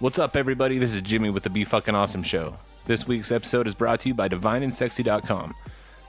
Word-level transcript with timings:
What's 0.00 0.18
up, 0.18 0.34
everybody? 0.34 0.78
This 0.78 0.94
is 0.94 1.02
Jimmy 1.02 1.28
with 1.28 1.42
the 1.42 1.50
Be 1.50 1.62
Fucking 1.62 1.94
Awesome 1.94 2.22
Show. 2.22 2.56
This 2.86 3.06
week's 3.06 3.30
episode 3.30 3.66
is 3.66 3.74
brought 3.74 4.00
to 4.00 4.08
you 4.08 4.14
by 4.14 4.30
DivineAndSexy.com. 4.30 5.54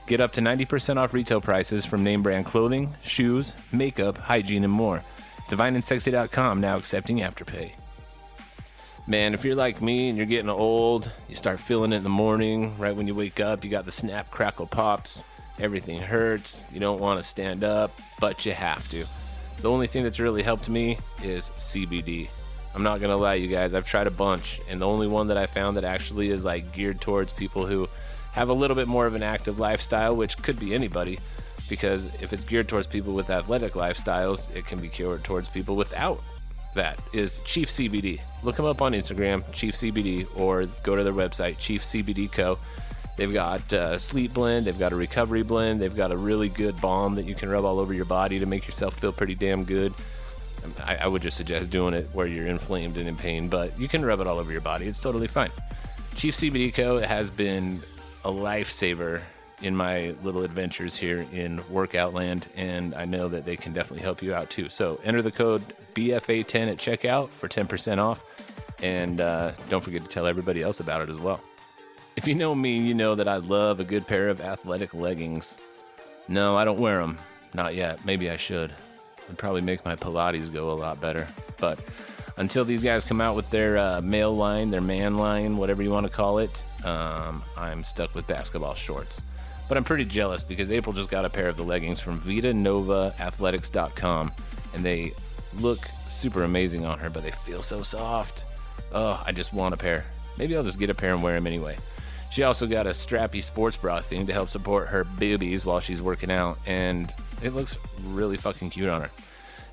Get 0.06 0.18
up 0.18 0.32
to 0.32 0.40
90% 0.40 0.96
off 0.96 1.12
retail 1.12 1.42
prices 1.42 1.84
from 1.84 2.02
name 2.02 2.22
brand 2.22 2.46
clothing, 2.46 2.94
shoes, 3.02 3.52
makeup, 3.70 4.16
hygiene, 4.16 4.64
and 4.64 4.72
more. 4.72 5.02
DivineAndSexy.com 5.50 6.58
now 6.58 6.78
accepting 6.78 7.18
Afterpay. 7.18 7.72
Man, 9.06 9.34
if 9.34 9.44
you're 9.44 9.54
like 9.54 9.82
me 9.82 10.08
and 10.08 10.16
you're 10.16 10.24
getting 10.24 10.48
old, 10.48 11.10
you 11.28 11.34
start 11.34 11.60
feeling 11.60 11.92
it 11.92 11.96
in 11.96 12.02
the 12.02 12.08
morning, 12.08 12.78
right 12.78 12.96
when 12.96 13.06
you 13.06 13.14
wake 13.14 13.40
up, 13.40 13.62
you 13.62 13.70
got 13.70 13.84
the 13.84 13.92
snap, 13.92 14.30
crackle, 14.30 14.66
pops, 14.68 15.22
everything 15.58 16.00
hurts, 16.00 16.64
you 16.72 16.80
don't 16.80 16.98
want 16.98 17.18
to 17.20 17.24
stand 17.24 17.62
up, 17.62 17.92
but 18.18 18.46
you 18.46 18.52
have 18.52 18.88
to. 18.88 19.04
The 19.60 19.70
only 19.70 19.86
thing 19.86 20.02
that's 20.02 20.18
really 20.18 20.42
helped 20.42 20.70
me 20.70 20.96
is 21.22 21.50
CBD. 21.58 22.30
I'm 22.74 22.82
not 22.82 23.00
gonna 23.00 23.16
lie, 23.16 23.34
you 23.34 23.48
guys, 23.48 23.74
I've 23.74 23.86
tried 23.86 24.06
a 24.06 24.10
bunch, 24.10 24.60
and 24.70 24.80
the 24.80 24.86
only 24.86 25.06
one 25.06 25.28
that 25.28 25.36
I 25.36 25.46
found 25.46 25.76
that 25.76 25.84
actually 25.84 26.30
is 26.30 26.44
like 26.44 26.72
geared 26.72 27.00
towards 27.00 27.32
people 27.32 27.66
who 27.66 27.88
have 28.32 28.48
a 28.48 28.54
little 28.54 28.76
bit 28.76 28.88
more 28.88 29.06
of 29.06 29.14
an 29.14 29.22
active 29.22 29.58
lifestyle, 29.58 30.16
which 30.16 30.38
could 30.38 30.58
be 30.58 30.74
anybody, 30.74 31.18
because 31.68 32.06
if 32.22 32.32
it's 32.32 32.44
geared 32.44 32.68
towards 32.68 32.86
people 32.86 33.12
with 33.12 33.28
athletic 33.28 33.72
lifestyles, 33.72 34.54
it 34.56 34.66
can 34.66 34.80
be 34.80 34.88
geared 34.88 35.22
towards 35.24 35.48
people 35.48 35.76
without 35.76 36.20
that 36.74 36.98
is 37.12 37.40
Chief 37.40 37.68
CBD. 37.68 38.20
Look 38.42 38.56
them 38.56 38.64
up 38.64 38.82
on 38.82 38.92
Instagram, 38.92 39.44
Chief 39.52 39.74
CBD, 39.74 40.26
or 40.38 40.66
go 40.82 40.96
to 40.96 41.04
their 41.04 41.12
website, 41.12 41.58
Chief 41.58 41.82
CBD 41.82 42.30
Co. 42.30 42.58
They've 43.16 43.32
got 43.32 43.72
a 43.72 43.98
sleep 43.98 44.32
blend, 44.32 44.66
they've 44.66 44.78
got 44.78 44.92
a 44.92 44.96
recovery 44.96 45.42
blend, 45.42 45.80
they've 45.80 45.94
got 45.94 46.12
a 46.12 46.16
really 46.16 46.48
good 46.48 46.80
balm 46.80 47.14
that 47.16 47.26
you 47.26 47.34
can 47.34 47.50
rub 47.50 47.64
all 47.64 47.78
over 47.78 47.92
your 47.92 48.06
body 48.06 48.38
to 48.38 48.46
make 48.46 48.66
yourself 48.66 48.98
feel 48.98 49.12
pretty 49.12 49.34
damn 49.34 49.64
good. 49.64 49.92
I, 50.80 50.96
I 50.96 51.06
would 51.06 51.22
just 51.22 51.36
suggest 51.36 51.70
doing 51.70 51.94
it 51.94 52.08
where 52.12 52.26
you're 52.26 52.46
inflamed 52.46 52.96
and 52.96 53.08
in 53.08 53.16
pain, 53.16 53.48
but 53.48 53.78
you 53.78 53.88
can 53.88 54.04
rub 54.04 54.20
it 54.20 54.26
all 54.26 54.38
over 54.38 54.52
your 54.52 54.60
body. 54.60 54.86
It's 54.86 55.00
totally 55.00 55.26
fine. 55.26 55.50
Chief 56.16 56.34
CBD 56.34 56.74
Co. 56.74 56.98
has 57.00 57.30
been 57.30 57.82
a 58.24 58.30
lifesaver 58.30 59.22
in 59.62 59.76
my 59.76 60.14
little 60.22 60.42
adventures 60.42 60.96
here 60.96 61.26
in 61.32 61.60
workout 61.70 62.12
land, 62.12 62.48
and 62.56 62.94
I 62.94 63.04
know 63.04 63.28
that 63.28 63.44
they 63.44 63.56
can 63.56 63.72
definitely 63.72 64.02
help 64.02 64.22
you 64.22 64.34
out 64.34 64.50
too. 64.50 64.68
So 64.68 65.00
enter 65.04 65.22
the 65.22 65.30
code 65.30 65.62
BFA10 65.94 66.72
at 66.72 66.78
checkout 66.78 67.28
for 67.28 67.48
10% 67.48 67.98
off, 67.98 68.24
and 68.82 69.20
uh, 69.20 69.52
don't 69.68 69.82
forget 69.82 70.02
to 70.02 70.08
tell 70.08 70.26
everybody 70.26 70.62
else 70.62 70.80
about 70.80 71.00
it 71.00 71.08
as 71.08 71.18
well. 71.18 71.40
If 72.16 72.26
you 72.26 72.34
know 72.34 72.54
me, 72.54 72.78
you 72.78 72.92
know 72.92 73.14
that 73.14 73.28
I 73.28 73.36
love 73.36 73.80
a 73.80 73.84
good 73.84 74.06
pair 74.06 74.28
of 74.28 74.40
athletic 74.40 74.92
leggings. 74.92 75.58
No, 76.28 76.56
I 76.56 76.64
don't 76.64 76.78
wear 76.78 77.00
them. 77.00 77.16
Not 77.54 77.74
yet. 77.74 78.04
Maybe 78.04 78.30
I 78.30 78.36
should. 78.36 78.72
It'd 79.24 79.38
probably 79.38 79.62
make 79.62 79.84
my 79.84 79.96
Pilates 79.96 80.52
go 80.52 80.70
a 80.70 80.74
lot 80.74 81.00
better. 81.00 81.26
But 81.58 81.80
until 82.36 82.64
these 82.64 82.82
guys 82.82 83.04
come 83.04 83.20
out 83.20 83.36
with 83.36 83.48
their 83.50 83.78
uh, 83.78 84.00
male 84.02 84.34
line, 84.34 84.70
their 84.70 84.80
man 84.80 85.16
line, 85.16 85.56
whatever 85.56 85.80
you 85.82 85.90
want 85.90 86.06
to 86.06 86.12
call 86.12 86.38
it, 86.38 86.64
um, 86.84 87.42
I'm 87.56 87.84
stuck 87.84 88.14
with 88.14 88.26
basketball 88.26 88.74
shorts. 88.74 89.20
But 89.68 89.78
I'm 89.78 89.84
pretty 89.84 90.04
jealous 90.04 90.42
because 90.42 90.72
April 90.72 90.92
just 90.92 91.10
got 91.10 91.24
a 91.24 91.30
pair 91.30 91.48
of 91.48 91.56
the 91.56 91.62
leggings 91.62 92.00
from 92.00 92.20
VitaNovaAthletics.com, 92.20 94.32
and 94.74 94.84
they 94.84 95.12
look 95.58 95.88
super 96.08 96.42
amazing 96.44 96.84
on 96.84 96.98
her, 96.98 97.08
but 97.08 97.22
they 97.22 97.30
feel 97.30 97.62
so 97.62 97.82
soft. 97.82 98.44
Oh, 98.92 99.22
I 99.24 99.32
just 99.32 99.54
want 99.54 99.74
a 99.74 99.76
pair. 99.76 100.04
Maybe 100.36 100.56
I'll 100.56 100.62
just 100.62 100.78
get 100.78 100.90
a 100.90 100.94
pair 100.94 101.14
and 101.14 101.22
wear 101.22 101.34
them 101.34 101.46
anyway. 101.46 101.76
She 102.30 102.42
also 102.42 102.66
got 102.66 102.86
a 102.86 102.90
strappy 102.90 103.42
sports 103.44 103.76
bra 103.76 104.00
thing 104.00 104.26
to 104.26 104.32
help 104.32 104.48
support 104.48 104.88
her 104.88 105.04
boobies 105.04 105.66
while 105.66 105.80
she's 105.80 106.00
working 106.00 106.30
out, 106.30 106.58
and 106.66 107.12
it 107.42 107.54
looks 107.54 107.76
really 108.04 108.36
fucking 108.36 108.70
cute 108.70 108.88
on 108.88 109.02
her. 109.02 109.10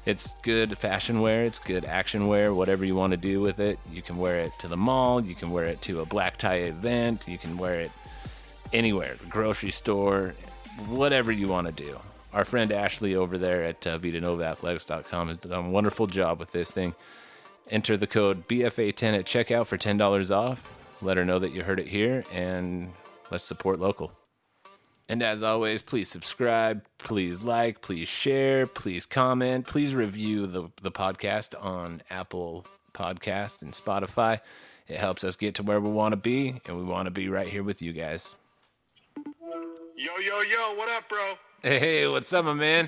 It's 0.06 0.34
good 0.42 0.78
fashion 0.78 1.22
wear, 1.22 1.44
it's 1.44 1.60
good 1.60 1.86
action 1.86 2.28
wear, 2.28 2.54
whatever 2.54 2.86
you 2.86 2.96
want 2.96 3.12
to 3.12 3.18
do 3.18 3.42
with 3.42 3.60
it. 3.60 3.78
You 3.92 4.02
can 4.02 4.18
wear 4.18 4.38
it 4.38 4.54
to 4.60 4.68
the 4.68 4.78
mall, 4.78 5.22
you 5.22 5.36
can 5.36 5.52
wear 5.52 5.66
it 5.66 5.82
to 5.84 6.02
a 6.02 6.06
black 6.06 6.38
tie 6.38 6.62
event, 6.62 7.28
you 7.28 7.38
can 7.38 7.58
wear 7.58 7.82
it 7.82 7.92
anywhere, 8.74 9.16
the 9.16 9.26
grocery 9.26 9.72
store, 9.72 10.34
whatever 10.88 11.32
you 11.32 11.48
want 11.48 11.68
to 11.68 11.74
do. 11.74 12.00
Our 12.32 12.46
friend 12.46 12.72
Ashley 12.72 13.16
over 13.16 13.38
there 13.38 13.64
at 13.64 13.86
uh, 13.86 14.00
VitaNovaAthletics.com 14.00 15.28
has 15.28 15.38
done 15.38 15.66
a 15.66 15.70
wonderful 15.70 16.08
job 16.08 16.40
with 16.40 16.52
this 16.52 16.72
thing. 16.72 16.94
Enter 17.70 17.98
the 17.98 18.08
code 18.08 18.48
BFA10 18.48 19.20
at 19.20 19.26
checkout 19.26 19.68
for 19.68 19.78
$10 19.78 20.36
off. 20.36 20.90
Let 21.02 21.18
her 21.18 21.26
know 21.26 21.40
that 21.40 21.52
you 21.52 21.64
heard 21.64 21.80
it 21.80 21.88
here, 21.88 22.24
and 22.32 22.94
let's 23.32 23.44
support 23.44 23.80
local. 23.80 24.12
And 25.10 25.24
as 25.24 25.42
always, 25.42 25.82
please 25.82 26.08
subscribe, 26.08 26.84
please 27.00 27.42
like, 27.42 27.82
please 27.82 28.08
share, 28.08 28.68
please 28.68 29.08
comment, 29.08 29.66
please 29.66 29.96
review 29.96 30.46
the, 30.46 30.70
the 30.84 30.92
podcast 30.92 31.56
on 31.60 32.04
Apple 32.12 32.68
Podcast 32.94 33.64
and 33.64 33.74
Spotify. 33.74 34.40
It 34.88 34.98
helps 34.98 35.24
us 35.24 35.36
get 35.36 35.56
to 35.56 35.64
where 35.64 35.80
we 35.80 35.90
want 35.90 36.12
to 36.12 36.18
be, 36.18 36.62
and 36.68 36.78
we 36.78 36.84
want 36.84 37.08
to 37.08 37.12
be 37.12 37.28
right 37.28 37.48
here 37.48 37.64
with 37.64 37.82
you 37.82 37.92
guys. 37.92 38.36
Yo, 39.98 40.16
yo, 40.18 40.42
yo, 40.42 40.76
what 40.76 40.90
up, 40.90 41.10
bro? 41.10 41.34
Hey, 41.64 41.80
hey, 41.80 42.08
what's 42.08 42.32
up, 42.32 42.46
my 42.46 42.54
man? 42.54 42.88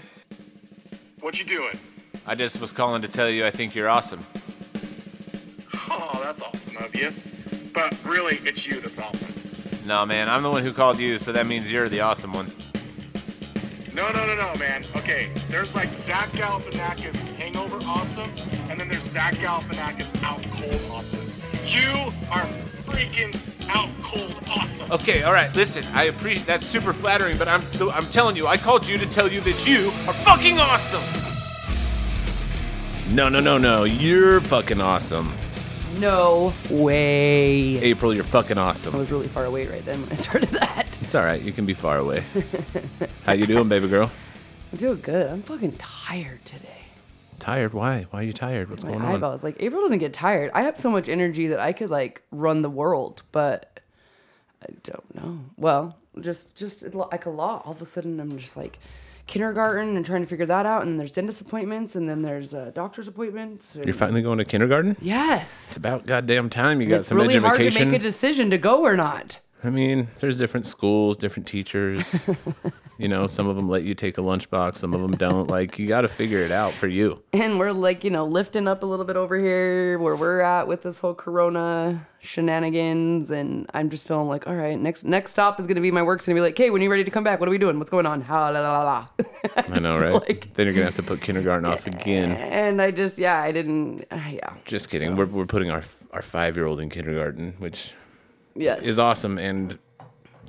What 1.22 1.40
you 1.40 1.46
doing? 1.46 1.78
I 2.28 2.36
just 2.36 2.62
was 2.62 2.72
calling 2.72 3.02
to 3.02 3.08
tell 3.08 3.32
you 3.32 3.48
I 3.48 3.52
think 3.52 3.74
you're 3.74 3.90
awesome. 3.90 4.24
Oh, 5.90 6.22
that's 6.24 6.42
awesome 6.44 6.78
of 6.84 6.96
you. 6.96 7.12
But 7.74 7.98
really, 8.06 8.36
it's 8.44 8.68
you 8.68 8.80
that's 8.80 9.00
awesome. 9.00 9.41
No, 9.86 10.06
man, 10.06 10.30
I'm 10.30 10.44
the 10.44 10.50
one 10.50 10.64
who 10.64 10.74
called 10.74 11.00
you, 11.00 11.18
so 11.18 11.32
that 11.32 11.48
means 11.48 11.72
you're 11.72 11.90
the 11.90 12.02
awesome 12.02 12.34
one. 12.34 12.48
No, 13.94 14.10
no, 14.12 14.26
no, 14.26 14.36
no, 14.36 14.56
man. 14.58 14.86
Okay, 14.96 15.30
there's 15.50 15.76
like 15.76 15.90
Zach 15.90 16.30
Galifianakis 16.30 17.16
hangover 17.36 17.78
awesome, 17.86 18.30
and 18.70 18.80
then 18.80 18.88
there's 18.88 19.04
Zach 19.04 19.34
Galifianakis 19.36 20.24
out 20.24 20.42
cold 20.52 20.82
awesome. 20.92 21.28
You 21.66 21.90
are 22.32 22.46
freaking 22.86 23.36
out 23.70 23.90
cold 24.02 24.36
awesome. 24.50 24.92
Okay, 24.92 25.24
all 25.24 25.34
right. 25.34 25.54
Listen, 25.56 25.84
I 25.94 26.04
appreciate 26.06 26.46
that's 26.46 26.66
super 26.66 26.94
flattering, 26.94 27.38
but 27.38 27.48
I'm 27.48 27.62
I'm 27.94 28.06
telling 28.08 28.36
you, 28.36 28.48
I 28.48 28.58
called 28.58 28.88
you 28.88 28.98
to 28.98 29.10
tell 29.10 29.32
you 29.32 29.42
that 29.42 29.68
you 29.68 29.88
are 30.08 30.14
fucking 30.14 30.60
awesome. 30.60 31.04
No, 33.14 33.28
no, 33.28 33.42
no, 33.42 33.58
no. 33.58 33.84
You're 33.84 34.40
fucking 34.40 34.80
awesome. 34.80 35.34
No 36.02 36.52
way. 36.72 37.78
April, 37.78 38.12
you're 38.12 38.24
fucking 38.24 38.58
awesome. 38.58 38.96
I 38.96 38.98
was 38.98 39.12
really 39.12 39.28
far 39.28 39.46
away 39.46 39.68
right 39.68 39.86
then 39.86 40.02
when 40.02 40.12
I 40.12 40.16
started 40.16 40.50
that. 40.50 40.88
It's 41.02 41.14
all 41.14 41.26
right. 41.26 41.42
You 41.42 41.52
can 41.52 41.66
be 41.66 41.74
far 41.74 41.98
away. 41.98 42.24
How 43.26 43.34
you 43.34 43.46
doing, 43.46 43.68
baby 43.68 43.88
girl? 43.90 44.10
I'm 44.72 44.78
doing 44.78 45.02
good. 45.02 45.30
I'm 45.30 45.42
fucking 45.44 45.74
tired 45.74 46.44
today. 46.46 46.86
Tired? 47.38 47.74
Why? 47.74 48.08
Why 48.12 48.22
are 48.22 48.24
you 48.24 48.32
tired? 48.34 48.70
What's 48.70 48.84
My 48.86 48.92
going 48.94 49.04
on? 49.04 49.16
eyeballs. 49.16 49.44
Like 49.44 49.58
April 49.60 49.82
doesn't 49.82 49.98
get 50.00 50.14
tired. 50.14 50.52
I 50.54 50.62
have 50.64 50.78
so 50.78 50.90
much 50.90 51.10
energy 51.10 51.48
that 51.48 51.60
I 51.60 51.74
could 51.74 51.90
like 51.90 52.22
run 52.32 52.62
the 52.62 52.70
world, 52.70 53.24
but 53.32 53.80
I 54.64 54.68
don't 54.84 55.16
know. 55.16 55.40
Well, 55.58 55.98
just 56.22 56.56
just 56.56 56.94
like 56.94 57.26
a 57.26 57.30
lot. 57.32 57.64
All 57.66 57.74
of 57.74 57.82
a 57.82 57.86
sudden, 57.86 58.20
I'm 58.20 58.38
just 58.38 58.56
like 58.56 58.80
kindergarten 59.32 59.96
and 59.96 60.06
trying 60.06 60.22
to 60.22 60.28
figure 60.28 60.46
that 60.46 60.66
out. 60.66 60.82
And 60.82 60.92
then 60.92 60.98
there's 60.98 61.12
dentist 61.12 61.40
appointments, 61.42 61.96
and 61.96 62.08
then 62.08 62.22
there's 62.22 62.54
uh, 62.54 62.72
doctor's 62.76 63.08
appointments. 63.08 63.76
and- 63.76 63.86
You're 63.86 63.94
finally 63.94 64.22
going 64.22 64.38
to 64.40 64.46
kindergarten? 64.46 64.98
Yes. 65.02 65.70
It's 65.70 65.78
about 65.78 66.06
goddamn 66.06 66.50
time 66.50 66.82
you 66.82 66.88
got 66.90 66.98
It's 67.00 67.08
some 67.08 67.18
really 67.18 67.38
hard 67.38 67.58
to 67.60 67.72
make 67.86 67.94
a 67.94 68.00
decision 68.00 68.50
to 68.52 68.58
go 68.58 68.82
or 68.82 68.96
not. 68.96 69.40
I 69.64 69.70
mean, 69.70 70.08
there's 70.20 70.38
different 70.38 70.66
schools, 70.66 71.18
different 71.18 71.48
teachers. 71.48 72.20
you 72.98 73.08
know, 73.08 73.28
some 73.28 73.48
of 73.48 73.56
them 73.56 73.70
let 73.70 73.84
you 73.84 73.94
take 73.94 74.18
a 74.18 74.22
lunchbox, 74.22 74.78
some 74.78 74.94
of 74.94 75.02
them 75.02 75.16
don't. 75.16 75.48
Like, 75.48 75.78
you 75.78 75.88
got 75.88 76.02
to 76.02 76.08
figure 76.08 76.40
it 76.40 76.52
out 76.52 76.74
for 76.74 76.88
you. 76.88 77.22
And 77.34 77.60
we're 77.60 77.72
like, 77.72 78.04
you 78.04 78.10
know, 78.10 78.26
lifting 78.26 78.68
up 78.68 78.82
a 78.82 78.86
little 78.86 79.06
bit 79.06 79.16
over 79.16 79.38
here 79.38 80.00
where 80.00 80.16
we're 80.16 80.42
at 80.42 80.68
with 80.68 80.82
this 80.82 81.00
whole 81.00 81.14
corona 81.14 82.08
shenanigans. 82.20 83.30
And 83.30 83.70
I'm 83.74 83.90
just 83.90 84.08
feeling 84.08 84.28
like, 84.28 84.48
all 84.48 84.56
right, 84.56 84.80
next 84.80 85.04
next 85.04 85.32
stop 85.32 85.60
is 85.60 85.68
gonna 85.68 85.82
be 85.82 85.92
my 85.92 86.04
work's 86.04 86.26
gonna 86.26 86.38
be 86.38 86.42
like, 86.42 86.58
hey, 86.58 86.70
when 86.70 86.82
you 86.82 86.90
ready 86.90 87.04
to 87.04 87.12
come 87.12 87.24
back, 87.24 87.40
what 87.40 87.48
are 87.48 87.52
we 87.52 87.58
doing? 87.58 87.78
What's 87.78 87.92
going 87.92 88.06
on? 88.06 88.22
Ha 88.22 88.50
la 88.50 88.60
la 88.60 88.84
la. 88.84 89.08
I 89.56 89.80
know, 89.80 89.98
right? 90.00 90.14
Like- 90.14 90.54
then 90.54 90.66
you're 90.66 90.74
gonna 90.74 90.86
have 90.86 90.96
to 90.96 91.04
put 91.04 91.22
kindergarten 91.22 91.66
off 91.66 91.88
again. 91.88 92.32
And 92.32 92.82
I 92.82 92.92
just, 92.92 93.18
yeah, 93.18 93.42
I 93.42 93.52
didn't, 93.52 94.06
uh, 94.12 94.20
yeah. 94.32 94.54
Just 94.66 94.90
kidding. 94.90 95.16
We're 95.16 95.26
we're 95.26 95.46
putting 95.46 95.70
our 95.70 95.84
our 96.14 96.22
five 96.22 96.56
year 96.56 96.66
old 96.66 96.80
in 96.80 96.90
kindergarten, 96.90 97.54
which 97.60 97.94
Yes. 98.56 98.86
is 98.86 99.00
awesome 99.00 99.38
and 99.38 99.78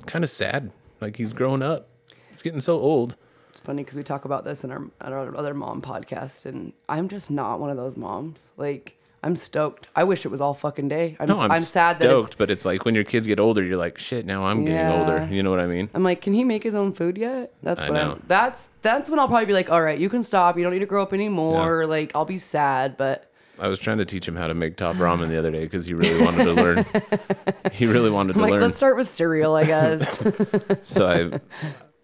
kind 0.05 0.23
of 0.23 0.29
sad. 0.29 0.71
Like 1.01 1.15
he's 1.17 1.33
growing 1.33 1.61
up. 1.61 1.87
He's 2.29 2.41
getting 2.41 2.61
so 2.61 2.79
old. 2.79 3.15
It's 3.51 3.61
funny 3.61 3.83
because 3.83 3.95
we 3.97 4.03
talk 4.03 4.25
about 4.25 4.43
this 4.45 4.63
in 4.63 4.71
our, 4.71 4.77
in 4.81 4.91
our 5.13 5.35
other 5.37 5.53
mom 5.53 5.81
podcast, 5.81 6.45
and 6.47 6.73
I'm 6.89 7.07
just 7.07 7.29
not 7.29 7.59
one 7.59 7.69
of 7.69 7.77
those 7.77 7.95
moms. 7.95 8.51
Like, 8.57 8.97
I'm 9.21 9.35
stoked. 9.35 9.87
I 9.95 10.03
wish 10.03 10.25
it 10.25 10.29
was 10.29 10.41
all 10.41 10.53
fucking 10.55 10.87
day. 10.89 11.15
I'm, 11.19 11.27
No, 11.29 11.39
I'm, 11.39 11.51
I'm 11.51 11.61
sad 11.61 11.99
that 11.99 12.05
stoked, 12.05 12.29
it's. 12.29 12.35
but 12.35 12.49
it's 12.49 12.65
like 12.65 12.83
when 12.83 12.95
your 12.95 13.03
kids 13.03 13.27
get 13.27 13.39
older, 13.39 13.63
you're 13.63 13.77
like, 13.77 13.99
shit. 13.99 14.25
Now 14.25 14.43
I'm 14.45 14.63
getting 14.65 14.75
Yeah. 14.79 14.99
older. 14.99 15.29
You 15.31 15.43
know 15.43 15.51
what 15.51 15.59
I 15.59 15.67
mean? 15.67 15.89
I'm 15.93 16.03
like, 16.03 16.21
can 16.21 16.33
he 16.33 16.43
make 16.43 16.63
his 16.63 16.73
own 16.75 16.93
food 16.93 17.17
yet? 17.17 17.53
That's 17.61 17.83
I 17.83 17.89
what. 17.91 17.99
I'm. 18.01 18.23
That's 18.27 18.67
that's 18.81 19.09
when 19.09 19.19
I'll 19.19 19.27
probably 19.27 19.45
be 19.45 19.53
like, 19.53 19.69
all 19.69 19.81
right, 19.81 19.99
you 19.99 20.09
can 20.09 20.23
stop. 20.23 20.57
You 20.57 20.63
don't 20.63 20.73
need 20.73 20.79
to 20.79 20.85
grow 20.87 21.03
up 21.03 21.13
anymore. 21.13 21.85
Like, 21.85 22.11
I'll 22.15 22.25
be 22.25 22.37
sad, 22.39 22.97
but 22.97 23.31
I 23.63 23.67
was 23.69 23.79
trying 23.79 23.99
to 23.99 24.05
teach 24.05 24.27
him 24.27 24.35
how 24.35 24.47
to 24.47 24.53
make 24.53 24.75
top 24.75 24.97
ramen 24.97 25.29
the 25.29 25.39
other 25.39 25.49
day 25.49 25.61
because 25.61 25.85
he 25.85 25.93
really 25.93 26.21
wanted 26.21 26.43
to 26.43 26.51
learn. 26.51 26.85
he 27.71 27.85
really 27.85 28.09
wanted 28.09 28.33
to 28.33 28.39
like, 28.39 28.51
learn. 28.51 28.61
let's 28.61 28.75
start 28.75 28.97
with 28.97 29.07
cereal, 29.07 29.55
I 29.55 29.63
guess. 29.63 30.21
So 30.83 31.07
I 31.07 31.39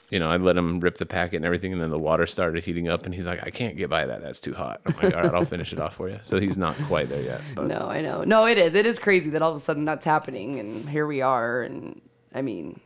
you 0.10 0.20
know, 0.20 0.30
I 0.30 0.38
let 0.38 0.56
him 0.56 0.80
rip 0.80 0.98
the 0.98 1.06
packet 1.06 1.36
and 1.36 1.46
everything, 1.46 1.74
and 1.74 1.82
then 1.82 1.90
the 1.90 2.00
water 2.00 2.26
started 2.26 2.64
heating 2.64 2.88
up, 2.88 3.06
and 3.06 3.14
he's 3.14 3.28
like, 3.28 3.46
"I 3.46 3.50
can't 3.50 3.76
get 3.76 3.90
by 3.90 4.06
that. 4.06 4.22
That's 4.22 4.40
too 4.40 4.54
hot." 4.54 4.80
I'm 4.86 4.96
like, 5.04 5.14
"All 5.14 5.22
right, 5.22 5.34
I'll 5.34 5.46
finish 5.46 5.74
it 5.74 5.80
off 5.80 5.96
for 5.96 6.10
you." 6.10 6.18
So 6.24 6.40
he's 6.40 6.58
not 6.58 6.78
quite 6.88 7.10
there 7.10 7.22
yet, 7.22 7.42
but 7.56 7.68
No, 7.68 7.88
I 7.90 8.02
know. 8.02 8.24
No, 8.24 8.46
it 8.46 8.58
is. 8.58 8.74
It 8.74 8.86
is 8.86 8.98
crazy 8.98 9.30
that 9.32 9.42
all 9.42 9.52
of 9.52 9.58
a 9.58 9.60
sudden 9.60 9.86
that's 9.86 10.06
happening, 10.06 10.60
and 10.60 10.88
here 10.90 11.06
we 11.06 11.22
are. 11.22 11.62
And 11.62 12.02
I 12.34 12.42
mean, 12.42 12.80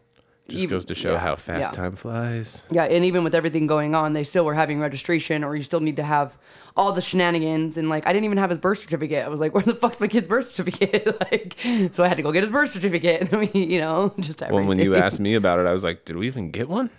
just 0.48 0.64
even- 0.64 0.70
goes 0.76 0.86
to 0.86 0.96
show 0.96 1.14
yeah, 1.14 1.20
how 1.20 1.36
fast 1.36 1.62
yeah. 1.62 1.70
time 1.70 1.96
flies. 1.96 2.66
Yeah, 2.70 2.84
and 2.86 3.06
even 3.06 3.24
with 3.24 3.34
everything 3.36 3.66
going 3.66 3.96
on, 3.96 4.14
they 4.14 4.24
still 4.24 4.46
were 4.46 4.54
having 4.54 4.80
registration, 4.80 5.44
or 5.44 5.56
you 5.56 5.64
still 5.64 5.80
need 5.80 5.96
to 5.98 6.04
have 6.04 6.38
all 6.76 6.92
the 6.92 7.02
shenanigans. 7.02 7.78
And 7.78 7.88
like, 7.90 8.06
I 8.06 8.14
didn't 8.14 8.26
even 8.26 8.38
have 8.38 8.50
his 8.50 8.60
birth 8.60 8.80
certificate. 8.80 9.26
I 9.26 9.30
was 9.30 9.40
like, 9.40 9.54
where 9.54 9.64
the 9.64 9.76
fuck's 9.76 10.00
my 10.02 10.08
kid's 10.08 10.28
birth 10.28 10.48
certificate? 10.48 11.06
like, 11.32 11.56
so 11.94 12.04
I 12.04 12.08
had 12.08 12.18
to 12.18 12.24
go 12.24 12.32
get 12.32 12.42
his 12.44 12.52
birth 12.52 12.70
certificate. 12.70 13.34
I 13.34 13.38
mean, 13.38 13.70
you 13.70 13.80
know, 13.80 14.14
just 14.20 14.42
everything. 14.42 14.68
Well, 14.68 14.68
when 14.68 14.80
you 14.80 14.96
asked 14.96 15.20
me 15.20 15.36
about 15.36 15.60
it, 15.60 15.66
I 15.66 15.74
was 15.74 15.84
like, 15.84 16.06
"Did 16.06 16.18
we 16.18 16.28
even 16.28 16.52
get 16.52 16.68
one? 16.68 16.90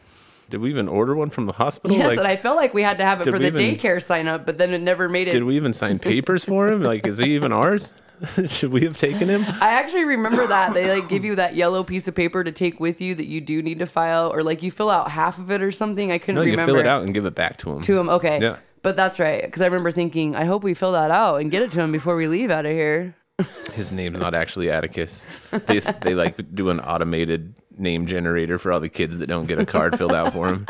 Did 0.50 0.60
we 0.60 0.70
even 0.70 0.88
order 0.88 1.14
one 1.14 1.30
from 1.30 1.46
the 1.46 1.52
hospital? 1.52 1.96
Yes, 1.96 2.08
like, 2.08 2.18
and 2.18 2.26
I 2.28 2.36
felt 2.36 2.56
like 2.56 2.74
we 2.74 2.82
had 2.82 2.98
to 2.98 3.04
have 3.04 3.20
it 3.20 3.24
for 3.24 3.38
the 3.38 3.46
even- 3.46 3.60
daycare 3.60 4.02
sign 4.02 4.28
up, 4.28 4.44
but 4.46 4.58
then 4.58 4.72
it 4.72 4.80
never 4.80 5.08
made 5.08 5.28
it. 5.28 5.32
did 5.32 5.44
we 5.44 5.56
even 5.56 5.72
sign 5.72 5.98
papers 5.98 6.44
for 6.44 6.68
him? 6.68 6.82
Like, 6.82 7.06
is 7.06 7.18
he 7.18 7.34
even 7.34 7.52
ours? 7.52 7.94
Should 8.46 8.72
we 8.72 8.82
have 8.82 8.96
taken 8.96 9.28
him?" 9.28 9.44
I 9.60 9.70
actually 9.70 10.04
remember 10.04 10.46
that 10.46 10.72
they 10.74 10.92
like 10.92 11.08
give 11.08 11.24
you 11.24 11.34
that 11.36 11.54
yellow 11.56 11.82
piece 11.84 12.06
of 12.08 12.14
paper 12.14 12.44
to 12.44 12.52
take 12.52 12.80
with 12.80 13.00
you 13.00 13.14
that 13.14 13.26
you 13.26 13.40
do 13.40 13.62
need 13.62 13.78
to 13.80 13.86
file, 13.86 14.32
or 14.32 14.42
like 14.42 14.62
you 14.62 14.70
fill 14.70 14.90
out 14.90 15.10
half 15.10 15.38
of 15.38 15.50
it 15.50 15.62
or 15.62 15.72
something. 15.72 16.12
I 16.12 16.18
couldn't 16.18 16.36
No, 16.36 16.42
you 16.42 16.52
remember. 16.52 16.72
fill 16.72 16.80
it 16.80 16.86
out 16.86 17.02
and 17.02 17.12
give 17.14 17.26
it 17.26 17.34
back 17.34 17.58
to 17.58 17.70
him. 17.72 17.80
to 17.82 17.98
him. 17.98 18.08
Okay. 18.08 18.40
Yeah. 18.40 18.56
But 18.82 18.96
that's 18.96 19.18
right, 19.18 19.42
because 19.42 19.62
I 19.62 19.64
remember 19.66 19.90
thinking, 19.90 20.36
I 20.36 20.44
hope 20.44 20.62
we 20.62 20.74
fill 20.74 20.92
that 20.92 21.10
out 21.10 21.40
and 21.40 21.50
get 21.50 21.62
it 21.62 21.72
to 21.72 21.80
him 21.80 21.90
before 21.90 22.16
we 22.16 22.28
leave 22.28 22.50
out 22.50 22.66
of 22.66 22.72
here. 22.72 23.14
His 23.72 23.92
name's 23.92 24.18
not 24.20 24.34
actually 24.34 24.70
Atticus. 24.70 25.24
They 25.50 25.80
they 26.02 26.14
like 26.14 26.54
do 26.54 26.68
an 26.70 26.80
automated 26.80 27.54
name 27.78 28.06
generator 28.06 28.58
for 28.58 28.72
all 28.72 28.78
the 28.80 28.88
kids 28.90 29.18
that 29.18 29.26
don't 29.26 29.46
get 29.46 29.58
a 29.58 29.66
card 29.66 29.96
filled 29.98 30.12
out 30.12 30.32
for 30.32 30.48
him. 30.48 30.66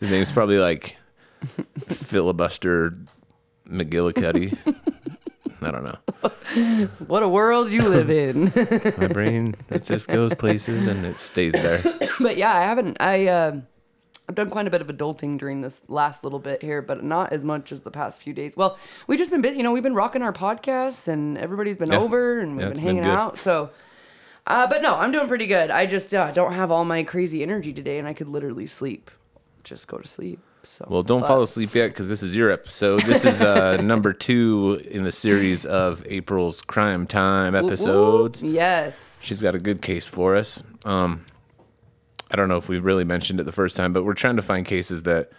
His 0.00 0.10
name's 0.10 0.30
probably 0.30 0.58
like 0.58 0.96
filibuster 1.88 2.96
McGillicuddy. 3.68 4.56
I 5.60 5.70
don't 5.70 5.84
know. 5.84 6.88
What 7.06 7.22
a 7.22 7.28
world 7.28 7.70
you 7.70 7.88
live 7.88 8.10
in. 8.10 8.52
My 8.96 9.06
brain 9.08 9.54
it 9.70 9.82
just 9.84 10.06
goes 10.08 10.32
places 10.34 10.86
and 10.86 11.04
it 11.04 11.18
stays 11.20 11.52
there. 11.52 11.82
but 12.20 12.36
yeah, 12.36 12.54
I 12.54 12.62
haven't. 12.62 12.96
I 13.00 13.26
uh, 13.26 13.60
I've 14.28 14.34
done 14.34 14.50
quite 14.50 14.66
a 14.66 14.70
bit 14.70 14.80
of 14.80 14.88
adulting 14.88 15.38
during 15.38 15.60
this 15.62 15.82
last 15.88 16.22
little 16.24 16.38
bit 16.38 16.62
here, 16.62 16.82
but 16.82 17.02
not 17.04 17.32
as 17.32 17.44
much 17.44 17.72
as 17.72 17.82
the 17.82 17.90
past 17.90 18.22
few 18.22 18.32
days. 18.32 18.56
Well, 18.56 18.78
we 19.06 19.16
just 19.16 19.30
been, 19.30 19.40
bit- 19.40 19.56
you 19.56 19.62
know, 19.62 19.72
we've 19.72 19.82
been 19.82 19.94
rocking 19.94 20.20
our 20.22 20.32
podcasts, 20.34 21.08
and 21.08 21.38
everybody's 21.38 21.78
been 21.78 21.90
Yeah. 21.92 21.98
over, 21.98 22.38
and 22.40 22.52
we've 22.52 22.60
Yeah, 22.60 22.66
been 22.66 22.70
it's 22.72 22.80
been 22.80 22.96
hanging 22.96 23.10
out. 23.10 23.38
So, 23.38 23.70
uh, 24.46 24.66
but 24.66 24.82
no, 24.82 24.94
I'm 24.96 25.12
doing 25.12 25.28
pretty 25.28 25.46
good. 25.46 25.70
I 25.70 25.86
just 25.86 26.12
uh, 26.14 26.30
don't 26.32 26.52
have 26.52 26.70
all 26.70 26.84
my 26.84 27.04
crazy 27.04 27.42
energy 27.42 27.72
today, 27.72 27.98
and 27.98 28.06
I 28.06 28.12
could 28.12 28.28
literally 28.28 28.66
sleep, 28.66 29.10
just 29.64 29.88
go 29.88 29.96
to 29.98 30.06
sleep. 30.08 30.40
So 30.62 30.86
Well, 30.88 31.02
don't 31.02 31.20
but- 31.20 31.28
fall 31.28 31.42
asleep 31.42 31.74
yet 31.74 31.88
because 31.88 32.08
this 32.08 32.22
is 32.22 32.34
your 32.34 32.50
episode. 32.50 33.02
This 33.02 33.24
is 33.24 33.40
uh, 33.40 33.76
number 33.82 34.12
two 34.12 34.80
in 34.90 35.04
the 35.04 35.12
series 35.12 35.64
of 35.64 36.02
April's 36.06 36.60
Crime 36.60 37.06
Time 37.06 37.52
Whoop, 37.54 37.62
whoop. 37.62 37.72
episodes. 37.72 38.42
Yes. 38.42 39.20
She's 39.22 39.40
got 39.40 39.54
a 39.54 39.58
good 39.58 39.80
case 39.82 40.06
for 40.08 40.36
us. 40.36 40.62
Um, 40.84 41.24
I 42.30 42.36
don't 42.36 42.48
know 42.48 42.56
if 42.58 42.68
we 42.68 42.78
really 42.78 43.04
mentioned 43.04 43.40
it 43.40 43.44
the 43.44 43.52
first 43.52 43.76
time, 43.76 43.92
but 43.92 44.04
we're 44.04 44.14
trying 44.14 44.36
to 44.36 44.42
find 44.42 44.66
cases 44.66 45.04
that 45.04 45.30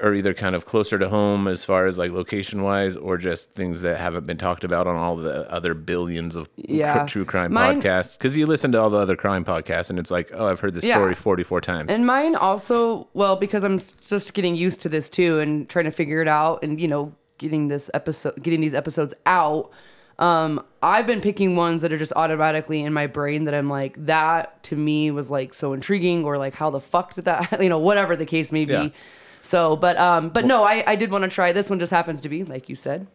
are 0.00 0.12
either 0.14 0.34
kind 0.34 0.56
of 0.56 0.66
closer 0.66 0.98
to 0.98 1.08
home 1.08 1.46
as 1.46 1.62
far 1.64 1.86
as 1.86 1.96
like 1.96 2.10
location 2.10 2.62
wise, 2.62 2.96
or 2.96 3.16
just 3.16 3.50
things 3.52 3.82
that 3.82 3.98
haven't 3.98 4.26
been 4.26 4.36
talked 4.36 4.64
about 4.64 4.86
on 4.86 4.96
all 4.96 5.14
the 5.16 5.48
other 5.50 5.74
billions 5.74 6.34
of 6.34 6.48
cr- 6.56 7.04
true 7.06 7.24
crime 7.24 7.52
Mine- 7.52 7.80
podcasts. 7.80 8.18
Because 8.18 8.36
you 8.36 8.46
listen 8.46 8.72
to 8.72 8.80
all 8.80 8.90
the 8.90 8.98
other 8.98 9.14
crime 9.16 9.44
podcasts, 9.44 9.88
and 9.90 9.98
it's 9.98 10.10
like, 10.10 10.30
oh, 10.34 10.48
I've 10.48 10.58
heard 10.60 10.74
this 10.74 10.84
Yeah. 10.84 10.94
story 10.96 11.14
forty 11.14 11.44
four 11.44 11.60
times. 11.60 11.90
And 11.92 12.04
mine 12.04 12.34
also, 12.34 13.06
well, 13.14 13.36
because 13.36 13.62
I'm 13.62 13.78
just 13.78 14.34
getting 14.34 14.56
used 14.56 14.80
to 14.82 14.88
this 14.88 15.08
too 15.08 15.38
and 15.38 15.68
trying 15.68 15.84
to 15.84 15.90
figure 15.92 16.20
it 16.20 16.28
out 16.28 16.62
and, 16.64 16.80
you 16.80 16.88
know, 16.88 17.12
getting 17.38 17.68
this 17.68 17.88
episode, 17.94 18.42
getting 18.42 18.60
these 18.60 18.74
episodes 18.74 19.14
out. 19.24 19.70
Um, 20.18 20.64
I've 20.82 21.06
been 21.06 21.20
picking 21.20 21.56
ones 21.56 21.82
that 21.82 21.92
are 21.92 21.98
just 21.98 22.14
automatically 22.16 22.82
in 22.82 22.92
my 22.94 23.06
brain 23.06 23.44
that 23.44 23.52
I'm 23.54 23.68
like, 23.68 23.94
that 24.06 24.62
to 24.64 24.74
me 24.76 25.10
was 25.10 25.30
like 25.30 25.52
so 25.52 25.74
intriguing 25.74 26.24
or 26.24 26.38
like, 26.38 26.54
how 26.54 26.70
the 26.70 26.80
fuck 26.80 27.12
did 27.14 27.26
that, 27.26 27.60
you 27.62 27.68
know, 27.68 27.78
whatever 27.78 28.16
the 28.16 28.24
case 28.26 28.50
may 28.50 28.64
be. 28.64 28.72
Yeah. 28.72 28.88
So, 29.46 29.76
but, 29.76 29.96
um, 29.96 30.30
but 30.30 30.44
no, 30.44 30.64
I, 30.64 30.82
I 30.86 30.96
did 30.96 31.10
want 31.10 31.22
to 31.22 31.30
try. 31.30 31.52
This 31.52 31.70
one 31.70 31.78
just 31.78 31.92
happens 31.92 32.20
to 32.22 32.28
be, 32.28 32.42
like 32.44 32.68
you 32.68 32.74
said, 32.74 33.06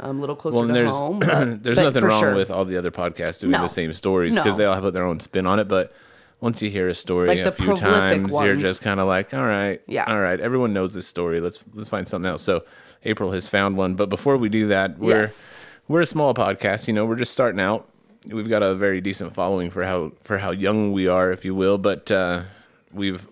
um, 0.00 0.16
a 0.16 0.20
little 0.20 0.34
closer 0.34 0.58
well, 0.58 0.66
to 0.66 0.72
there's 0.72 0.92
home. 0.92 1.18
but- 1.20 1.62
there's 1.62 1.76
but 1.76 1.82
nothing 1.84 2.04
wrong 2.04 2.20
sure. 2.20 2.34
with 2.34 2.50
all 2.50 2.64
the 2.64 2.78
other 2.78 2.90
podcasts 2.90 3.40
doing 3.40 3.52
No. 3.52 3.62
the 3.62 3.68
same 3.68 3.92
stories 3.92 4.34
because 4.34 4.52
No. 4.52 4.56
they 4.56 4.64
all 4.64 4.80
put 4.80 4.94
their 4.94 5.04
own 5.04 5.20
spin 5.20 5.46
on 5.46 5.58
it. 5.60 5.68
But 5.68 5.92
once 6.40 6.62
you 6.62 6.70
hear 6.70 6.88
a 6.88 6.94
story 6.94 7.28
Like 7.28 7.38
a 7.46 7.52
few 7.52 7.76
times, 7.76 8.32
you're 8.32 8.56
just 8.56 8.82
kind 8.82 8.98
of 8.98 9.06
like, 9.06 9.34
all 9.34 9.44
right, 9.44 9.82
Yeah. 9.86 10.04
all 10.06 10.18
right, 10.20 10.40
everyone 10.40 10.72
knows 10.72 10.94
this 10.94 11.06
story. 11.06 11.40
Let's 11.40 11.62
let's 11.74 11.88
find 11.90 12.08
something 12.08 12.30
else. 12.30 12.42
So 12.42 12.64
April 13.04 13.32
has 13.32 13.46
found 13.48 13.76
one, 13.76 13.94
but 13.94 14.08
before 14.08 14.36
we 14.38 14.48
do 14.48 14.68
that, 14.68 14.98
we're 14.98 15.20
Yes. 15.20 15.66
we're 15.86 16.00
a 16.00 16.06
small 16.06 16.32
podcast. 16.34 16.88
You 16.88 16.94
know, 16.94 17.04
we're 17.04 17.16
just 17.16 17.32
starting 17.32 17.60
out. 17.60 17.86
We've 18.26 18.48
got 18.48 18.62
a 18.62 18.74
very 18.74 19.02
decent 19.02 19.34
following 19.34 19.70
for 19.70 19.84
how 19.84 20.12
for 20.22 20.38
how 20.38 20.50
young 20.50 20.92
we 20.92 21.08
are, 21.08 21.30
if 21.30 21.44
you 21.44 21.54
will. 21.54 21.76
But 21.76 22.10
uh, 22.10 22.44
we've 22.90 23.26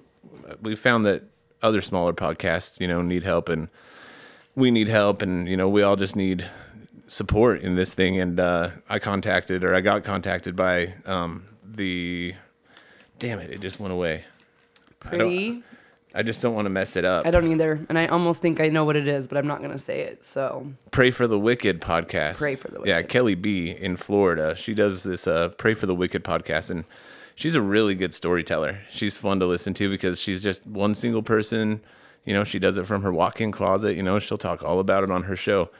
we've 0.61 0.79
found 0.79 1.07
that 1.07 1.23
other 1.63 1.81
smaller 1.81 2.13
podcasts, 2.13 2.81
you 2.81 2.89
know, 2.89 3.03
need 3.03 3.23
help 3.23 3.49
and 3.49 3.69
we 4.55 4.71
need 4.71 4.89
help 4.89 5.23
and 5.23 5.49
you 5.49 5.57
know 5.57 5.69
we 5.69 5.83
all 5.83 5.97
just 5.97 6.17
need 6.17 6.49
support 7.07 7.61
in 7.63 7.75
this 7.75 7.95
thing 7.95 8.19
and 8.19 8.41
uh, 8.41 8.71
i 8.89 8.99
contacted 8.99 9.65
or 9.65 9.75
i 9.75 9.81
got 9.81 10.05
contacted 10.05 10.57
by 10.57 10.93
um, 11.07 11.45
the 11.65 12.35
damn 13.19 13.39
it 13.39 13.51
it 13.51 13.61
just 13.61 13.81
went 13.81 13.93
away 13.93 14.25
I 15.05 15.09
Pretty. 15.09 15.63
i 16.15 16.23
just 16.23 16.41
don't 16.43 16.55
want 16.55 16.67
to 16.67 16.71
mess 16.71 16.97
it 16.97 17.05
up 17.05 17.27
I 17.27 17.31
don't 17.31 17.51
either. 17.51 17.85
And 17.89 17.99
I 17.99 18.07
almost 18.07 18.41
think 18.41 18.61
I 18.61 18.69
know 18.69 18.85
what 18.85 18.97
it 18.97 19.09
is, 19.09 19.27
but 19.27 19.37
I'm 19.37 19.47
not 19.47 19.59
going 19.59 19.73
to 19.73 19.79
say 19.79 20.03
it. 20.03 20.25
So, 20.25 20.73
pray 20.91 21.11
for 21.11 21.27
the 21.27 21.39
wicked 21.39 21.81
podcast 21.81 22.39
Pray 22.39 22.55
for 22.55 22.69
the 22.69 22.83
yeah 22.85 23.03
kelly 23.03 23.35
b 23.35 23.71
in 23.71 23.97
florida 23.97 24.55
she 24.55 24.75
does 24.75 25.03
this 25.03 25.27
uh, 25.27 25.49
pray 25.57 25.75
for 25.75 25.87
the 25.87 25.95
wicked 25.95 26.23
podcast 26.25 26.71
and 26.71 26.85
she's 27.35 27.55
a 27.55 27.61
really 27.61 27.95
good 27.95 28.15
storyteller. 28.15 28.81
She's 28.91 29.17
fun 29.17 29.41
to 29.41 29.47
listen 29.47 29.75
to 29.75 29.89
because 29.89 30.21
she's 30.21 30.43
just 30.43 30.67
one 30.67 30.95
single 30.95 31.23
person. 31.23 31.81
You 32.25 32.35
know 32.35 32.45
she 32.45 32.59
does 32.61 32.77
it 32.77 32.87
from 32.87 33.03
her 33.03 33.13
walk-in 33.13 33.51
closet 33.51 33.97
you 33.97 34.03
know 34.05 34.21
she'll 34.21 34.39
talk 34.39 34.63
all 34.63 34.79
about 34.79 35.03
it 35.05 35.11
on 35.11 35.25
her 35.25 35.37
show. 35.37 35.71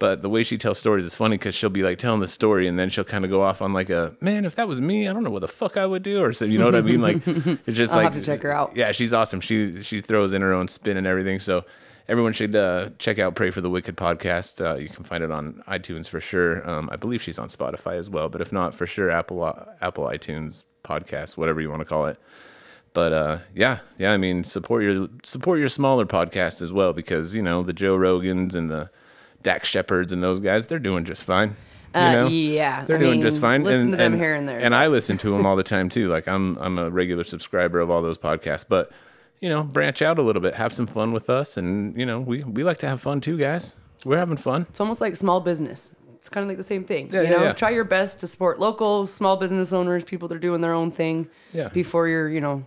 But 0.00 0.20
the 0.20 0.28
way 0.28 0.42
she 0.42 0.58
tells 0.58 0.78
stories 0.80 1.04
is 1.04 1.14
funny 1.14 1.36
because 1.38 1.54
she'll 1.54 1.70
be 1.70 1.84
like 1.84 1.96
telling 1.98 2.18
the 2.18 2.26
story 2.26 2.66
and 2.66 2.76
then 2.76 2.90
she'll 2.90 3.04
kind 3.04 3.24
of 3.24 3.30
go 3.30 3.40
off 3.42 3.62
on 3.62 3.72
like 3.72 3.88
a 3.88 4.16
man 4.20 4.44
if 4.44 4.56
that 4.56 4.66
was 4.66 4.80
me 4.80 5.06
i 5.06 5.12
don't 5.12 5.22
know 5.22 5.30
what 5.30 5.42
the 5.42 5.48
fuck 5.48 5.76
i 5.76 5.86
would 5.86 6.02
do 6.02 6.20
or 6.20 6.32
so 6.32 6.44
you 6.44 6.58
know 6.58 6.64
what 6.64 6.74
i 6.74 6.80
mean? 6.80 7.00
Like 7.00 7.22
it's 7.26 7.76
just 7.76 7.92
I'll 7.92 7.98
like 8.02 8.12
have 8.12 8.20
to 8.20 8.26
check 8.26 8.42
her 8.42 8.50
out. 8.50 8.76
yeah 8.76 8.90
she's 8.90 9.12
awesome. 9.12 9.40
She 9.40 9.80
she 9.84 10.00
throws 10.00 10.32
in 10.32 10.42
her 10.42 10.52
own 10.52 10.66
spin 10.66 10.96
and 10.96 11.06
everything. 11.06 11.38
So 11.38 11.64
everyone 12.08 12.32
should 12.32 12.56
uh, 12.56 12.90
check 12.98 13.20
out 13.20 13.36
pray 13.36 13.52
for 13.52 13.60
the 13.60 13.70
wicked 13.70 13.96
podcast. 13.96 14.60
Uh, 14.60 14.74
you 14.74 14.88
can 14.88 15.04
find 15.04 15.22
it 15.22 15.30
on 15.30 15.62
itunes 15.68 16.08
for 16.08 16.20
sure. 16.20 16.68
Um, 16.68 16.88
i 16.90 16.96
believe 16.96 17.22
she's 17.22 17.38
on 17.38 17.46
spotify 17.46 17.94
as 17.94 18.10
well 18.10 18.28
but 18.28 18.40
if 18.40 18.50
not 18.52 18.74
for 18.74 18.88
sure 18.88 19.08
apple 19.08 19.44
uh, 19.44 19.66
apple 19.80 20.06
itunes 20.06 20.64
podcast 20.84 21.36
whatever 21.36 21.60
you 21.60 21.70
want 21.70 21.80
to 21.80 21.84
call 21.86 22.06
it 22.06 22.18
but 22.94 23.12
uh, 23.12 23.38
yeah 23.54 23.78
yeah 23.98 24.12
i 24.12 24.16
mean 24.16 24.44
support 24.44 24.82
your 24.82 25.08
support 25.22 25.58
your 25.58 25.68
smaller 25.68 26.04
podcast 26.06 26.60
as 26.62 26.72
well 26.72 26.92
because 26.92 27.34
you 27.34 27.42
know 27.42 27.62
the 27.62 27.72
joe 27.72 27.96
rogans 27.96 28.54
and 28.54 28.70
the 28.70 28.90
dax 29.42 29.68
shepards 29.68 30.12
and 30.12 30.22
those 30.22 30.40
guys 30.40 30.66
they're 30.66 30.78
doing 30.78 31.04
just 31.04 31.24
fine 31.24 31.56
you 31.94 32.00
Uh, 32.00 32.12
know? 32.12 32.26
yeah, 32.28 32.84
they're 32.86 32.96
I 32.96 33.00
doing 33.00 33.12
mean, 33.12 33.22
just 33.22 33.38
fine 33.40 33.64
listen 33.64 33.80
and, 33.82 33.90
to 33.92 33.96
them 33.98 34.12
and- 34.14 34.22
here 34.22 34.34
and 34.34 34.48
there, 34.48 34.58
and 34.60 34.74
i 34.74 34.86
listen 34.86 35.18
to 35.18 35.30
them 35.30 35.44
all 35.46 35.56
the 35.56 35.62
time 35.62 35.88
too 35.88 36.08
like 36.08 36.26
i'm 36.28 36.56
i'm 36.58 36.78
a 36.78 36.88
regular 36.90 37.24
subscriber 37.24 37.80
of 37.80 37.90
all 37.90 38.02
those 38.02 38.18
podcasts 38.18 38.64
but 38.68 38.90
you 39.40 39.48
know 39.48 39.62
branch 39.62 40.00
out 40.02 40.18
a 40.18 40.22
little 40.22 40.40
bit 40.42 40.54
have 40.54 40.72
some 40.72 40.86
fun 40.86 41.12
with 41.12 41.28
us 41.28 41.56
and 41.56 41.96
you 41.96 42.06
know 42.06 42.20
we 42.20 42.42
we 42.44 42.62
like 42.64 42.78
to 42.78 42.88
have 42.88 43.00
fun 43.00 43.20
too 43.20 43.36
guys 43.38 43.76
we're 44.04 44.16
having 44.18 44.36
fun 44.36 44.66
It's 44.70 44.80
almost 44.80 45.00
like 45.00 45.14
small 45.16 45.40
business. 45.40 45.92
It's 46.22 46.28
kind 46.28 46.44
of 46.44 46.48
like 46.48 46.56
the 46.56 46.62
same 46.62 46.84
thing. 46.84 47.10
Yeah, 47.12 47.22
you 47.22 47.30
know, 47.30 47.42
yeah. 47.42 47.52
try 47.52 47.70
your 47.70 47.82
best 47.82 48.20
to 48.20 48.28
support 48.28 48.60
local 48.60 49.08
small 49.08 49.36
business 49.36 49.72
owners, 49.72 50.04
people 50.04 50.28
that 50.28 50.36
are 50.36 50.38
doing 50.38 50.60
their 50.60 50.72
own 50.72 50.92
thing. 50.92 51.28
Yeah. 51.52 51.66
Before 51.66 52.06
you're, 52.06 52.28
you 52.28 52.40
know, 52.40 52.64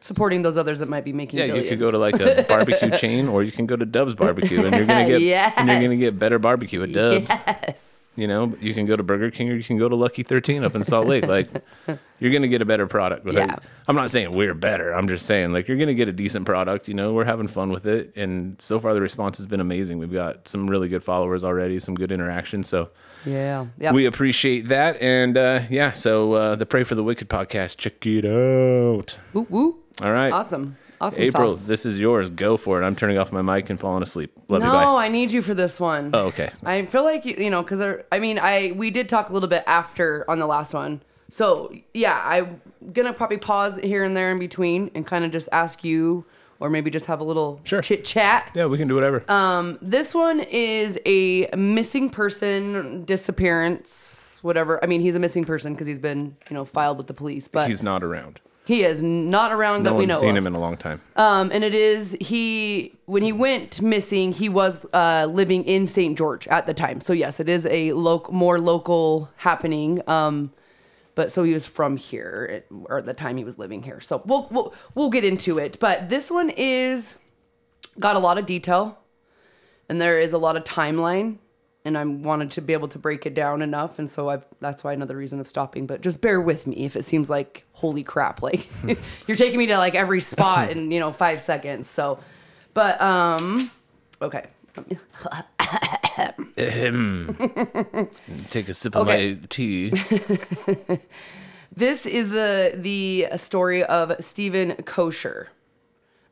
supporting 0.00 0.40
those 0.40 0.56
others 0.56 0.78
that 0.78 0.88
might 0.88 1.04
be 1.04 1.12
making. 1.12 1.38
yeah 1.40 1.44
you 1.44 1.68
could 1.68 1.78
go 1.78 1.90
to 1.90 1.98
like 1.98 2.18
a 2.18 2.46
barbecue 2.48 2.90
chain 2.96 3.28
or 3.28 3.42
you 3.42 3.52
can 3.52 3.66
go 3.66 3.76
to 3.76 3.84
dubs 3.84 4.14
barbecue 4.14 4.64
and 4.64 4.74
you're 4.74 4.86
gonna 4.86 5.06
get 5.18 5.52
and 5.58 5.68
you're 5.68 5.82
gonna 5.82 5.94
get 5.98 6.18
better 6.18 6.38
barbecue 6.38 6.82
at 6.82 6.90
dubs 6.90 7.30
Yes. 7.46 7.99
You 8.16 8.26
know, 8.26 8.54
you 8.60 8.74
can 8.74 8.86
go 8.86 8.96
to 8.96 9.02
Burger 9.02 9.30
King 9.30 9.50
or 9.50 9.54
you 9.54 9.62
can 9.62 9.78
go 9.78 9.88
to 9.88 9.94
Lucky 9.94 10.22
13 10.24 10.64
up 10.64 10.74
in 10.74 10.82
Salt 10.82 11.06
Lake. 11.06 11.26
Like, 11.26 11.48
you're 12.18 12.30
going 12.32 12.42
to 12.42 12.48
get 12.48 12.60
a 12.60 12.64
better 12.64 12.86
product. 12.86 13.24
But 13.24 13.34
Yeah. 13.34 13.56
I'm 13.86 13.94
not 13.96 14.10
saying 14.10 14.32
we're 14.32 14.52
better. 14.54 14.92
I'm 14.92 15.06
just 15.06 15.26
saying, 15.26 15.52
like, 15.52 15.68
you're 15.68 15.76
going 15.76 15.88
to 15.88 15.94
get 15.94 16.08
a 16.08 16.12
decent 16.12 16.44
product. 16.44 16.88
You 16.88 16.94
know, 16.94 17.12
we're 17.14 17.24
having 17.24 17.46
fun 17.46 17.70
with 17.70 17.86
it. 17.86 18.12
And 18.16 18.60
so 18.60 18.80
far, 18.80 18.94
the 18.94 19.00
response 19.00 19.36
has 19.38 19.46
been 19.46 19.60
amazing. 19.60 19.98
We've 19.98 20.12
got 20.12 20.48
some 20.48 20.68
really 20.68 20.88
good 20.88 21.04
followers 21.04 21.44
already, 21.44 21.78
some 21.78 21.94
good 21.94 22.10
interaction. 22.10 22.64
So 22.64 22.90
Yeah. 23.24 23.66
Yeah. 23.78 23.92
we 23.92 24.06
appreciate 24.06 24.68
that. 24.68 25.00
And 25.00 25.38
uh, 25.38 25.60
yeah, 25.70 25.92
so 25.92 26.32
uh, 26.32 26.56
the 26.56 26.66
Pray 26.66 26.82
for 26.84 26.96
the 26.96 27.04
Wicked 27.04 27.28
podcast, 27.28 27.76
check 27.78 28.04
it 28.06 28.24
out. 28.24 29.18
woo 29.32 29.46
woo. 29.48 29.78
All 30.02 30.12
right. 30.12 30.32
Awesome. 30.32 30.76
Awesome. 31.00 31.22
April, 31.22 31.56
sauce. 31.56 31.66
this 31.66 31.86
is 31.86 31.98
yours. 31.98 32.28
Go 32.28 32.56
for 32.58 32.80
it. 32.80 32.84
I'm 32.84 32.94
turning 32.94 33.16
off 33.16 33.32
my 33.32 33.40
mic 33.40 33.70
and 33.70 33.80
falling 33.80 34.02
asleep. 34.02 34.32
Love 34.48 34.60
no, 34.60 34.66
you. 34.66 34.72
Bye. 34.72 35.06
I 35.06 35.08
need 35.08 35.32
you 35.32 35.40
for 35.40 35.54
this 35.54 35.80
one. 35.80 36.10
Oh, 36.12 36.26
okay. 36.26 36.50
I 36.64 36.84
feel 36.86 37.04
like 37.04 37.24
you, 37.24 37.36
you 37.38 37.48
know, 37.50 37.62
because 37.62 38.02
I 38.12 38.18
mean, 38.18 38.38
I 38.38 38.72
we 38.76 38.90
did 38.90 39.08
talk 39.08 39.30
a 39.30 39.32
little 39.32 39.48
bit 39.48 39.64
after 39.66 40.28
on 40.28 40.38
the 40.38 40.46
last 40.46 40.74
one, 40.74 41.00
So 41.30 41.72
yeah, 41.94 42.20
I'm 42.24 42.60
gonna 42.92 43.14
probably 43.14 43.38
pause 43.38 43.78
here 43.78 44.04
and 44.04 44.14
there 44.16 44.30
in 44.30 44.38
between 44.38 44.90
and 44.94 45.06
kind 45.06 45.24
of 45.24 45.30
just 45.30 45.48
ask 45.52 45.82
you, 45.84 46.26
or 46.58 46.68
maybe 46.68 46.90
just 46.90 47.06
have 47.06 47.20
a 47.20 47.24
little 47.24 47.60
Sure. 47.64 47.80
chit 47.80 48.04
chat. 48.04 48.50
Yeah, 48.54 48.66
we 48.66 48.76
can 48.76 48.86
do 48.86 48.94
whatever. 48.94 49.24
Um, 49.28 49.78
this 49.80 50.14
one 50.14 50.40
is 50.40 50.98
a 51.06 51.48
missing 51.56 52.10
person 52.10 53.04
disappearance, 53.06 54.38
whatever. 54.42 54.82
I 54.82 54.86
mean, 54.86 55.00
he's 55.00 55.14
a 55.14 55.18
missing 55.18 55.44
person 55.44 55.72
because 55.72 55.86
he's 55.86 55.98
been, 55.98 56.36
you 56.50 56.54
know, 56.54 56.66
filed 56.66 56.98
with 56.98 57.06
the 57.06 57.14
police, 57.14 57.48
but 57.48 57.68
He's 57.68 57.82
not 57.82 58.02
around. 58.02 58.40
He 58.66 58.84
is 58.84 59.02
not 59.02 59.52
around 59.52 59.82
No 59.82 59.90
that 59.92 59.96
we 59.98 60.06
know 60.06 60.20
seen 60.20 60.30
of. 60.30 60.36
him 60.36 60.46
in 60.46 60.54
a 60.54 60.60
long 60.60 60.76
time. 60.76 61.00
Um, 61.16 61.50
and 61.52 61.64
it 61.64 61.74
is 61.74 62.16
he 62.20 62.94
when 63.06 63.22
he 63.22 63.32
went 63.32 63.80
missing, 63.82 64.32
he 64.32 64.48
was 64.48 64.86
uh, 64.92 65.26
living 65.30 65.64
in 65.64 65.86
St. 65.86 66.16
George 66.16 66.46
at 66.48 66.66
the 66.66 66.74
time. 66.74 67.00
So 67.00 67.12
yes, 67.12 67.40
it 67.40 67.48
is 67.48 67.66
a 67.66 67.92
loc 67.92 68.30
more 68.32 68.58
local 68.60 69.28
happening. 69.36 70.02
Um, 70.08 70.52
but 71.16 71.32
so 71.32 71.42
he 71.42 71.52
was 71.52 71.66
from 71.66 71.96
here, 71.96 72.48
at- 72.52 72.66
or 72.84 72.98
at 72.98 73.06
the 73.06 73.14
time 73.14 73.36
he 73.36 73.44
was 73.44 73.58
living 73.58 73.82
here. 73.82 74.00
So 74.00 74.22
we'll 74.24 74.46
we'll 74.50 74.72
we'll 74.94 75.10
get 75.10 75.24
into 75.24 75.58
it. 75.58 75.78
But 75.80 76.08
this 76.08 76.30
one 76.30 76.50
is 76.50 77.18
got 77.98 78.14
a 78.14 78.20
lot 78.20 78.38
of 78.38 78.46
detail, 78.46 78.98
and 79.88 80.00
there 80.00 80.20
is 80.20 80.32
a 80.32 80.38
lot 80.38 80.56
of 80.56 80.64
timeline. 80.64 81.38
And 81.84 81.96
I 81.96 82.04
wanted 82.04 82.50
to 82.52 82.60
be 82.60 82.74
able 82.74 82.88
to 82.88 82.98
break 82.98 83.24
it 83.24 83.34
down 83.34 83.62
enough, 83.62 83.98
and 83.98 84.08
so 84.10 84.28
I've 84.28 84.44
that's 84.60 84.84
why 84.84 84.92
another 84.92 85.16
reason 85.16 85.40
of 85.40 85.48
stopping. 85.48 85.86
But 85.86 86.02
just 86.02 86.20
bear 86.20 86.38
with 86.38 86.66
me 86.66 86.84
if 86.84 86.94
it 86.94 87.04
seems 87.06 87.30
like 87.30 87.64
holy 87.72 88.02
crap, 88.02 88.42
like 88.48 88.68
you're 89.26 89.36
taking 89.36 89.58
me 89.58 89.66
to 89.68 89.78
like 89.78 89.94
every 89.94 90.20
spot 90.20 90.70
in 90.70 90.90
you 90.90 91.00
know 91.00 91.10
five 91.10 91.40
seconds. 91.40 91.88
So, 91.88 92.18
but 92.74 93.00
um, 93.00 93.70
okay, 94.20 94.46
Take 98.50 98.68
a 98.68 98.74
sip 98.74 98.96
Okay. 98.96 99.32
of 99.32 99.40
my 99.40 99.46
tea. 99.48 99.92
This 101.72 102.04
is 102.04 102.30
the 102.30 102.72
the 102.76 103.28
story 103.38 103.84
of 103.84 104.12
Steven 104.22 104.74
Kosher, 104.82 105.48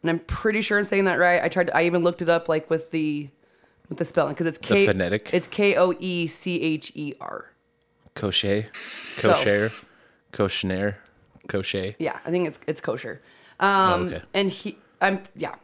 and 0.03 0.11
I'm 0.11 0.19
pretty 0.19 0.61
sure 0.61 0.79
I'm 0.79 0.85
saying 0.85 1.05
that 1.05 1.21
right. 1.21 1.41
I 1.41 1.49
tried. 1.49 1.71
I 1.73 1.85
even 1.87 2.03
looked 2.03 2.23
it 2.23 2.29
up, 2.29 2.49
like 2.49 2.69
with 2.69 2.91
the 2.91 3.29
with 3.89 3.99
the 3.99 4.05
spelling, 4.05 4.35
because 4.35 4.47
it's 4.47 4.59
K. 4.59 4.87
phonetic? 4.87 5.31
It's 5.33 5.47
K 5.49 5.77
O 5.77 5.95
E 5.99 6.27
C 6.27 6.61
H 6.61 6.93
E 6.95 7.15
R. 7.21 7.47
Kosher. 8.15 8.67
Kosher. 9.19 9.73
Kosher. 10.33 10.97
Kosher. 11.49 11.95
Yeah, 11.99 12.19
I 12.25 12.31
think 12.31 12.49
it's 12.49 12.59
it's 12.67 12.81
kosher. 12.81 13.23
Um, 13.61 13.69
Oh, 13.69 14.07
okay. 14.07 14.23
And 14.35 14.51
he, 14.51 14.77
I'm 15.01 15.23
yeah. 15.37 15.55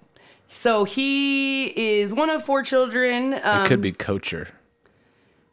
So 0.48 0.84
he 0.84 1.66
is 1.98 2.14
one 2.14 2.30
of 2.30 2.44
four 2.44 2.62
children. 2.62 3.34
Um, 3.42 3.64
It 3.64 3.68
could 3.68 3.80
be 3.80 3.92
Coacher. 3.92 4.48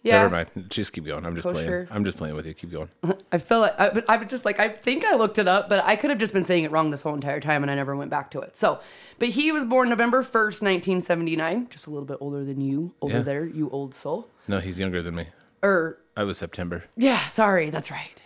Yeah. 0.03 0.21
Never 0.23 0.29
mind. 0.29 0.65
Just 0.69 0.93
keep 0.93 1.05
going. 1.05 1.25
I'm 1.25 1.35
just 1.35 1.47
playing. 1.47 1.87
I'm 1.91 2.03
just 2.05 2.17
playing 2.17 2.35
with 2.35 2.45
you. 2.45 2.53
Keep 2.53 2.71
going. 2.71 2.89
I 3.31 3.37
feel 3.37 3.59
like 3.59 3.73
I, 3.79 4.01
I 4.09 4.17
was 4.17 4.27
just 4.27 4.45
like 4.45 4.59
I 4.59 4.69
think 4.69 5.05
I 5.05 5.15
looked 5.15 5.37
it 5.37 5.47
up, 5.47 5.69
but 5.69 5.83
I 5.85 5.95
could 5.95 6.09
have 6.09 6.19
just 6.19 6.33
been 6.33 6.43
saying 6.43 6.63
it 6.63 6.71
wrong 6.71 6.91
this 6.91 7.01
whole 7.01 7.13
entire 7.13 7.39
time, 7.39 7.63
and 7.63 7.71
I 7.71 7.75
never 7.75 7.95
went 7.95 8.09
back 8.09 8.31
to 8.31 8.39
it. 8.39 8.57
So, 8.57 8.79
but 9.19 9.29
he 9.29 9.51
was 9.51 9.63
born 9.65 9.89
November 9.89 10.23
first, 10.23 10.61
nineteen 10.63 11.01
seventy 11.01 11.35
nine, 11.35 11.67
just 11.69 11.87
a 11.87 11.89
little 11.89 12.05
bit 12.05 12.17
older 12.21 12.43
than 12.43 12.61
you 12.61 12.93
over 13.01 13.17
Yeah. 13.17 13.23
there, 13.23 13.45
you 13.45 13.69
old 13.69 13.93
soul. 13.95 14.27
No, 14.47 14.59
he's 14.59 14.79
younger 14.79 15.01
than 15.01 15.15
me. 15.15 15.27
Or 15.63 15.99
I 16.17 16.23
was 16.23 16.37
September. 16.37 16.83
yeah, 16.97 17.27
sorry, 17.27 17.69
that's 17.69 17.91
right. 17.91 18.21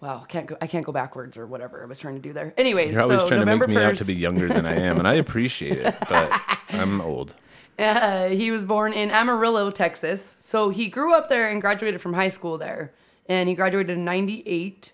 Wow, 0.00 0.24
can't 0.28 0.46
go. 0.48 0.56
I 0.60 0.66
can't 0.66 0.84
go 0.84 0.90
backwards 0.92 1.36
or 1.36 1.46
whatever 1.46 1.80
I 1.80 1.86
was 1.86 1.98
trying 2.00 2.16
to 2.16 2.20
do 2.20 2.32
there. 2.32 2.52
Anyways, 2.56 2.92
You're 2.94 3.02
always 3.02 3.20
so 3.20 3.28
trying 3.28 3.40
November 3.40 3.66
to 3.66 3.72
make 3.72 3.78
me 3.78 3.84
out 3.84 3.94
1st, 3.94 3.98
to 3.98 4.04
be 4.04 4.14
younger 4.14 4.48
than 4.48 4.66
I 4.66 4.74
am, 4.74 4.98
and 4.98 5.06
I 5.06 5.14
appreciate 5.14 5.78
it, 5.78 5.94
but 6.08 6.32
I'm 6.70 7.00
old. 7.00 7.34
Uh, 7.82 8.28
he 8.28 8.50
was 8.50 8.64
born 8.64 8.92
in 8.92 9.10
Amarillo, 9.10 9.70
Texas. 9.70 10.36
So 10.38 10.70
he 10.70 10.88
grew 10.88 11.14
up 11.14 11.28
there 11.28 11.50
and 11.50 11.60
graduated 11.60 12.00
from 12.00 12.12
high 12.12 12.28
school 12.28 12.58
there. 12.58 12.92
And 13.26 13.48
he 13.48 13.54
graduated 13.54 13.96
in 13.96 14.04
98. 14.04 14.92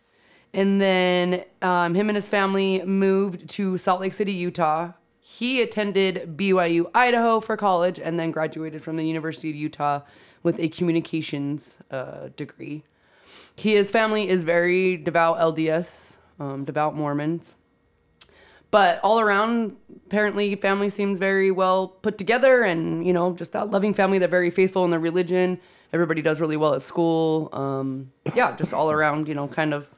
And 0.55 0.81
then 0.81 1.45
um, 1.63 1.95
him 1.95 2.09
and 2.09 2.17
his 2.17 2.29
family 2.29 2.83
moved 2.85 3.49
to 3.51 3.77
Salt 3.79 4.01
Lake 4.01 4.15
City, 4.15 4.33
Utah. 4.33 4.93
He 5.21 5.61
attended 5.61 6.37
BYU, 6.37 6.91
Idaho 6.95 7.41
for 7.41 7.57
college 7.57 8.01
and 8.01 8.19
then 8.19 8.31
graduated 8.31 8.83
from 8.83 8.97
the 8.97 9.05
University 9.05 9.51
of 9.51 9.57
Utah 9.57 10.01
with 10.43 10.59
a 10.59 10.69
communications 10.69 11.79
uh, 11.91 12.29
degree. 12.37 12.83
He, 13.55 13.75
his 13.75 13.91
family 13.91 14.29
is 14.29 14.43
very 14.43 14.97
devout 14.97 15.39
LDS, 15.39 16.17
um, 16.41 16.65
devout 16.65 16.97
Mormons 16.97 17.55
but 18.71 19.01
all 19.03 19.21
around 19.21 19.77
apparently 20.07 20.55
family 20.57 20.89
seems 20.89 21.19
very 21.19 21.51
well 21.51 21.89
put 21.89 22.19
together 22.19 22.63
and 22.63 23.07
you 23.07 23.13
know 23.13 23.35
just 23.35 23.53
that 23.53 23.71
loving 23.71 23.95
family 23.95 24.19
they're 24.19 24.29
very 24.29 24.51
faithful 24.51 24.85
in 24.85 24.91
their 24.91 25.01
religion. 25.01 25.59
Everybody 25.93 26.21
does 26.21 26.41
really 26.41 26.57
well 26.57 26.75
at 26.75 26.83
school. 26.83 27.49
Um 27.53 28.13
yeah 28.35 28.57
just 28.57 28.75
all 28.75 28.91
around 28.91 29.29
you 29.29 29.35
know 29.35 29.49
kind 29.49 29.73
of 29.75 29.89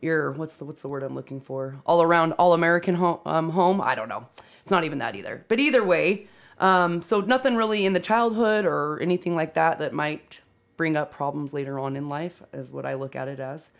your 0.00 0.32
what's 0.32 0.56
the 0.56 0.64
what's 0.64 0.80
the 0.82 0.88
word 0.88 1.02
i'm 1.02 1.14
looking 1.14 1.40
for? 1.40 1.80
All 1.86 2.02
around 2.02 2.32
all 2.32 2.54
american 2.54 2.94
home 2.94 3.20
um, 3.26 3.50
home? 3.50 3.80
I 3.80 3.94
don't 3.94 4.08
know. 4.08 4.26
It's 4.62 4.70
not 4.70 4.84
even 4.84 4.98
that 4.98 5.16
either. 5.16 5.44
But 5.48 5.60
either 5.60 5.84
way 5.84 6.28
um 6.58 7.02
so 7.02 7.20
nothing 7.20 7.56
really 7.56 7.86
in 7.86 7.92
the 7.92 8.00
childhood 8.00 8.64
or 8.64 8.98
anything 9.00 9.36
like 9.36 9.54
that 9.54 9.78
that 9.78 9.92
might 9.92 10.40
bring 10.76 10.96
up 10.96 11.12
problems 11.12 11.52
later 11.52 11.78
on 11.78 11.96
in 11.96 12.08
life 12.08 12.42
is 12.52 12.70
what 12.70 12.84
i 12.84 12.94
look 12.94 13.14
at 13.14 13.28
it 13.28 13.38
as 13.38 13.70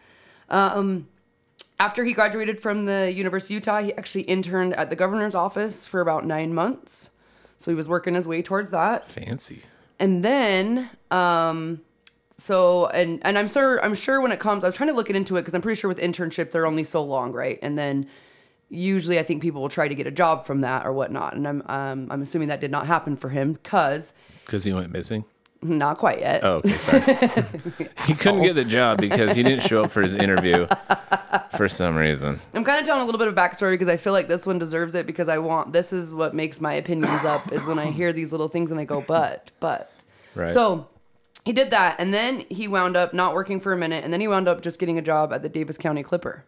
after 1.80 2.04
he 2.04 2.12
graduated 2.12 2.60
from 2.60 2.84
the 2.84 3.12
University 3.12 3.54
of 3.54 3.60
Utah, 3.60 3.82
he 3.82 3.94
actually 3.94 4.22
interned 4.22 4.74
at 4.74 4.90
the 4.90 4.96
governor's 4.96 5.34
office 5.34 5.86
for 5.86 6.00
about 6.00 6.24
nine 6.24 6.52
months. 6.52 7.10
So 7.56 7.70
he 7.70 7.74
was 7.74 7.88
working 7.88 8.14
his 8.14 8.26
way 8.26 8.42
towards 8.42 8.70
that. 8.70 9.06
Fancy. 9.08 9.62
And 9.98 10.24
then, 10.24 10.90
um, 11.10 11.80
so 12.36 12.86
and 12.86 13.20
and 13.24 13.36
I'm 13.36 13.48
sure 13.48 13.82
I'm 13.84 13.94
sure 13.94 14.20
when 14.20 14.30
it 14.30 14.38
comes, 14.38 14.62
I 14.62 14.68
was 14.68 14.76
trying 14.76 14.90
to 14.90 14.94
look 14.94 15.10
it 15.10 15.16
into 15.16 15.36
it 15.36 15.40
because 15.40 15.54
I'm 15.54 15.62
pretty 15.62 15.80
sure 15.80 15.88
with 15.88 15.98
internship 15.98 16.52
they're 16.52 16.66
only 16.66 16.84
so 16.84 17.02
long, 17.02 17.32
right? 17.32 17.58
And 17.62 17.76
then 17.76 18.06
usually 18.68 19.18
I 19.18 19.24
think 19.24 19.42
people 19.42 19.60
will 19.60 19.68
try 19.68 19.88
to 19.88 19.94
get 19.94 20.06
a 20.06 20.12
job 20.12 20.46
from 20.46 20.60
that 20.60 20.86
or 20.86 20.92
whatnot. 20.92 21.34
And 21.34 21.48
I'm 21.48 21.62
um, 21.66 22.08
I'm 22.10 22.22
assuming 22.22 22.48
that 22.48 22.60
did 22.60 22.70
not 22.70 22.86
happen 22.86 23.16
for 23.16 23.28
him 23.28 23.54
because 23.54 24.14
Because 24.44 24.62
he 24.64 24.72
went 24.72 24.92
missing. 24.92 25.24
Not 25.62 25.98
quite 25.98 26.20
yet. 26.20 26.42
Oh, 26.44 26.56
okay, 26.64 26.78
sorry. 26.78 27.02
he 28.06 28.14
couldn't 28.14 28.42
get 28.42 28.54
the 28.54 28.64
job 28.64 29.00
because 29.00 29.34
he 29.34 29.42
didn't 29.42 29.62
show 29.66 29.84
up 29.84 29.90
for 29.90 30.02
his 30.02 30.14
interview 30.14 30.66
for 31.56 31.68
some 31.68 31.96
reason. 31.96 32.40
I'm 32.54 32.64
kind 32.64 32.78
of 32.80 32.86
telling 32.86 33.02
a 33.02 33.04
little 33.04 33.18
bit 33.18 33.28
of 33.28 33.34
backstory 33.34 33.72
because 33.72 33.88
I 33.88 33.96
feel 33.96 34.12
like 34.12 34.28
this 34.28 34.46
one 34.46 34.58
deserves 34.58 34.94
it 34.94 35.06
because 35.06 35.28
I 35.28 35.38
want 35.38 35.72
this 35.72 35.92
is 35.92 36.12
what 36.12 36.34
makes 36.34 36.60
my 36.60 36.74
opinions 36.74 37.24
up 37.24 37.52
is 37.52 37.66
when 37.66 37.78
I 37.78 37.90
hear 37.90 38.12
these 38.12 38.30
little 38.32 38.48
things 38.48 38.70
and 38.70 38.78
I 38.80 38.84
go, 38.84 39.00
but, 39.06 39.50
but. 39.60 39.90
Right. 40.34 40.52
So 40.54 40.86
he 41.44 41.52
did 41.52 41.70
that 41.70 41.96
and 41.98 42.12
then 42.14 42.44
he 42.48 42.68
wound 42.68 42.96
up 42.96 43.12
not 43.12 43.34
working 43.34 43.58
for 43.58 43.72
a 43.72 43.76
minute 43.76 44.04
and 44.04 44.12
then 44.12 44.20
he 44.20 44.28
wound 44.28 44.46
up 44.48 44.62
just 44.62 44.78
getting 44.78 44.98
a 44.98 45.02
job 45.02 45.32
at 45.32 45.42
the 45.42 45.48
Davis 45.48 45.76
County 45.78 46.02
Clipper. 46.02 46.44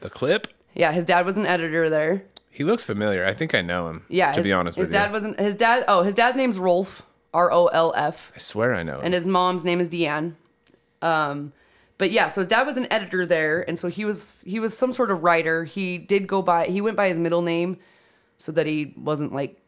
the 0.00 0.10
clip. 0.10 0.48
Yeah, 0.74 0.92
his 0.92 1.04
dad 1.04 1.24
was 1.24 1.36
an 1.38 1.46
editor 1.46 1.88
there. 1.88 2.22
He 2.50 2.62
looks 2.64 2.84
familiar. 2.84 3.24
I 3.24 3.34
think 3.34 3.54
I 3.54 3.62
know 3.62 3.88
him. 3.88 4.04
Yeah, 4.08 4.32
To 4.32 4.36
his, 4.38 4.44
be 4.44 4.52
honest 4.52 4.76
his 4.76 4.86
with 4.88 4.92
dad 4.92 5.06
you, 5.06 5.12
wasn't 5.12 5.40
his 5.40 5.54
dad. 5.54 5.84
Oh, 5.88 6.02
his 6.02 6.14
dad's 6.14 6.36
name's 6.36 6.58
Rolf, 6.58 7.02
R 7.34 7.52
O 7.52 7.66
L 7.66 7.92
F. 7.96 8.32
I 8.34 8.38
swear 8.38 8.74
I 8.74 8.82
know. 8.82 8.98
Him. 8.98 9.06
and 9.06 9.14
his 9.14 9.26
mom's 9.26 9.64
name 9.64 9.80
is 9.80 9.88
Deanne. 9.88 10.34
Um, 11.02 11.52
but 11.98 12.10
yeah, 12.10 12.28
so 12.28 12.40
his 12.40 12.48
dad 12.48 12.66
was 12.66 12.76
an 12.76 12.86
editor 12.92 13.26
there, 13.26 13.62
and 13.68 13.78
so 13.78 13.88
he 13.88 14.04
was 14.04 14.42
he 14.46 14.60
was 14.60 14.76
some 14.76 14.92
sort 14.92 15.10
of 15.10 15.22
writer. 15.22 15.64
He 15.64 15.98
did 15.98 16.26
go 16.26 16.42
by 16.42 16.66
he 16.66 16.80
went 16.80 16.96
by 16.96 17.08
his 17.08 17.18
middle 17.18 17.42
name, 17.42 17.78
so 18.38 18.52
that 18.52 18.66
he 18.66 18.94
wasn't 18.96 19.32
like 19.32 19.60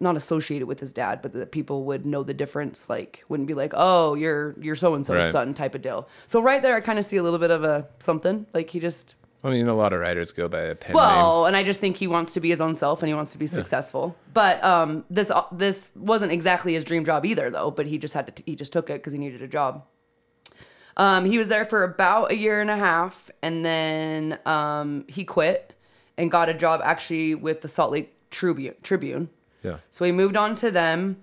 not 0.00 0.16
associated 0.16 0.66
with 0.66 0.80
his 0.80 0.92
dad, 0.92 1.22
but 1.22 1.32
that 1.34 1.52
people 1.52 1.84
would 1.84 2.04
know 2.04 2.22
the 2.22 2.34
difference. 2.34 2.88
Like 2.88 3.24
wouldn't 3.28 3.46
be 3.46 3.54
like, 3.54 3.72
oh, 3.74 4.14
you're 4.14 4.56
you're 4.60 4.74
so 4.74 4.94
and 4.94 5.06
so's 5.06 5.30
son 5.30 5.54
type 5.54 5.74
of 5.74 5.82
deal. 5.82 6.08
So 6.26 6.40
right 6.40 6.62
there, 6.62 6.74
I 6.74 6.80
kind 6.80 6.98
of 6.98 7.04
see 7.04 7.18
a 7.18 7.22
little 7.22 7.38
bit 7.38 7.50
of 7.50 7.62
a 7.62 7.86
something 7.98 8.46
like 8.52 8.70
he 8.70 8.80
just 8.80 9.14
I 9.44 9.50
mean, 9.50 9.68
a 9.68 9.74
lot 9.74 9.92
of 9.92 10.00
writers 10.00 10.32
go 10.32 10.48
by 10.48 10.62
a 10.62 10.74
pen 10.74 10.90
name. 10.90 10.96
well, 10.96 11.46
and 11.46 11.56
I 11.56 11.62
just 11.62 11.80
think 11.80 11.96
he 11.96 12.06
wants 12.06 12.32
to 12.32 12.40
be 12.40 12.48
his 12.48 12.60
own 12.60 12.74
self 12.74 13.02
and 13.02 13.08
he 13.08 13.14
wants 13.14 13.32
to 13.32 13.38
be 13.38 13.46
successful. 13.46 14.16
But 14.32 14.62
um, 14.64 15.04
this 15.10 15.30
this 15.52 15.90
wasn't 15.94 16.32
exactly 16.32 16.74
his 16.74 16.84
dream 16.84 17.04
job 17.04 17.24
either, 17.26 17.50
though. 17.50 17.70
But 17.70 17.86
he 17.86 17.98
just 17.98 18.14
had 18.14 18.34
to 18.34 18.42
he 18.46 18.56
just 18.56 18.72
took 18.72 18.90
it 18.90 18.94
because 18.94 19.12
he 19.12 19.18
needed 19.18 19.42
a 19.42 19.48
job. 19.48 19.84
Um, 20.96 21.26
he 21.26 21.36
was 21.36 21.48
there 21.48 21.66
for 21.66 21.84
about 21.84 22.32
a 22.32 22.36
year 22.36 22.60
and 22.60 22.70
a 22.70 22.76
half, 22.76 23.30
and 23.42 23.64
then 23.64 24.38
um, 24.46 25.04
he 25.08 25.24
quit 25.24 25.74
and 26.16 26.30
got 26.30 26.48
a 26.48 26.54
job 26.54 26.80
actually 26.82 27.34
with 27.34 27.60
the 27.60 27.68
Salt 27.68 27.92
Lake 27.92 28.14
Tribune. 28.30 28.74
Tribune. 28.82 29.28
Yeah. 29.62 29.78
So 29.90 30.04
he 30.04 30.12
moved 30.12 30.36
on 30.36 30.54
to 30.56 30.70
them. 30.70 31.18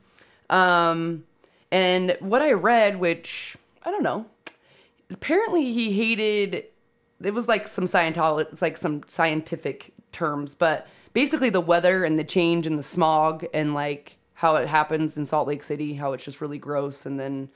Um, 0.50 1.24
and 1.72 2.16
what 2.20 2.44
I 2.44 2.52
read, 2.52 3.00
which 3.00 3.58
I 3.84 3.90
don't 3.90 4.04
know, 4.04 4.28
apparently 5.10 5.74
he 5.74 5.92
hated. 5.92 6.66
It 7.24 7.34
was 7.34 7.48
like 7.48 7.68
some 7.68 7.86
Scientology, 7.86 8.52
it's 8.52 8.62
like 8.62 8.78
some 8.78 9.02
scientific 9.08 9.94
terms, 10.12 10.56
but 10.56 10.88
basically 11.14 11.50
the 11.50 11.62
weather 11.62 12.04
and 12.04 12.18
the 12.20 12.24
change 12.24 12.68
and 12.68 12.78
the 12.78 12.84
smog 12.84 13.46
and 13.54 13.74
like 13.74 14.18
how 14.36 14.56
it 14.58 14.68
happens 14.68 15.18
in 15.18 15.26
Salt 15.26 15.48
Lake 15.48 15.64
City, 15.64 15.94
how 15.94 16.14
it's 16.14 16.26
just 16.26 16.42
really 16.42 16.58
gross, 16.58 17.06
and 17.06 17.20
then 17.20 17.50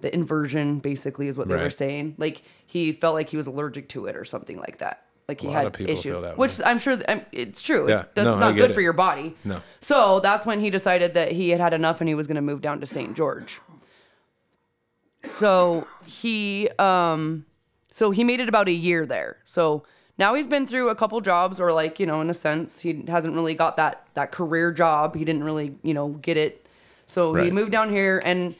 the 0.00 0.12
inversion 0.14 0.78
basically 0.78 1.26
is 1.28 1.36
what 1.36 1.48
they 1.48 1.56
were 1.56 1.70
saying. 1.70 2.14
Like 2.18 2.42
he 2.66 2.92
felt 2.92 3.14
like 3.14 3.28
he 3.30 3.36
was 3.36 3.46
allergic 3.46 3.88
to 3.90 4.06
it 4.06 4.16
or 4.16 4.24
something 4.24 4.58
like 4.58 4.78
that. 4.78 5.04
Like 5.28 5.40
he 5.40 5.46
lot 5.46 5.56
had 5.56 5.66
of 5.66 5.72
people 5.74 5.94
feel 5.96 5.98
issues, 6.12 6.22
that 6.22 6.30
way. 6.32 6.36
which 6.36 6.60
I'm 6.64 6.78
sure 6.78 6.96
th- 6.96 7.22
it's 7.32 7.60
true. 7.62 7.88
Yeah. 7.88 8.00
It 8.02 8.14
does 8.14 8.26
No, 8.26 8.38
not 8.38 8.56
good 8.56 8.70
it. 8.70 8.74
for 8.74 8.80
your 8.80 8.92
body. 8.94 9.36
No. 9.44 9.60
So 9.80 10.20
that's 10.20 10.44
when 10.46 10.58
he 10.60 10.70
decided 10.70 11.14
that 11.14 11.32
he 11.32 11.50
had 11.50 11.60
had 11.60 11.74
enough 11.74 12.00
and 12.00 12.08
he 12.08 12.14
was 12.14 12.26
going 12.26 12.36
to 12.36 12.42
move 12.42 12.62
down 12.62 12.80
to 12.80 12.86
St. 12.86 13.14
George. 13.14 13.60
So 15.24 15.86
he, 16.06 16.68
um, 16.78 17.44
So 17.98 18.12
he 18.12 18.22
made 18.22 18.38
it 18.38 18.48
about 18.48 18.68
a 18.68 18.72
year 18.72 19.04
there. 19.04 19.38
So 19.44 19.82
now 20.18 20.34
he's 20.34 20.46
been 20.46 20.68
through 20.68 20.88
a 20.88 20.94
couple 20.94 21.20
jobs, 21.20 21.58
or 21.58 21.72
like 21.72 21.98
you 21.98 22.06
know, 22.06 22.20
in 22.20 22.30
a 22.30 22.34
sense, 22.34 22.78
he 22.78 23.02
hasn't 23.08 23.34
really 23.34 23.54
got 23.54 23.76
that 23.76 24.06
that 24.14 24.30
career 24.30 24.70
job. 24.70 25.16
He 25.16 25.24
didn't 25.24 25.42
really 25.42 25.74
you 25.82 25.94
know 25.94 26.10
get 26.10 26.36
it. 26.36 26.64
So 27.08 27.34
he 27.34 27.50
moved 27.50 27.72
down 27.72 27.90
here, 27.90 28.22
and 28.24 28.54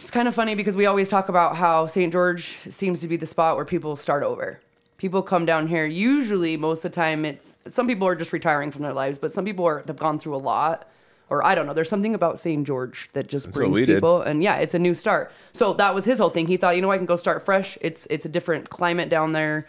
it's 0.00 0.10
kind 0.10 0.26
of 0.26 0.34
funny 0.34 0.54
because 0.54 0.74
we 0.74 0.86
always 0.86 1.10
talk 1.10 1.28
about 1.28 1.56
how 1.56 1.84
St. 1.84 2.10
George 2.10 2.56
seems 2.70 3.00
to 3.00 3.08
be 3.08 3.18
the 3.18 3.26
spot 3.26 3.56
where 3.56 3.66
people 3.66 3.94
start 3.94 4.22
over. 4.22 4.58
People 4.96 5.20
come 5.22 5.44
down 5.44 5.68
here. 5.68 5.84
Usually, 5.84 6.56
most 6.56 6.82
of 6.82 6.92
the 6.92 6.94
time, 6.94 7.26
it's 7.26 7.58
some 7.68 7.86
people 7.86 8.08
are 8.08 8.16
just 8.16 8.32
retiring 8.32 8.70
from 8.70 8.80
their 8.80 8.94
lives, 8.94 9.18
but 9.18 9.32
some 9.32 9.44
people 9.44 9.66
are 9.66 9.84
have 9.86 9.98
gone 9.98 10.18
through 10.18 10.34
a 10.34 10.38
lot, 10.54 10.88
or 11.30 11.44
I 11.46 11.54
don't 11.54 11.66
know. 11.66 11.72
There's 11.72 11.88
something 11.88 12.14
about 12.14 12.40
St. 12.40 12.66
George 12.66 13.08
that 13.12 13.28
just 13.28 13.46
what 13.46 13.54
brings 13.54 13.80
we 13.80 13.86
did. 13.86 13.96
people, 13.96 14.20
and 14.22 14.42
yeah, 14.42 14.56
it's 14.56 14.74
a 14.74 14.78
new 14.78 14.94
start. 14.94 15.32
So 15.52 15.72
that 15.74 15.94
was 15.94 16.04
his 16.04 16.18
whole 16.18 16.30
thing. 16.30 16.48
He 16.48 16.56
thought, 16.56 16.76
you 16.76 16.82
know, 16.82 16.90
I 16.90 16.96
can 16.96 17.06
go 17.06 17.16
start 17.16 17.44
fresh. 17.44 17.78
It's 17.80 18.06
it's 18.10 18.26
a 18.26 18.28
different 18.28 18.68
climate 18.68 19.08
down 19.08 19.32
there, 19.32 19.66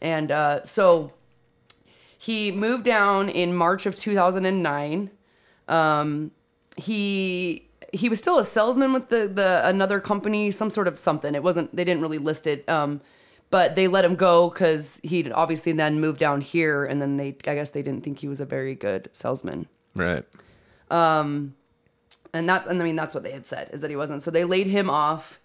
and 0.00 0.30
uh, 0.30 0.64
so 0.64 1.12
he 2.18 2.50
moved 2.50 2.84
down 2.84 3.28
in 3.28 3.54
March 3.54 3.86
of 3.86 3.96
2009 3.96 5.10
Um, 5.68 6.30
he 6.76 7.68
he 7.92 8.08
was 8.08 8.18
still 8.18 8.38
a 8.38 8.44
salesman 8.44 8.92
with 8.92 9.10
the 9.10 9.28
the 9.28 9.66
another 9.68 10.00
company, 10.00 10.50
some 10.50 10.70
sort 10.70 10.88
of 10.88 10.98
something. 10.98 11.34
It 11.34 11.42
wasn't 11.42 11.74
they 11.76 11.84
didn't 11.84 12.00
really 12.00 12.18
list 12.18 12.46
it. 12.46 12.66
Um, 12.68 13.00
but 13.50 13.74
they 13.74 13.86
let 13.86 14.02
him 14.02 14.14
go 14.14 14.48
because 14.48 14.98
he 15.02 15.30
obviously 15.30 15.72
then 15.72 16.00
moved 16.00 16.18
down 16.18 16.40
here, 16.40 16.86
and 16.86 17.02
then 17.02 17.18
they 17.18 17.36
I 17.46 17.54
guess 17.54 17.70
they 17.70 17.82
didn't 17.82 18.02
think 18.02 18.18
he 18.18 18.28
was 18.28 18.40
a 18.40 18.46
very 18.46 18.74
good 18.74 19.10
salesman. 19.12 19.66
Right. 19.94 20.24
And 22.34 22.48
that's 22.48 22.66
and 22.66 22.80
I 22.80 22.84
mean 22.84 22.96
that's 22.96 23.14
what 23.14 23.24
they 23.24 23.32
had 23.32 23.46
said 23.46 23.70
is 23.72 23.80
that 23.80 23.90
he 23.90 23.96
wasn't. 23.96 24.22
So 24.22 24.30
they 24.30 24.44
laid 24.44 24.66
him 24.66 24.88
off, 24.88 25.38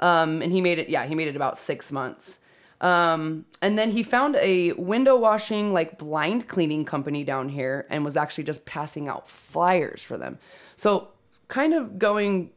um, 0.00 0.42
and 0.42 0.50
he 0.52 0.60
made 0.60 0.78
it. 0.78 0.88
Yeah, 0.88 1.06
he 1.06 1.14
made 1.14 1.28
it 1.28 1.36
about 1.36 1.56
six 1.58 1.92
months. 1.92 2.38
Um, 2.80 3.44
and 3.60 3.78
then 3.78 3.92
he 3.92 4.02
found 4.02 4.34
a 4.36 4.72
window 4.72 5.16
washing, 5.16 5.72
like 5.72 5.98
blind 5.98 6.48
cleaning 6.48 6.84
company 6.84 7.22
down 7.22 7.48
here 7.48 7.86
and 7.90 8.04
was 8.04 8.16
actually 8.16 8.42
just 8.42 8.64
passing 8.64 9.08
out 9.08 9.28
flyers 9.30 10.02
for 10.02 10.18
them. 10.18 10.38
So 10.74 11.08
kind 11.46 11.74
of 11.74 11.96
going 12.00 12.50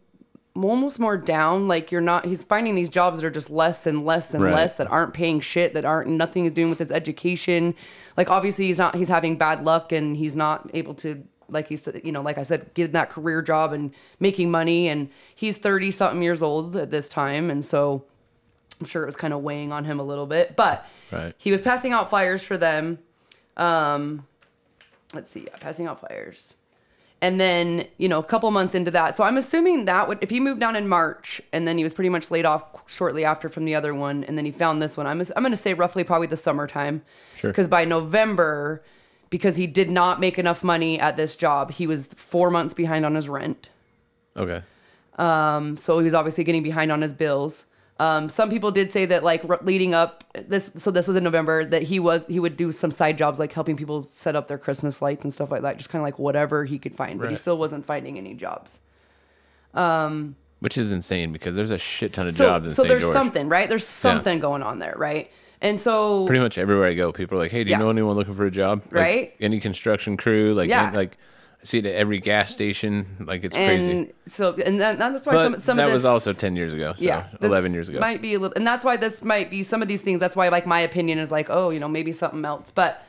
almost 0.56 1.00
more 1.00 1.16
down, 1.16 1.68
like 1.68 1.92
you're 1.92 2.02
not, 2.02 2.26
he's 2.26 2.42
finding 2.42 2.74
these 2.74 2.90
jobs 2.90 3.20
that 3.22 3.28
are 3.28 3.30
just 3.30 3.52
less 3.52 3.86
and 3.86 4.04
less 4.04 4.34
and 4.34 4.44
Right. 4.44 4.54
less 4.56 4.78
that 4.78 4.88
aren't 4.90 5.14
paying 5.14 5.42
shit, 5.42 5.76
that 5.76 5.86
aren't 5.86 6.10
nothing 6.10 6.46
is 6.46 6.54
doing 6.54 6.72
with 6.72 6.80
his 6.80 6.92
education. 6.92 7.76
Like 8.18 8.32
obviously 8.32 8.66
he's 8.66 8.80
not, 8.80 8.96
he's 8.96 9.10
having 9.10 9.38
bad 9.38 9.64
luck 9.64 9.92
and 9.92 10.18
he's 10.18 10.36
not 10.36 10.72
able 10.74 10.96
to, 10.96 11.24
like 11.50 11.68
he 11.68 11.76
said, 11.76 12.02
you 12.04 12.12
know, 12.12 12.22
like 12.22 12.38
I 12.38 12.44
said, 12.44 12.74
getting 12.74 12.94
that 12.94 13.10
career 13.10 13.42
job 13.42 13.74
and 13.74 13.94
making 14.20 14.52
money. 14.52 14.88
And 14.88 15.10
he's 15.36 15.58
30 15.58 15.92
something 15.92 16.22
years 16.22 16.42
old 16.42 16.76
at 16.76 16.92
this 16.92 17.08
time. 17.10 17.50
And 17.52 17.64
so, 17.64 18.04
I'm 18.80 18.86
sure 18.86 19.04
it 19.04 19.06
was 19.06 19.16
kind 19.16 19.34
of 19.34 19.42
weighing 19.42 19.72
on 19.72 19.86
him 19.86 20.00
a 20.00 20.04
little 20.04 20.26
bit, 20.26 20.56
but 20.56 20.86
Right. 21.12 21.34
he 21.38 21.50
was 21.52 21.62
passing 21.62 21.94
out 21.94 22.10
flyers 22.10 22.44
for 22.44 22.58
them. 22.58 23.00
Um, 23.56 24.26
let's 25.14 25.32
see, 25.32 25.42
yeah, 25.48 25.56
passing 25.60 25.88
out 25.88 26.00
flyers. 26.00 26.56
And 27.22 27.40
then, 27.40 27.88
you 27.98 28.10
know, 28.10 28.20
a 28.20 28.24
couple 28.24 28.52
months 28.52 28.76
into 28.76 28.92
that. 28.92 29.16
So 29.16 29.24
I'm 29.24 29.38
assuming 29.38 29.86
that 29.86 30.08
would, 30.10 30.18
if 30.22 30.30
he 30.30 30.40
moved 30.42 30.60
down 30.60 30.76
in 30.76 30.88
March 30.90 31.42
and 31.54 31.66
then 31.68 31.78
he 31.78 31.84
was 31.84 31.94
pretty 31.94 32.10
much 32.10 32.30
laid 32.30 32.46
off 32.46 32.64
shortly 32.88 33.24
after 33.24 33.48
from 33.48 33.64
the 33.66 33.74
other 33.74 33.96
one, 33.96 34.24
and 34.26 34.38
then 34.38 34.46
he 34.46 34.52
found 34.52 34.82
this 34.82 34.98
one, 34.98 35.08
I'm, 35.08 35.22
I'm 35.36 35.42
going 35.44 35.52
to 35.52 35.58
say 35.58 35.74
roughly 35.74 36.04
probably 36.04 36.28
the 36.28 36.38
summertime. 36.38 37.02
Sure. 37.38 37.52
Because 37.52 37.68
by 37.70 37.86
November, 37.86 38.84
because 39.36 39.58
he 39.58 39.68
did 39.68 39.90
not 39.90 40.22
make 40.22 40.40
enough 40.40 40.64
money 40.64 40.98
at 40.98 41.18
this 41.18 41.36
job, 41.36 41.70
he 41.72 41.86
was 41.88 42.06
four 42.16 42.50
months 42.50 42.74
behind 42.74 43.06
on 43.06 43.16
his 43.16 43.28
rent. 43.28 43.68
Okay. 44.38 44.62
so 45.18 45.98
he 46.00 46.04
was 46.06 46.14
obviously 46.14 46.46
getting 46.46 46.64
behind 46.64 46.90
on 46.90 47.02
his 47.02 47.12
bills. 47.12 47.66
Um, 48.00 48.30
some 48.30 48.50
people 48.50 48.72
did 48.72 48.94
say 48.94 49.06
that 49.08 49.24
like 49.26 49.42
r- 49.50 49.60
leading 49.62 49.94
up 49.94 50.24
this, 50.48 50.72
so 50.78 50.90
this 50.90 51.06
was 51.08 51.18
in 51.18 51.24
November 51.26 51.66
that 51.66 51.82
he 51.84 52.00
was 52.00 52.26
he 52.28 52.40
would 52.40 52.56
do 52.56 52.72
some 52.72 52.92
side 52.92 53.18
jobs 53.18 53.38
like 53.38 53.52
helping 53.52 53.76
people 53.76 54.08
set 54.10 54.36
up 54.38 54.48
their 54.48 54.58
Christmas 54.58 55.02
lights 55.02 55.24
and 55.26 55.34
stuff 55.34 55.52
like 55.52 55.62
that, 55.64 55.76
just 55.78 55.90
kind 55.90 56.00
of 56.02 56.04
like 56.04 56.18
whatever 56.20 56.64
he 56.66 56.78
could 56.80 56.96
find. 56.96 57.20
But 57.20 57.26
he 57.26 57.30
Right. 57.32 57.38
still 57.40 57.58
wasn't 57.58 57.86
finding 57.86 58.18
any 58.18 58.34
jobs. 58.36 58.80
Which 60.60 60.78
is 60.78 60.92
insane 60.94 61.32
because 61.34 61.56
there's 61.56 61.72
a 61.72 61.78
shit 61.78 62.14
ton 62.14 62.28
of 62.28 62.36
jobs 62.36 62.70
in 62.70 62.74
so 62.74 62.84
St. 62.84 62.90
there's 62.90 63.04
George. 63.04 63.14
something 63.14 63.50
right. 63.50 63.68
There's 63.70 63.86
something 63.86 64.40
going 64.40 64.64
on 64.64 64.80
there, 64.80 64.96
right? 64.98 65.30
And 65.66 65.80
so 65.82 66.26
Pretty 66.28 66.42
much 66.42 66.58
everywhere 66.58 66.88
I 66.88 66.94
go, 66.94 67.12
people 67.12 67.38
are 67.38 67.42
like, 67.42 67.52
"Hey, 67.52 67.64
do 67.64 67.70
you 67.70 67.76
Yeah. 67.76 67.80
know 67.80 67.90
anyone 67.90 68.16
looking 68.16 68.36
for 68.36 68.46
a 68.46 68.52
job?" 68.52 68.84
Like, 68.86 68.94
Right. 68.94 69.34
any 69.42 69.60
construction 69.60 70.16
crew, 70.16 70.54
like, 70.54 70.70
Yeah. 70.70 70.88
any- 70.90 70.98
like 70.98 71.18
I 71.62 71.66
see 71.66 71.80
it 71.80 71.86
at 71.88 71.96
every 71.96 72.20
gas 72.20 72.52
station. 72.52 73.08
Like 73.26 73.44
it's 73.44 73.56
crazy. 73.56 73.92
and 73.92 74.14
so 74.28 74.54
and 74.64 74.80
that, 74.80 75.00
that's 75.00 75.26
why 75.26 75.34
But 75.34 75.44
some 75.44 75.60
some 75.60 75.78
that 75.78 75.88
of 75.88 75.94
this 75.94 76.04
that 76.04 76.14
was 76.14 76.28
also 76.28 76.34
ten 76.34 76.56
years 76.56 76.72
ago. 76.74 76.94
So 76.96 77.04
yeah, 77.04 77.24
eleven 77.42 77.74
years 77.74 77.90
ago. 77.90 78.00
Might 78.00 78.22
be 78.22 78.36
a 78.36 78.40
little, 78.40 78.54
and 78.56 78.68
that's 78.68 78.86
why 78.86 78.96
this 78.98 79.24
might 79.24 79.50
be 79.50 79.64
some 79.64 79.82
of 79.82 79.88
these 79.88 80.02
things. 80.02 80.20
That's 80.20 80.36
why, 80.36 80.50
like, 80.50 80.68
my 80.68 80.80
opinion 80.82 81.18
is 81.18 81.32
like, 81.32 81.48
oh, 81.50 81.72
you 81.72 81.80
know, 81.80 81.88
maybe 81.88 82.12
something 82.12 82.46
else. 82.46 82.70
But 82.70 83.02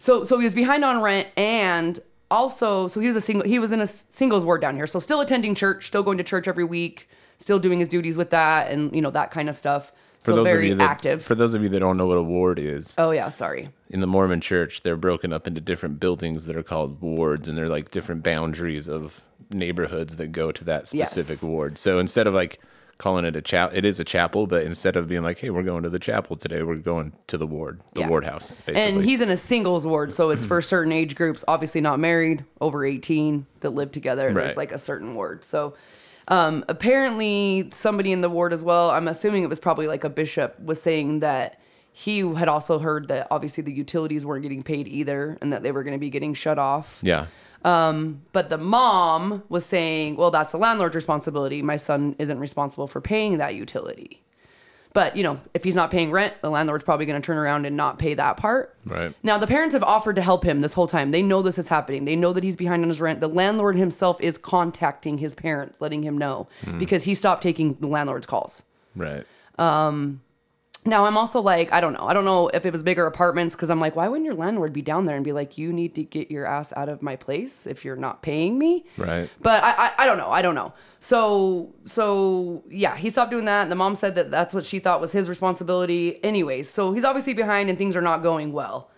so, 0.00 0.24
so 0.24 0.36
he 0.38 0.42
was 0.44 0.52
behind 0.52 0.84
on 0.84 1.00
rent, 1.02 1.28
and 1.36 2.00
also, 2.32 2.88
so 2.88 2.98
he 2.98 3.06
was 3.06 3.14
a 3.16 3.20
single. 3.20 3.46
He 3.46 3.60
was 3.60 3.70
in 3.70 3.80
a 3.80 3.86
singles 3.86 4.44
ward 4.44 4.60
down 4.60 4.74
here, 4.74 4.88
so 4.88 4.98
still 4.98 5.20
attending 5.20 5.54
church, 5.54 5.86
still 5.86 6.02
going 6.02 6.18
to 6.18 6.24
church 6.24 6.48
every 6.48 6.64
week, 6.64 7.08
still 7.38 7.60
doing 7.60 7.78
his 7.78 7.86
duties 7.86 8.16
with 8.16 8.30
that, 8.30 8.72
and 8.72 8.92
you 8.92 9.00
know 9.02 9.10
that 9.10 9.30
kind 9.30 9.48
of 9.48 9.54
stuff. 9.54 9.92
For 10.20 10.32
so 10.32 10.36
those 10.36 10.46
very 10.46 10.64
of 10.66 10.68
you 10.68 10.74
that, 10.76 10.90
active. 10.90 11.22
For 11.22 11.34
those 11.34 11.54
of 11.54 11.62
you 11.62 11.68
that 11.70 11.80
don't 11.80 11.96
know 11.96 12.06
what 12.06 12.18
a 12.18 12.22
ward 12.22 12.58
is, 12.58 12.94
oh 12.98 13.10
yeah, 13.10 13.28
sorry. 13.30 13.70
in 13.88 14.00
the 14.00 14.06
Mormon 14.06 14.40
church, 14.40 14.82
they're 14.82 14.96
broken 14.96 15.32
up 15.32 15.46
into 15.46 15.60
different 15.60 15.98
buildings 15.98 16.46
that 16.46 16.56
are 16.56 16.62
called 16.62 17.00
wards, 17.00 17.48
and 17.48 17.56
they're 17.56 17.68
like 17.68 17.90
different 17.90 18.22
boundaries 18.22 18.88
of 18.88 19.22
neighborhoods 19.50 20.16
that 20.16 20.28
go 20.32 20.52
to 20.52 20.64
that 20.64 20.86
specific 20.88 21.38
Yes. 21.38 21.42
ward. 21.42 21.78
So 21.78 21.98
instead 21.98 22.26
of 22.26 22.34
like 22.34 22.60
calling 22.98 23.24
it 23.24 23.34
a 23.34 23.40
chapel, 23.40 23.74
it 23.76 23.86
is 23.86 23.98
a 23.98 24.04
chapel, 24.04 24.46
but 24.46 24.62
instead 24.62 24.94
of 24.94 25.08
being 25.08 25.22
like, 25.22 25.38
"Hey, 25.38 25.48
we're 25.48 25.62
going 25.62 25.84
to 25.84 25.88
the 25.88 25.98
chapel 25.98 26.36
today," 26.36 26.62
we're 26.62 26.74
going 26.74 27.14
to 27.28 27.38
the 27.38 27.46
ward, 27.46 27.80
the 27.94 28.00
Yeah. 28.02 28.08
ward 28.08 28.24
house, 28.26 28.54
basically. 28.66 28.82
And 28.82 29.02
he's 29.04 29.22
in 29.22 29.30
a 29.30 29.38
singles 29.38 29.86
ward, 29.86 30.12
so 30.12 30.28
it's 30.28 30.44
for 30.44 30.60
certain 30.60 30.92
age 30.92 31.14
groups, 31.14 31.42
obviously 31.48 31.80
not 31.80 31.98
married, 31.98 32.44
over 32.60 32.84
18, 32.84 33.46
that 33.60 33.70
live 33.70 33.90
together. 33.90 34.26
Right. 34.26 34.34
There's 34.44 34.58
like 34.58 34.70
a 34.72 34.78
certain 34.78 35.14
ward. 35.14 35.46
So 35.46 35.72
um, 36.30 36.64
apparently, 36.68 37.68
somebody 37.74 38.12
in 38.12 38.20
the 38.20 38.30
ward 38.30 38.52
as 38.52 38.62
well, 38.62 38.90
I'm 38.90 39.08
assuming 39.08 39.42
it 39.42 39.48
was 39.48 39.60
probably 39.60 39.86
like 39.88 40.04
a 40.04 40.08
bishop, 40.08 40.58
was 40.60 40.80
saying 40.80 41.20
that 41.20 41.60
he 41.92 42.20
had 42.34 42.48
also 42.48 42.78
heard 42.78 43.08
that 43.08 43.26
obviously 43.30 43.62
the 43.64 43.72
utilities 43.72 44.24
weren't 44.24 44.42
getting 44.42 44.62
paid 44.62 44.86
either 44.88 45.36
and 45.42 45.52
that 45.52 45.62
they 45.62 45.72
were 45.72 45.82
going 45.82 45.92
to 45.94 45.98
be 45.98 46.08
getting 46.08 46.32
shut 46.34 46.58
off. 46.58 47.00
yeah, 47.02 47.26
But 48.32 48.48
the 48.48 48.58
mom 48.58 49.42
was 49.48 49.66
saying, 49.66 50.16
well, 50.16 50.30
that's 50.30 50.52
the 50.52 50.58
landlord's 50.58 50.94
responsibility. 50.94 51.62
My 51.62 51.76
son 51.76 52.14
isn't 52.18 52.38
responsible 52.38 52.86
for 52.86 53.00
paying 53.00 53.38
that 53.38 53.54
utility. 53.56 54.22
But, 54.92 55.16
you 55.16 55.22
know, 55.22 55.38
if 55.54 55.62
he's 55.62 55.76
not 55.76 55.90
paying 55.90 56.10
rent, 56.10 56.34
the 56.42 56.50
landlord's 56.50 56.82
probably 56.82 57.06
going 57.06 57.20
to 57.20 57.24
turn 57.24 57.36
around 57.36 57.64
and 57.64 57.76
not 57.76 57.98
pay 57.98 58.14
that 58.14 58.36
part. 58.36 58.76
right. 58.86 59.14
Now, 59.22 59.38
the 59.38 59.46
parents 59.46 59.72
have 59.72 59.84
offered 59.84 60.16
to 60.16 60.22
help 60.22 60.44
him 60.44 60.62
this 60.62 60.72
whole 60.72 60.88
time. 60.88 61.12
They 61.12 61.22
know 61.22 61.42
this 61.42 61.58
is 61.58 61.68
happening. 61.68 62.06
They 62.06 62.16
know 62.16 62.32
that 62.32 62.42
he's 62.42 62.56
behind 62.56 62.82
on 62.82 62.88
his 62.88 63.00
rent. 63.00 63.20
The 63.20 63.28
landlord 63.28 63.76
himself 63.76 64.20
is 64.20 64.36
contacting 64.36 65.18
his 65.18 65.32
parents, 65.32 65.80
letting 65.80 66.02
him 66.02 66.18
know 66.18 66.48
hmm. 66.64 66.78
because 66.78 67.04
he 67.04 67.14
stopped 67.14 67.42
taking 67.42 67.74
the 67.74 67.86
landlord's 67.86 68.26
calls. 68.26 68.64
Right. 68.96 69.24
Um, 69.58 70.22
Now, 70.86 71.04
I'm 71.04 71.18
also 71.18 71.42
like, 71.42 71.70
I 71.72 71.80
don't 71.82 71.92
know. 71.92 72.06
I 72.06 72.14
don't 72.14 72.24
know 72.24 72.48
if 72.48 72.64
it 72.64 72.72
was 72.72 72.82
bigger 72.82 73.04
apartments 73.06 73.54
because 73.54 73.68
I'm 73.68 73.80
like, 73.80 73.96
why 73.96 74.08
wouldn't 74.08 74.24
your 74.24 74.34
landlord 74.34 74.72
be 74.72 74.80
down 74.80 75.04
there 75.04 75.14
and 75.14 75.24
be 75.24 75.32
like, 75.32 75.58
you 75.58 75.74
need 75.74 75.94
to 75.96 76.04
get 76.04 76.30
your 76.30 76.46
ass 76.46 76.72
out 76.74 76.88
of 76.88 77.02
my 77.02 77.16
place 77.16 77.66
if 77.66 77.84
you're 77.84 77.96
not 77.96 78.22
paying 78.22 78.58
me? 78.58 78.86
Right. 78.96 79.28
But 79.42 79.62
I, 79.62 79.72
I, 79.72 79.92
I 79.98 80.06
don't 80.06 80.16
know. 80.16 80.30
I 80.30 80.40
don't 80.40 80.54
know. 80.54 80.72
So, 80.98 81.74
so 81.84 82.64
yeah, 82.70 82.96
he 82.96 83.10
stopped 83.10 83.30
doing 83.30 83.44
that. 83.44 83.62
And 83.62 83.70
the 83.70 83.76
mom 83.76 83.94
said 83.94 84.14
that 84.14 84.30
that's 84.30 84.54
what 84.54 84.64
she 84.64 84.78
thought 84.78 85.02
was 85.02 85.12
his 85.12 85.28
responsibility. 85.28 86.22
Anyways, 86.24 86.70
so 86.70 86.92
he's 86.92 87.04
obviously 87.04 87.34
behind 87.34 87.68
and 87.68 87.76
things 87.76 87.94
are 87.94 88.02
not 88.02 88.22
going 88.22 88.52
well. 88.52 88.90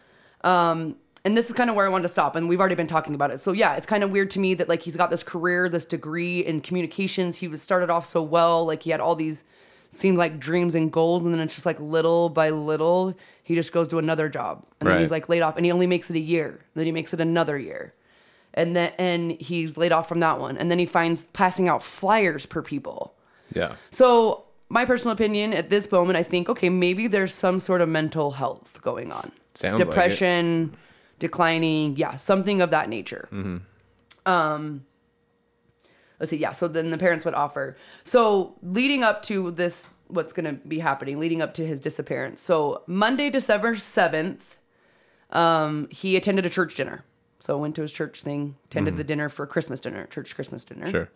Um, 0.44 0.94
and 1.24 1.36
this 1.36 1.46
is 1.46 1.52
kind 1.56 1.68
of 1.68 1.74
where 1.74 1.86
I 1.86 1.88
wanted 1.88 2.02
to 2.02 2.08
stop. 2.08 2.36
And 2.36 2.48
we've 2.48 2.60
already 2.60 2.76
been 2.76 2.86
talking 2.86 3.16
about 3.16 3.32
it. 3.32 3.40
So 3.40 3.50
yeah, 3.50 3.74
it's 3.74 3.88
kind 3.88 4.04
of 4.04 4.10
weird 4.10 4.30
to 4.30 4.38
me 4.38 4.54
that 4.54 4.68
like 4.68 4.82
he's 4.82 4.96
got 4.96 5.10
this 5.10 5.24
career, 5.24 5.68
this 5.68 5.84
degree 5.84 6.46
in 6.46 6.60
communications. 6.60 7.38
He 7.38 7.48
was 7.48 7.60
started 7.60 7.90
off 7.90 8.06
so 8.06 8.22
well. 8.22 8.64
Like 8.64 8.84
he 8.84 8.90
had 8.90 9.00
all 9.00 9.16
these 9.16 9.42
seemed 9.92 10.18
like 10.18 10.40
dreams 10.40 10.74
and 10.74 10.90
goals. 10.92 11.22
And 11.22 11.32
then 11.32 11.40
it's 11.40 11.54
just 11.54 11.66
like 11.66 11.78
little 11.78 12.28
by 12.28 12.50
little, 12.50 13.14
he 13.44 13.54
just 13.54 13.72
goes 13.72 13.86
to 13.88 13.98
another 13.98 14.28
job. 14.28 14.64
And 14.80 14.88
then 14.88 15.00
he's 15.00 15.10
like 15.12 15.28
laid 15.28 15.42
off 15.42 15.56
and 15.56 15.64
he 15.64 15.70
only 15.70 15.86
makes 15.86 16.10
it 16.10 16.16
a 16.16 16.20
year. 16.20 16.58
Then 16.74 16.86
he 16.86 16.92
makes 16.92 17.14
it 17.14 17.20
another 17.20 17.56
year 17.58 17.94
and 18.54 18.76
then 18.76 18.92
and 18.98 19.30
he's 19.40 19.78
laid 19.78 19.92
off 19.92 20.06
from 20.06 20.20
that 20.20 20.38
one 20.38 20.58
and 20.58 20.70
then 20.70 20.78
he 20.78 20.84
finds 20.84 21.24
passing 21.32 21.70
out 21.70 21.82
flyers 21.82 22.44
per 22.44 22.60
people 22.60 23.14
Yeah. 23.54 23.76
so 23.90 24.44
my 24.68 24.84
personal 24.84 25.14
opinion 25.14 25.54
at 25.54 25.70
this 25.70 25.90
moment 25.90 26.18
i 26.18 26.22
think 26.22 26.50
okay 26.50 26.68
maybe 26.68 27.06
there's 27.06 27.32
some 27.32 27.58
sort 27.58 27.80
of 27.80 27.88
mental 27.88 28.30
health 28.32 28.78
going 28.82 29.10
on 29.10 29.32
Sounds 29.54 29.80
like 29.80 29.88
depression 29.88 30.76
declining 31.18 31.96
yeah 31.96 32.16
something 32.18 32.60
of 32.60 32.70
that 32.72 32.90
nature 32.90 33.26
um 34.26 34.84
let's 36.22 36.30
see 36.30 36.36
yeah 36.36 36.52
so 36.52 36.68
then 36.68 36.90
the 36.90 36.96
parents 36.96 37.24
would 37.24 37.34
offer 37.34 37.76
so 38.04 38.54
leading 38.62 39.02
up 39.02 39.20
to 39.22 39.50
this 39.50 39.90
what's 40.06 40.32
going 40.32 40.46
to 40.46 40.66
be 40.68 40.78
happening 40.78 41.18
leading 41.18 41.42
up 41.42 41.52
to 41.52 41.66
his 41.66 41.80
disappearance 41.80 42.40
so 42.40 42.82
monday 42.86 43.28
december 43.28 43.74
7th 43.74 44.56
um, 45.30 45.88
he 45.90 46.16
attended 46.16 46.46
a 46.46 46.50
church 46.50 46.76
dinner 46.76 47.04
so 47.40 47.58
went 47.58 47.74
to 47.74 47.82
his 47.82 47.90
church 47.90 48.22
thing 48.22 48.54
attended 48.66 48.96
the 48.96 49.04
dinner 49.04 49.28
for 49.28 49.46
christmas 49.46 49.80
dinner 49.80 50.06
church 50.06 50.34
christmas 50.34 50.64
dinner 50.64 50.88
Sure. 50.88 51.08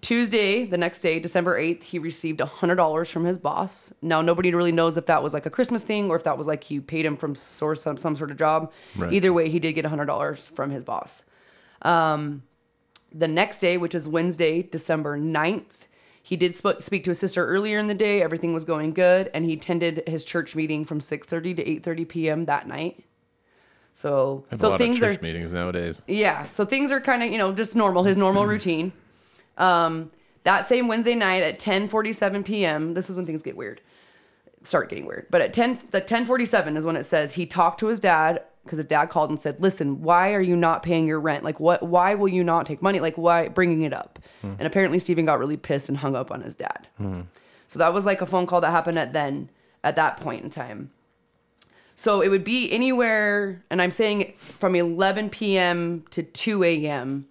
Tuesday, 0.00 0.64
the 0.64 0.78
next 0.78 1.00
day, 1.00 1.18
December 1.18 1.60
8th, 1.60 1.82
he 1.82 1.98
received 1.98 2.38
$100 2.38 3.10
from 3.10 3.24
his 3.24 3.36
boss. 3.36 3.92
Now, 4.00 4.22
nobody 4.22 4.54
really 4.54 4.70
knows 4.70 4.96
if 4.96 5.06
that 5.06 5.24
was 5.24 5.34
like 5.34 5.44
a 5.44 5.50
Christmas 5.50 5.82
thing 5.82 6.08
or 6.08 6.14
if 6.14 6.22
that 6.22 6.38
was 6.38 6.46
like 6.46 6.62
he 6.62 6.78
paid 6.78 7.04
him 7.04 7.16
from 7.16 7.34
source 7.34 7.82
some, 7.82 7.96
some 7.96 8.14
sort 8.14 8.30
of 8.30 8.36
job. 8.36 8.72
Right. 8.94 9.12
Either 9.12 9.32
way, 9.32 9.48
he 9.48 9.58
did 9.58 9.72
get 9.72 9.84
$100 9.84 10.50
from 10.50 10.70
his 10.70 10.84
boss. 10.84 11.24
Um, 11.82 12.44
the 13.12 13.28
next 13.28 13.58
day, 13.58 13.76
which 13.76 13.94
is 13.94 14.08
Wednesday, 14.08 14.62
December 14.62 15.18
9th, 15.18 15.86
he 16.22 16.36
did 16.36 16.54
sp- 16.60 16.80
speak 16.80 17.04
to 17.04 17.10
his 17.12 17.18
sister 17.18 17.46
earlier 17.46 17.78
in 17.78 17.86
the 17.86 17.94
day. 17.94 18.22
Everything 18.22 18.52
was 18.52 18.64
going 18.64 18.92
good, 18.92 19.30
and 19.32 19.44
he 19.46 19.54
attended 19.54 20.02
his 20.06 20.24
church 20.24 20.54
meeting 20.54 20.84
from 20.84 21.00
6:30 21.00 21.56
to 21.56 21.64
8:30 21.64 22.08
p.m. 22.08 22.44
that 22.44 22.68
night. 22.68 23.02
So, 23.94 24.44
so 24.54 24.76
things 24.76 25.02
are 25.02 25.12
church 25.14 25.22
meetings 25.22 25.52
nowadays. 25.52 26.02
yeah, 26.06 26.46
so 26.46 26.64
things 26.64 26.92
are 26.92 27.00
kind 27.00 27.22
of 27.22 27.32
you 27.32 27.38
know 27.38 27.52
just 27.52 27.74
normal, 27.74 28.04
his 28.04 28.16
normal 28.16 28.46
routine. 28.46 28.92
Um, 29.56 30.10
that 30.44 30.68
same 30.68 30.86
Wednesday 30.86 31.14
night 31.14 31.42
at 31.42 31.58
10:47 31.58 32.44
p.m. 32.44 32.94
This 32.94 33.10
is 33.10 33.16
when 33.16 33.26
things 33.26 33.42
get 33.42 33.56
weird, 33.56 33.80
start 34.62 34.88
getting 34.90 35.06
weird. 35.06 35.26
But 35.30 35.40
at 35.40 35.52
10 35.52 35.80
the 35.90 36.00
10:47 36.00 36.76
is 36.76 36.84
when 36.84 36.96
it 36.96 37.04
says 37.04 37.32
he 37.32 37.46
talked 37.46 37.80
to 37.80 37.86
his 37.86 37.98
dad 37.98 38.42
because 38.68 38.78
his 38.78 38.86
dad 38.86 39.06
called 39.06 39.30
and 39.30 39.40
said, 39.40 39.56
"Listen, 39.60 40.02
why 40.02 40.34
are 40.34 40.40
you 40.40 40.54
not 40.54 40.82
paying 40.82 41.06
your 41.06 41.20
rent? 41.20 41.42
Like 41.42 41.58
what? 41.58 41.82
Why 41.82 42.14
will 42.14 42.28
you 42.28 42.44
not 42.44 42.66
take 42.66 42.82
money? 42.82 43.00
Like 43.00 43.16
why 43.16 43.48
bringing 43.48 43.82
it 43.82 43.92
up?" 43.92 44.18
And 44.42 44.62
apparently 44.62 44.98
Steven 44.98 45.24
got 45.24 45.38
really 45.38 45.56
pissed 45.56 45.88
and 45.88 45.98
hung 45.98 46.14
up 46.14 46.30
on 46.30 46.42
his 46.42 46.54
dad. 46.54 46.86
So 47.66 47.78
that 47.78 47.92
was 47.92 48.06
like 48.06 48.20
a 48.20 48.26
phone 48.26 48.46
call 48.46 48.60
that 48.60 48.70
happened 48.70 48.98
at 48.98 49.12
then 49.12 49.50
at 49.84 49.96
that 49.96 50.18
point 50.18 50.44
in 50.44 50.50
time. 50.50 50.90
So 51.94 52.20
it 52.20 52.28
would 52.28 52.44
be 52.44 52.70
anywhere, 52.70 53.64
and 53.70 53.82
I'm 53.82 53.90
saying 53.90 54.34
from 54.36 54.76
11 54.76 55.30
p.m. 55.30 56.04
to 56.10 56.22
2 56.22 56.62
a.m., 56.62 57.26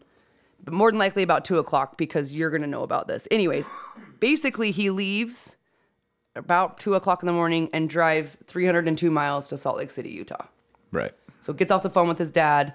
but 0.62 0.73
more 0.73 0.91
than 0.91 1.00
likely 1.00 1.23
about 1.23 1.45
2 1.45 1.58
o'clock 1.58 1.97
because 1.97 2.36
you're 2.36 2.50
to 2.62 2.67
know 2.67 2.84
about 2.84 3.08
this. 3.08 3.30
Anyways, 3.32 3.69
basically, 4.19 4.71
he 4.71 4.89
leaves 4.89 5.56
about 6.36 6.80
2 6.80 6.95
o'clock 6.95 7.23
in 7.23 7.28
the 7.28 7.34
morning 7.34 7.69
and 7.71 7.89
drives 7.89 8.38
302 8.45 9.10
miles 9.10 9.47
to 9.47 9.56
Salt 9.56 9.78
Lake 9.78 9.89
City, 9.89 10.10
Utah. 10.10 10.47
Right. 10.91 11.13
So 11.48 11.54
gets 11.54 11.72
off 11.72 11.82
the 11.82 11.90
phone 11.90 12.10
with 12.10 12.18
his 12.18 12.30
dad. 12.30 12.74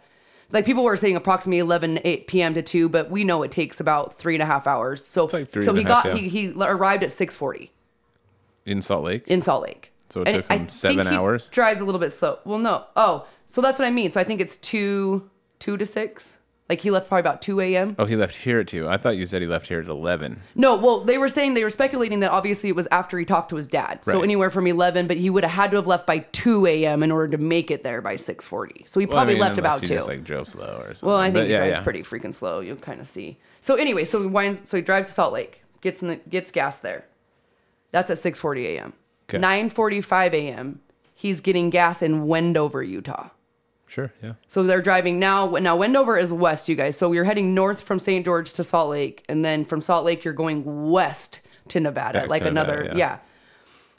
Like 0.51 0.65
people 0.65 0.83
were 0.83 0.97
saying 0.97 1.15
approximately 1.15 1.59
11 1.59 2.01
8 2.05 2.27
p.m. 2.27 2.55
to 2.55 2.63
2, 2.63 2.89
but 2.89 3.11
we 3.11 3.23
know 3.23 3.43
it 3.43 3.51
takes 3.51 3.81
about 3.81 4.19
three 4.19 4.35
and 4.35 4.43
a 4.43 4.47
half 4.47 4.67
hours. 4.67 5.05
So, 5.05 5.29
like 5.31 5.51
so 5.51 5.61
and 5.61 5.79
he 5.79 5.85
a 5.85 5.89
half, 5.89 6.05
got 6.05 6.07
yeah. 6.07 6.15
he, 6.15 6.29
he 6.31 6.53
arrived 6.57 7.03
at 7.05 7.13
640 7.13 7.71
In 8.65 8.81
Salt 8.81 9.05
Lake. 9.05 9.29
in 9.29 9.43
Salt 9.43 9.65
Lake. 9.65 9.93
So 10.09 10.23
it 10.23 10.33
took 10.33 10.47
I 10.49 10.55
him 10.55 10.59
think 10.61 10.71
seven 10.71 11.07
hours? 11.07 11.49
Drives 11.49 11.83
a 11.83 11.85
little 11.85 12.01
bit 12.01 12.15
slow. 12.15 12.39
Well, 12.47 12.59
no. 12.59 12.87
Oh, 12.97 13.27
so 13.45 13.61
that's 13.61 13.79
what 13.79 13.85
I 13.85 13.91
mean. 13.91 14.11
So 14.11 14.19
I 14.19 14.25
think 14.25 14.41
it's 14.41 14.57
two, 14.57 15.31
two 15.59 15.77
to 15.77 15.85
six. 15.85 16.39
Like 16.73 16.81
he 16.81 16.91
left 16.91 17.07
probably 17.09 17.21
about 17.21 17.43
two 17.43 17.61
a.m. 17.61 17.95
Oh, 17.99 18.07
he 18.07 18.17
left 18.17 18.35
here 18.35 18.61
at 18.61 18.67
two. 18.67 18.89
I 18.89 18.97
thought 18.97 19.19
you 19.19 19.27
said 19.27 19.43
he 19.43 19.47
left 19.47 19.69
here 19.69 19.81
at 19.81 19.89
eleven. 19.89 20.41
No, 20.55 20.75
well, 20.75 21.05
they 21.05 21.19
were 21.19 21.29
saying 21.29 21.53
they 21.53 21.65
were 21.65 21.69
speculating 21.69 22.21
that 22.21 22.31
obviously 22.31 22.71
it 22.71 22.75
was 22.75 22.89
after 22.91 23.19
he 23.19 23.27
talked 23.27 23.51
to 23.51 23.57
his 23.57 23.67
dad. 23.67 24.03
So 24.07 24.15
Right. 24.15 24.23
anywhere 24.23 24.49
from 24.49 24.67
eleven, 24.67 25.07
but 25.07 25.19
he 25.19 25.29
would 25.29 25.45
have 25.45 25.53
had 25.53 25.71
to 25.73 25.77
have 25.77 25.87
left 25.87 26.07
by 26.07 26.21
two 26.33 26.65
a.m. 26.65 27.03
in 27.03 27.13
order 27.13 27.37
to 27.37 27.43
make 27.43 27.71
it 27.71 27.85
there 27.85 28.01
by 28.01 28.17
six 28.17 28.47
forty. 28.47 28.85
So 28.87 29.01
he 29.01 29.05
Well, 29.05 29.17
I 29.17 29.19
probably 29.19 29.35
mean, 29.35 29.41
left 29.43 29.59
unless 29.59 29.77
about 29.77 29.81
he 29.83 29.87
two. 29.89 29.95
Just 29.97 30.09
like 30.09 30.25
drove 30.25 30.49
slow 30.49 30.79
or 30.81 30.95
something. 30.95 31.09
Well, 31.11 31.19
I 31.19 31.25
think 31.27 31.35
But 31.35 31.45
he 31.45 31.51
yeah, 31.51 31.59
drives 31.59 31.77
yeah. 31.77 31.83
pretty 31.83 32.01
freaking 32.03 32.35
slow. 32.35 32.61
You'll 32.61 32.77
kind 32.77 33.03
of 33.03 33.07
see. 33.07 33.37
So 33.61 33.75
anyway, 33.75 34.07
so 34.07 34.23
he 34.23 34.27
winds. 34.29 34.67
So 34.71 34.79
he 34.79 34.83
drives 34.83 35.09
to 35.09 35.15
Salt 35.15 35.35
Lake, 35.35 35.63
gets 35.83 36.01
in 36.01 36.09
the 36.09 36.17
gets 36.17 36.51
gas 36.53 36.79
there. 36.79 37.05
That's 37.91 38.09
at 38.09 38.17
6:40 38.17 38.65
a.m. 38.79 38.95
9:45 39.29 40.33
a.m. 40.33 40.81
He's 41.15 41.43
getting 41.43 41.69
gas 41.69 42.01
in 42.01 42.27
Wendover, 42.27 42.83
Utah. 42.83 43.29
Sure. 43.93 44.11
Yeah. 44.23 44.33
So 44.47 44.63
they're 44.63 44.81
driving 44.81 45.19
now. 45.19 45.51
Now 45.51 45.77
Wendover 45.77 46.17
is 46.17 46.33
west, 46.33 46.67
you 46.67 46.75
guys. 46.75 46.97
So 46.97 47.13
you're 47.13 47.25
heading 47.25 47.53
north 47.53 47.83
from 47.83 47.99
St. 47.99 48.25
George 48.25 48.55
to 48.55 48.65
Salt 48.65 48.89
Lake, 48.89 49.23
and 49.29 49.45
then 49.45 49.67
from 49.67 49.83
Salt 49.83 50.07
Lake 50.07 50.25
you're 50.25 50.33
going 50.33 50.91
west 50.91 51.43
to 51.69 51.79
Nevada, 51.79 52.21
Back 52.21 52.29
like 52.31 52.43
to 52.45 52.49
another 52.49 52.85
Nevada, 52.85 52.99
yeah. 52.99 53.19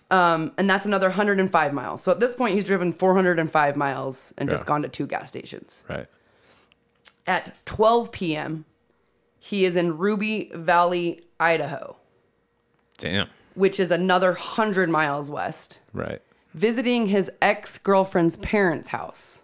Um, 0.10 0.52
and 0.58 0.68
that's 0.68 0.88
another 0.88 1.10
105 1.10 1.74
miles. 1.74 2.02
So 2.02 2.12
at 2.12 2.20
this 2.20 2.34
point, 2.34 2.56
he's 2.56 2.64
driven 2.64 2.92
405 2.92 3.76
miles 3.76 4.34
and 4.40 4.50
just 4.50 4.66
gone 4.66 4.82
to 4.82 4.88
two 4.90 5.06
gas 5.06 5.28
stations 5.28 5.84
Right. 5.88 6.08
at 7.28 7.56
12 7.66 8.12
p.m. 8.12 8.66
He 9.38 9.64
is 9.64 9.76
in 9.76 9.96
Ruby 9.98 10.52
Valley, 10.56 11.22
Idaho, 11.40 11.98
Damn. 12.98 13.28
which 13.54 13.80
is 13.80 13.92
another 13.92 14.30
100 14.30 14.90
miles 14.90 15.30
west, 15.30 15.80
Right. 15.94 16.22
visiting 16.56 17.08
his 17.08 17.30
ex 17.44 17.78
girlfriend's 17.78 18.38
parents' 18.38 18.90
house. 18.90 19.43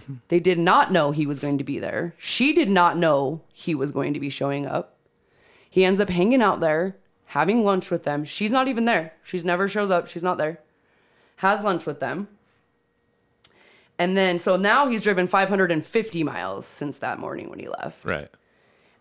they 0.28 0.40
did 0.40 0.58
not 0.58 0.92
know 0.92 1.10
he 1.10 1.26
was 1.26 1.38
going 1.38 1.58
to 1.58 1.64
be 1.64 1.78
there. 1.78 2.14
She 2.18 2.52
did 2.52 2.70
not 2.70 2.96
know 2.96 3.42
he 3.52 3.74
was 3.74 3.90
going 3.90 4.14
to 4.14 4.20
be 4.20 4.30
showing 4.30 4.66
up. 4.66 4.96
He 5.68 5.84
ends 5.84 6.00
up 6.00 6.10
hanging 6.10 6.42
out 6.42 6.60
there, 6.60 6.96
having 7.26 7.64
lunch 7.64 7.90
with 7.90 8.04
them. 8.04 8.24
She's 8.24 8.52
not 8.52 8.68
even 8.68 8.84
there. 8.84 9.14
She's 9.22 9.44
never 9.44 9.68
shows 9.68 9.90
up. 9.90 10.06
She's 10.06 10.22
not 10.22 10.38
there. 10.38 10.60
Has 11.36 11.64
lunch 11.64 11.86
with 11.86 12.00
them. 12.00 12.28
And 13.98 14.16
then, 14.16 14.38
so 14.38 14.56
now 14.56 14.88
he's 14.88 15.00
driven 15.00 15.26
550 15.26 16.24
miles 16.24 16.66
since 16.66 16.98
that 16.98 17.18
morning 17.18 17.48
when 17.48 17.58
he 17.58 17.68
left. 17.68 18.04
Right. 18.04 18.28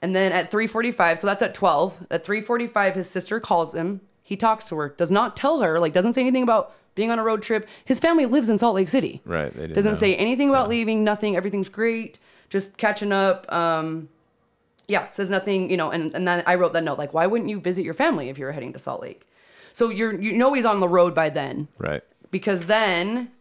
And 0.02 0.16
then 0.16 0.32
at 0.32 0.52
3:45, 0.52 1.20
so 1.20 1.28
that's 1.28 1.42
at 1.42 1.54
12. 1.54 2.08
At 2.10 2.24
3:45 2.24 2.96
his 2.96 3.10
sister 3.10 3.40
calls 3.40 3.74
him. 3.74 4.02
He 4.24 4.36
talks 4.36 4.68
to 4.70 4.76
her, 4.78 4.90
does 4.98 5.12
not 5.12 5.36
tell 5.36 5.62
her, 5.62 5.80
like 5.80 5.94
doesn't 5.94 6.14
say 6.14 6.22
anything 6.22 6.44
about 6.44 6.74
being 6.96 7.12
on 7.12 7.20
a 7.20 7.24
road 7.24 7.42
trip. 7.42 7.68
His 7.86 8.00
family 8.00 8.26
lives 8.26 8.50
in 8.50 8.58
Salt 8.58 8.76
Lake 8.76 8.90
City. 8.90 9.22
Right. 9.26 9.54
Doesn't 9.74 9.94
know. 9.94 9.98
say 9.98 10.16
anything 10.16 10.50
about 10.50 10.70
leaving, 10.70 11.04
nothing. 11.04 11.36
Everything's 11.36 11.70
great. 11.70 12.20
Just 12.50 12.78
catching 12.78 13.12
up. 13.12 13.52
Um 13.52 14.10
yeah, 14.88 15.08
says 15.10 15.30
nothing, 15.30 15.70
you 15.70 15.78
know, 15.78 15.90
and, 15.90 16.14
and 16.14 16.28
then 16.28 16.44
I 16.46 16.56
wrote 16.56 16.74
that 16.74 16.84
note, 16.84 16.98
like, 16.98 17.14
why 17.14 17.26
wouldn't 17.26 17.50
you 17.50 17.62
visit 17.62 17.86
your 17.86 17.94
family 17.94 18.28
if 18.28 18.38
you 18.38 18.44
were 18.44 18.52
heading 18.52 18.74
to 18.74 18.80
Salt 18.80 19.02
Lake? 19.02 19.26
So 19.72 19.88
you're 19.90 20.20
you 20.20 20.34
know 20.34 20.52
he's 20.54 20.66
on 20.66 20.82
the 20.82 20.88
road 20.90 21.16
by 21.16 21.30
then 21.30 21.70
Right. 21.78 22.04
because 22.30 22.66
then 22.66 23.32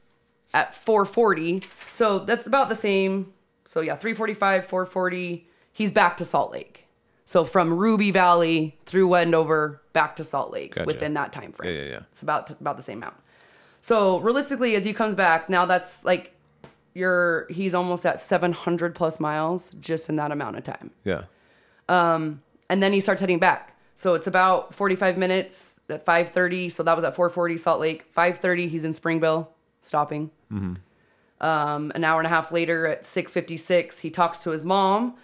at 0.55 0.75
440 0.77 1.63
so 1.91 2.21
that's 2.21 2.47
about 2.47 2.69
the 2.69 2.75
same 2.77 3.33
so 3.65 3.81
yeah 3.81 3.95
345 3.97 4.65
440 4.67 5.47
he's 5.73 5.93
back 5.93 6.17
to 6.17 6.25
salt 6.25 6.51
lake 6.53 6.87
so 7.25 7.45
from 7.45 7.73
ruby 7.77 8.11
valley 8.11 8.77
through 8.85 9.07
wendover 9.07 9.81
back 9.93 10.17
to 10.17 10.25
salt 10.25 10.51
lake 10.53 10.75
Gotcha. 10.75 10.87
within 10.87 11.15
that 11.15 11.33
time 11.33 11.53
frame 11.53 11.73
Yeah, 11.75 11.83
yeah, 11.83 11.91
yeah. 11.91 12.01
it's 12.11 12.23
about 12.23 12.51
about 12.51 12.77
the 12.77 12.83
same 12.83 12.99
amount 12.99 13.17
so 13.81 14.21
realistically 14.21 14.75
as 14.75 14.85
he 14.85 14.93
comes 14.93 15.15
back 15.15 15.49
now 15.49 15.67
that's 15.67 16.05
like 16.05 16.35
you're 16.95 17.47
he's 17.51 17.75
almost 17.75 18.05
at 18.05 18.21
700 18.21 18.95
plus 18.95 19.21
miles 19.21 19.71
just 19.81 20.09
in 20.09 20.17
that 20.17 20.33
amount 20.33 20.57
of 20.57 20.65
time 20.65 20.91
Yeah. 21.05 21.25
Um, 21.91 22.43
and 22.71 22.83
then 22.83 22.93
he 22.93 23.01
starts 23.01 23.21
heading 23.21 23.41
back. 23.41 23.77
So 23.95 24.15
it's 24.15 24.29
about 24.29 24.75
45 24.75 25.19
minutes 25.19 25.79
at 25.91 26.07
5:30. 26.07 26.73
So 26.73 26.83
that 26.85 26.95
was 26.95 27.05
at 27.05 27.15
4:40 27.15 27.59
Salt 27.59 27.81
Lake. 27.81 28.15
5:30 28.15 28.69
he's 28.69 28.85
in 28.85 28.95
Springville, 28.95 29.53
stopping. 29.83 30.31
Mm-hmm. 30.51 30.75
Um, 31.45 31.93
an 31.95 32.05
hour 32.05 32.21
and 32.21 32.27
a 32.27 32.31
half 32.31 32.53
later 32.53 32.87
at 32.87 33.03
6:56 33.03 34.01
he 34.01 34.11
talks 34.11 34.39
to 34.41 34.51
his 34.51 34.63
mom, 34.63 35.17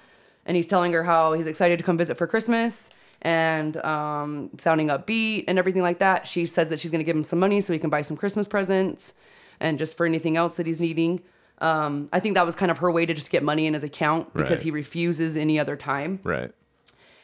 and 0.45 0.57
he's 0.57 0.67
telling 0.67 0.93
her 0.93 1.05
how 1.05 1.33
he's 1.35 1.47
excited 1.47 1.79
to 1.79 1.85
come 1.85 1.97
visit 1.97 2.19
for 2.19 2.27
Christmas 2.27 2.91
and 3.23 3.77
um, 3.79 4.51
sounding 4.59 4.89
upbeat 4.89 5.45
and 5.49 5.59
everything 5.59 5.83
like 5.83 5.99
that. 5.99 6.27
She 6.27 6.47
says 6.47 6.69
that 6.71 6.79
she's 6.79 6.91
going 6.91 7.01
to 7.01 7.05
give 7.05 7.17
him 7.17 7.23
some 7.23 7.39
money 7.39 7.61
so 7.61 7.73
he 7.73 7.79
can 7.79 7.91
buy 7.91 8.03
some 8.03 8.17
Christmas 8.17 8.47
presents 8.47 9.15
and 9.61 9.79
just 9.79 9.97
for 9.97 10.07
anything 10.07 10.37
else 10.37 10.57
that 10.57 10.67
he's 10.67 10.81
needing. 10.81 11.23
Um, 11.59 12.09
I 12.13 12.21
think 12.21 12.35
that 12.35 12.45
was 12.45 12.55
kind 12.55 12.71
of 12.71 12.79
her 12.79 12.91
way 12.93 13.07
to 13.07 13.15
just 13.15 13.31
get 13.31 13.43
money 13.43 13.67
in 13.67 13.73
his 13.75 13.83
account 13.83 14.33
because 14.35 14.59
Right. 14.59 14.65
he 14.65 14.71
refuses 14.71 15.37
any 15.37 15.59
other 15.59 15.75
time. 15.77 16.21
Right. 16.23 16.53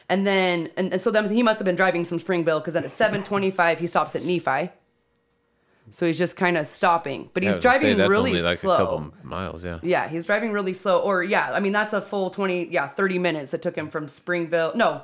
And 0.09 0.25
then, 0.27 0.69
and, 0.75 0.91
and 0.91 1.01
so 1.01 1.11
then 1.11 1.29
he 1.29 1.43
must 1.43 1.59
have 1.59 1.65
been 1.65 1.75
driving 1.75 2.03
some 2.03 2.19
Springville 2.19 2.59
because 2.59 2.73
then 2.73 2.83
at 2.83 2.91
725 2.91 3.79
he 3.79 3.87
stops 3.87 4.15
at 4.15 4.23
Nephi. 4.23 4.69
So 5.89 6.05
he's 6.07 6.17
just 6.17 6.37
kind 6.37 6.57
of 6.57 6.65
stopping, 6.65 7.29
but 7.33 7.43
he's 7.43 7.55
say, 7.55 7.59
driving 7.59 7.97
that's 7.97 8.09
really 8.09 8.31
only 8.31 8.41
like 8.41 8.57
slow. 8.57 8.73
a 8.73 8.77
couple 8.77 9.13
miles. 9.21 9.63
Yeah. 9.65 9.79
Yeah, 9.83 10.07
he's 10.07 10.25
driving 10.25 10.51
really 10.53 10.73
slow. 10.73 10.99
Or 11.01 11.23
yeah, 11.23 11.51
I 11.51 11.59
mean 11.59 11.73
that's 11.73 11.93
a 11.93 12.01
full 12.01 12.29
20, 12.29 12.69
yeah, 12.69 12.87
30 12.87 13.19
minutes. 13.19 13.53
It 13.53 13.61
took 13.61 13.75
him 13.77 13.89
from 13.89 14.07
Springville. 14.07 14.71
No, 14.75 15.03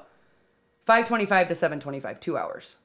525 0.89 1.49
to 1.49 1.53
725, 1.55 2.19
two 2.19 2.35
hours. 2.35 2.75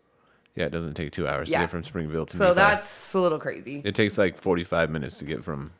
Yeah. 0.54 0.66
It 0.66 0.72
doesn't 0.72 0.92
take 0.92 1.10
two 1.10 1.26
hours 1.26 1.48
Yeah. 1.48 1.60
to 1.60 1.62
get 1.64 1.70
from 1.70 1.82
Springville 1.82 2.26
to. 2.26 2.36
So 2.36 2.44
Nephi. 2.48 2.54
that's 2.54 3.14
a 3.14 3.18
little 3.18 3.38
crazy. 3.38 3.80
It 3.82 3.94
takes 3.94 4.18
like 4.18 4.36
forty-five 4.36 4.90
minutes 4.90 5.16
to 5.20 5.24
get 5.24 5.42
from. 5.42 5.72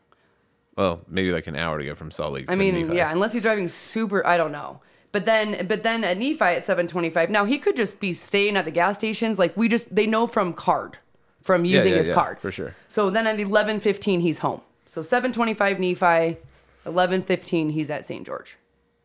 Well, 0.75 1.03
maybe 1.07 1.31
like 1.33 1.47
an 1.49 1.55
hour 1.55 1.79
to 1.79 1.85
get 1.85 1.99
from 1.99 2.11
Salt 2.11 2.33
Lake. 2.33 2.47
I 2.49 2.55
to 2.55 2.59
mean, 2.59 2.75
Nephi. 2.81 2.97
yeah, 2.97 3.13
unless 3.13 3.35
he's 3.35 3.43
driving 3.43 3.69
super, 3.69 4.27
I 4.27 4.39
don't 4.39 4.53
know. 4.53 4.81
But 5.13 5.27
then, 5.27 5.67
but 5.69 5.83
then 5.85 6.03
at 6.03 6.17
Nephi 6.17 6.41
at 6.43 6.65
725. 6.65 7.29
Now 7.31 7.45
he 7.45 7.59
could 7.59 7.77
just 7.77 8.01
be 8.01 8.13
staying 8.15 8.57
at 8.57 8.65
the 8.65 8.71
gas 8.73 8.97
stations. 8.97 9.39
Like 9.39 9.55
we 9.55 9.69
just, 9.69 9.95
they 9.95 10.07
know 10.07 10.27
from 10.27 10.55
card, 10.55 10.97
from 11.43 11.67
using 11.67 11.93
yeah, 11.93 11.99
his 11.99 12.09
yeah, 12.09 12.15
card. 12.15 12.41
for 12.41 12.51
sure. 12.51 12.75
So 12.89 13.11
then 13.11 13.27
at 13.27 13.37
11:15 13.37 14.23
he's 14.23 14.39
home. 14.39 14.63
So 14.87 15.03
7:25 15.03 15.79
Nephi, 15.79 16.39
11:15 16.87 17.71
he's 17.73 17.91
at 17.91 18.07
St. 18.07 18.25
George. 18.27 18.57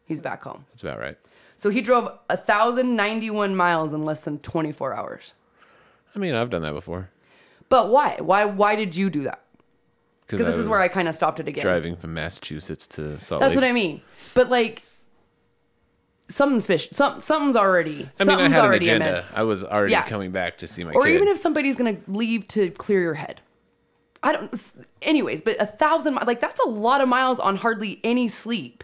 He's 0.06 0.22
back 0.22 0.42
home. 0.42 0.66
That's 0.72 0.84
about 0.84 1.00
right. 1.00 1.18
So 1.60 1.70
he 1.70 1.82
drove 1.82 2.06
1091 2.30 3.54
miles 3.54 3.92
in 3.92 4.04
less 4.04 4.22
than 4.22 4.40
24 4.40 4.94
hours. 4.94 5.34
I 6.16 6.20
mean, 6.20 6.34
I've 6.34 6.50
done 6.50 6.62
that 6.62 6.72
before. 6.74 7.10
But 7.68 7.90
why? 7.90 8.16
Why 8.22 8.46
why 8.46 8.76
did 8.76 8.96
you 8.96 9.10
do 9.10 9.24
that? 9.24 9.42
Because 10.22 10.46
this 10.46 10.56
is 10.56 10.70
where 10.70 10.80
I 10.80 10.88
kind 10.88 11.10
of 11.10 11.16
stopped 11.16 11.42
it 11.42 11.50
again. 11.50 11.64
driving 11.66 11.98
from 11.98 12.14
Massachusetts 12.14 12.88
to 12.88 13.20
Salt 13.20 13.42
That's 13.42 13.50
Lake. 13.52 13.58
what 13.58 13.64
I 13.66 13.74
mean. 13.74 14.02
But 14.36 14.50
like 14.50 14.84
something's 16.30 16.66
fish. 16.66 16.88
Some 16.94 17.20
something's 17.22 17.58
already. 17.58 17.92
I 17.92 17.96
mean, 17.98 18.06
I 18.06 18.24
something's 18.24 18.52
had 18.54 18.60
an 18.62 18.66
already 18.66 18.86
agenda. 18.88 19.10
amiss. 19.10 19.34
I 19.36 19.44
was 19.44 19.64
already 19.66 19.92
Yeah. 19.92 20.04
coming 20.08 20.32
back 20.32 20.58
to 20.60 20.68
see 20.68 20.86
my 20.86 20.92
kids. 20.94 20.98
or 21.04 21.08
kid. 21.08 21.16
even 21.16 21.28
if 21.28 21.38
somebody's 21.38 21.76
gonna 21.76 21.98
leave 22.08 22.48
to 22.50 22.72
clear 22.72 23.02
your 23.02 23.16
head. 23.16 23.42
I 24.24 24.32
don't. 24.32 24.74
Anyways, 25.02 25.42
but 25.42 25.58
a 25.62 25.66
thousand 25.66 26.14
mi- 26.16 26.22
like 26.26 26.40
that's 26.40 26.60
a 26.62 26.70
lot 26.70 27.02
of 27.02 27.10
miles 27.10 27.38
on 27.40 27.58
hardly 27.58 28.00
any 28.04 28.30
sleep 28.30 28.84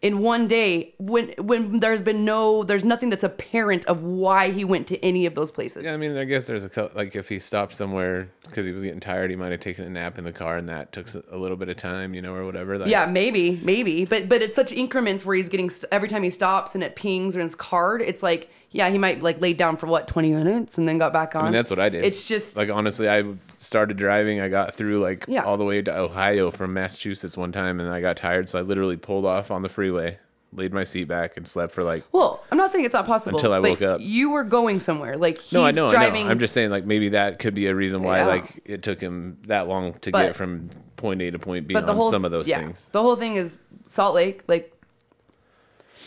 in 0.00 0.20
one 0.20 0.46
day 0.46 0.94
when 0.98 1.30
when 1.38 1.80
there's 1.80 2.02
been 2.02 2.24
no 2.24 2.62
there's 2.62 2.84
nothing 2.84 3.10
that's 3.10 3.24
apparent 3.24 3.84
of 3.86 4.02
why 4.02 4.50
he 4.50 4.64
went 4.64 4.86
to 4.86 5.04
any 5.04 5.26
of 5.26 5.34
those 5.34 5.50
places. 5.50 5.84
yeah, 5.84 5.92
I 5.92 5.96
mean, 5.96 6.16
I 6.16 6.24
guess 6.24 6.46
there's 6.46 6.64
a 6.64 6.68
co- 6.68 6.90
like 6.94 7.16
if 7.16 7.28
he 7.28 7.38
stopped 7.38 7.74
somewhere 7.74 8.30
because 8.42 8.64
he 8.64 8.72
was 8.72 8.82
getting 8.82 9.00
tired, 9.00 9.30
he 9.30 9.36
might 9.36 9.50
have 9.52 9.60
taken 9.60 9.84
a 9.84 9.90
nap 9.90 10.18
in 10.18 10.24
the 10.24 10.32
car, 10.32 10.56
and 10.56 10.68
that 10.68 10.92
took 10.92 11.08
a 11.30 11.36
little 11.36 11.56
bit 11.56 11.68
of 11.68 11.76
time, 11.76 12.14
you 12.14 12.22
know, 12.22 12.34
or 12.34 12.44
whatever. 12.46 12.78
Like, 12.78 12.88
Yeah, 12.88 13.06
maybe, 13.06 13.60
maybe, 13.62 14.04
but 14.04 14.28
but 14.28 14.40
it's 14.42 14.54
such 14.54 14.72
increments 14.72 15.24
where 15.24 15.34
he's 15.36 15.48
getting 15.48 15.70
st- 15.70 15.92
every 15.92 16.08
time 16.08 16.22
he 16.22 16.30
stops 16.30 16.74
and 16.74 16.84
it 16.84 16.94
pings 16.94 17.36
or 17.36 17.40
his 17.40 17.54
card. 17.54 18.00
It's 18.00 18.22
like 18.22 18.50
yeah, 18.70 18.88
he 18.90 18.98
might 18.98 19.22
like 19.22 19.40
lay 19.40 19.52
down 19.54 19.76
for 19.76 19.86
what 19.86 20.08
twenty 20.08 20.30
minutes 20.30 20.76
and 20.78 20.86
then 20.88 20.98
got 20.98 21.12
back 21.12 21.34
on. 21.34 21.42
I 21.42 21.44
mean, 21.44 21.52
that's 21.54 21.70
what 21.70 21.78
I 21.78 21.88
did. 21.88 22.04
It's 22.04 22.26
just 22.28 22.56
like 22.56 22.68
honestly, 22.70 23.08
I 23.08 23.24
started 23.56 23.96
driving. 23.96 24.40
I 24.40 24.48
got 24.48 24.74
through 24.74 25.00
like 25.00 25.24
Yeah. 25.28 25.44
all 25.44 25.56
the 25.56 25.64
way 25.64 25.82
to 25.82 25.96
Ohio 25.98 26.50
from 26.50 26.74
Massachusetts 26.74 27.36
one 27.36 27.52
time, 27.52 27.80
and 27.80 27.88
I 27.88 28.00
got 28.00 28.16
tired, 28.16 28.48
so 28.48 28.58
I 28.58 28.62
literally 28.62 28.96
pulled 28.96 29.24
off 29.24 29.50
on 29.50 29.62
the 29.62 29.68
freeway, 29.68 30.18
laid 30.52 30.72
my 30.72 30.84
seat 30.84 31.04
back, 31.04 31.36
and 31.36 31.46
slept 31.48 31.72
for 31.72 31.82
like. 31.82 32.04
well, 32.12 32.44
I'm 32.52 32.58
not 32.58 32.70
saying 32.70 32.84
it's 32.84 32.94
not 32.94 33.06
possible 33.06 33.38
Until 33.38 33.52
I 33.52 33.60
but 33.60 33.70
woke 33.70 33.82
up. 33.82 34.00
You 34.02 34.30
were 34.30 34.44
going 34.44 34.80
somewhere, 34.80 35.16
like 35.16 35.38
he's 35.40 35.52
No, 35.52 35.64
I 35.64 35.70
know, 35.70 35.88
driving. 35.90 36.22
I 36.22 36.24
know. 36.24 36.30
I'm 36.30 36.38
just 36.38 36.52
saying, 36.54 36.70
like 36.70 36.84
maybe 36.84 37.10
that 37.10 37.38
could 37.38 37.54
be 37.54 37.66
a 37.66 37.74
reason 37.74 38.02
why 38.02 38.18
Yeah. 38.18 38.26
like 38.26 38.60
it 38.64 38.82
took 38.82 39.00
him 39.00 39.38
that 39.46 39.66
long 39.66 39.94
to 40.00 40.10
But- 40.10 40.26
get 40.26 40.36
from 40.36 40.68
point 40.96 41.22
A 41.22 41.30
to 41.30 41.38
point 41.38 41.66
B 41.68 41.74
on 41.76 42.10
some 42.10 42.24
of 42.24 42.30
those 42.32 42.48
yeah, 42.48 42.60
things. 42.60 42.86
The 42.92 43.00
whole 43.00 43.14
thing 43.16 43.36
is 43.36 43.58
Salt 43.86 44.14
Lake, 44.14 44.42
like, 44.48 44.72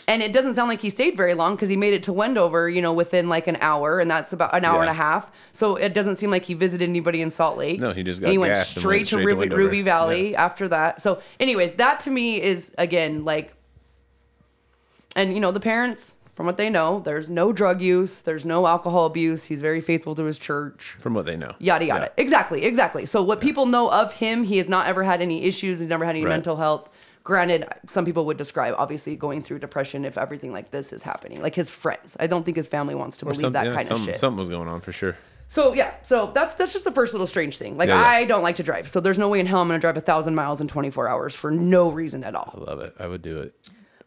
and 0.08 0.22
it 0.22 0.32
doesn't 0.32 0.54
sound 0.54 0.68
like 0.68 0.80
he 0.80 0.90
stayed 0.90 1.16
very 1.16 1.34
long 1.34 1.54
because 1.54 1.68
he 1.68 1.76
made 1.76 1.92
it 1.94 2.02
to 2.04 2.12
Wendover, 2.12 2.68
you 2.68 2.82
know, 2.82 2.92
within 2.92 3.28
like 3.28 3.46
an 3.46 3.56
hour, 3.60 4.00
and 4.00 4.10
that's 4.10 4.32
about 4.32 4.54
an 4.54 4.64
hour 4.64 4.80
and 4.80 4.90
a 4.90 4.94
half. 4.94 5.30
So 5.52 5.76
it 5.76 5.94
doesn't 5.94 6.16
seem 6.16 6.30
like 6.30 6.44
he 6.44 6.54
visited 6.54 6.88
anybody 6.88 7.22
in 7.22 7.30
Salt 7.30 7.56
Lake. 7.58 7.80
No, 7.80 7.92
he 7.92 8.02
just 8.02 8.18
And 8.18 8.26
got 8.26 8.32
he 8.32 8.38
went 8.38 8.54
and 8.56 8.66
straight, 8.66 8.84
went 8.84 9.06
to, 9.06 9.08
straight 9.08 9.20
to 9.20 9.26
Ruby, 9.26 9.38
Wendover. 9.40 9.62
Ruby 9.62 9.82
Valley 9.82 10.36
after 10.36 10.68
that. 10.68 11.00
So, 11.02 11.20
anyways, 11.40 11.72
that 11.74 12.00
to 12.00 12.10
me 12.10 12.42
is 12.42 12.72
again 12.78 13.24
like, 13.24 13.54
and 15.16 15.34
you 15.34 15.40
know, 15.40 15.52
the 15.52 15.60
parents. 15.60 16.16
From 16.34 16.46
what 16.46 16.56
they 16.56 16.70
know, 16.70 17.00
there's 17.00 17.28
no 17.28 17.52
drug 17.52 17.82
use, 17.82 18.22
there's 18.22 18.46
no 18.46 18.66
alcohol 18.66 19.04
abuse. 19.04 19.44
He's 19.44 19.60
very 19.60 19.82
faithful 19.82 20.14
to 20.14 20.24
his 20.24 20.38
church 20.38 20.96
From 20.98 21.12
what 21.12 21.26
they 21.26 21.36
know. 21.36 21.52
yada 21.58 21.84
yada. 21.84 22.04
Yeah. 22.16 22.22
Exactly, 22.22 22.64
exactly. 22.64 23.04
So 23.04 23.22
what 23.22 23.38
people 23.42 23.66
know 23.66 23.90
of 23.92 24.14
him, 24.14 24.42
he 24.42 24.56
has 24.56 24.66
not 24.66 24.86
ever 24.86 25.02
had 25.02 25.20
any 25.20 25.44
issues. 25.44 25.80
He's 25.80 25.90
never 25.90 26.06
had 26.06 26.12
any 26.16 26.24
Right. 26.24 26.30
mental 26.30 26.56
health. 26.56 26.88
Granted, 27.24 27.66
some 27.86 28.04
people 28.04 28.24
would 28.26 28.36
describe 28.36 28.74
obviously 28.78 29.14
going 29.14 29.42
through 29.42 29.60
depression 29.60 30.04
if 30.04 30.18
everything 30.18 30.52
like 30.52 30.70
this 30.72 30.92
is 30.92 31.02
happening. 31.02 31.40
Like 31.40 31.54
his 31.54 31.70
friends, 31.70 32.16
I 32.18 32.26
don't 32.26 32.44
think 32.44 32.56
his 32.56 32.66
family 32.66 32.94
wants 32.96 33.16
to 33.18 33.26
Or 33.26 33.30
believe 33.30 33.42
some- 33.44 33.52
that 33.52 33.66
yeah, 33.66 33.74
kind 33.74 33.86
some- 33.86 33.96
of 34.00 34.02
shit. 34.04 34.16
Something 34.18 34.38
was 34.38 34.48
going 34.48 34.68
on 34.68 34.80
for 34.80 34.90
sure. 34.92 35.16
So 35.46 35.74
yeah, 35.74 35.92
so 36.02 36.30
that's 36.34 36.54
that's 36.54 36.72
just 36.72 36.84
the 36.84 36.90
first 36.92 37.12
little 37.12 37.26
strange 37.26 37.58
thing. 37.58 37.76
Like 37.76 37.88
Yeah, 37.90 38.00
yeah. 38.00 38.06
I 38.08 38.24
don't 38.24 38.42
like 38.42 38.56
to 38.56 38.62
drive, 38.62 38.88
so 38.88 39.00
there's 39.00 39.18
no 39.18 39.28
way 39.28 39.38
in 39.38 39.46
hell 39.46 39.60
I'm 39.60 39.68
gonna 39.68 39.78
drive 39.78 39.96
a 39.98 40.00
thousand 40.00 40.34
miles 40.34 40.60
in 40.62 40.66
24 40.68 41.08
hours 41.08 41.36
for 41.36 41.50
no 41.50 41.90
reason 41.90 42.24
at 42.24 42.34
all. 42.34 42.54
I 42.66 42.70
love 42.70 42.80
it. 42.80 42.94
I 42.98 43.06
would 43.06 43.20
do 43.22 43.38
it 43.40 43.54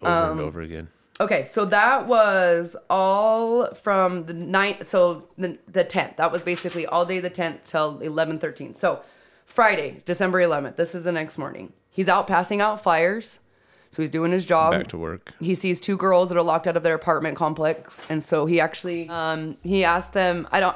over 0.01 0.11
Um, 0.11 0.31
and 0.31 0.41
over 0.41 0.61
again. 0.61 0.89
Okay, 1.21 1.45
so 1.45 1.63
that 1.65 2.07
was 2.07 2.75
all 2.89 3.73
from 3.75 4.25
the 4.25 4.33
ninth. 4.33 4.87
So 4.87 5.29
the 5.37 5.57
the 5.71 5.83
tenth. 5.85 6.17
That 6.17 6.31
was 6.31 6.41
basically 6.43 6.85
all 6.87 7.05
day 7.05 7.19
the 7.19 7.29
tenth 7.29 7.65
till 7.67 7.99
eleven 7.99 8.39
thirteen. 8.39 8.73
So 8.73 9.01
Friday, 9.45 10.01
December 10.05 10.41
eleventh. 10.41 10.75
This 10.77 10.95
is 10.95 11.03
the 11.05 11.11
next 11.13 11.37
morning. 11.37 11.71
He's 11.95 12.09
out 12.09 12.27
passing 12.27 12.59
out 12.61 12.83
flyers. 12.83 13.39
So 13.91 14.01
he's 14.01 14.09
doing 14.09 14.33
his 14.33 14.43
job. 14.43 14.73
Back 14.73 14.87
to 14.89 14.97
work. 14.97 15.33
He 15.39 15.55
sees 15.55 15.79
two 15.79 15.95
girls 15.95 16.27
that 16.27 16.37
are 16.37 16.41
locked 16.41 16.67
out 16.67 16.75
of 16.75 16.83
their 16.83 16.95
apartment 16.95 17.37
complex, 17.37 18.03
and 18.09 18.21
so 18.21 18.45
he 18.45 18.59
actually 18.59 19.07
um, 19.07 19.55
he 19.63 19.85
asked 19.85 20.11
them. 20.11 20.45
I 20.51 20.59
don't 20.59 20.75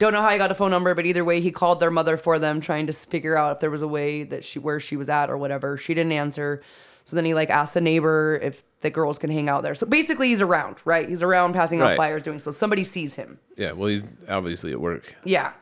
don't 0.00 0.12
know 0.12 0.20
how 0.22 0.30
he 0.30 0.38
got 0.38 0.50
a 0.50 0.54
phone 0.54 0.72
number, 0.72 0.92
but 0.96 1.06
either 1.06 1.24
way, 1.24 1.40
he 1.40 1.52
called 1.52 1.78
their 1.78 1.92
mother 1.92 2.16
for 2.16 2.40
them, 2.40 2.60
trying 2.60 2.88
to 2.88 2.92
figure 2.92 3.36
out 3.36 3.52
if 3.52 3.60
there 3.60 3.70
was 3.70 3.82
a 3.82 3.86
way 3.86 4.24
that 4.24 4.44
she 4.44 4.58
where 4.58 4.80
she 4.80 4.96
was 4.96 5.08
at 5.08 5.30
or 5.30 5.36
whatever. 5.38 5.76
She 5.76 5.94
didn't 5.94 6.10
answer, 6.10 6.62
so 7.04 7.14
then 7.14 7.24
he 7.24 7.32
like 7.32 7.48
asked 7.48 7.76
a 7.76 7.80
neighbor 7.80 8.40
if 8.42 8.64
the 8.80 8.90
girls 8.90 9.20
can 9.20 9.30
hang 9.30 9.48
out 9.48 9.62
there. 9.62 9.76
So 9.76 9.86
basically, 9.86 10.26
he's 10.30 10.42
around, 10.42 10.78
right? 10.84 11.08
He's 11.08 11.22
around 11.22 11.52
passing 11.52 11.80
out 11.80 11.84
Right. 11.90 11.96
flyers, 11.96 12.22
doing 12.24 12.40
so. 12.40 12.50
Somebody 12.50 12.82
sees 12.82 13.14
him. 13.14 13.38
Yeah, 13.56 13.70
well, 13.70 13.86
he's 13.86 14.02
obviously 14.28 14.72
at 14.72 14.80
work. 14.80 15.14
Yeah. 15.22 15.52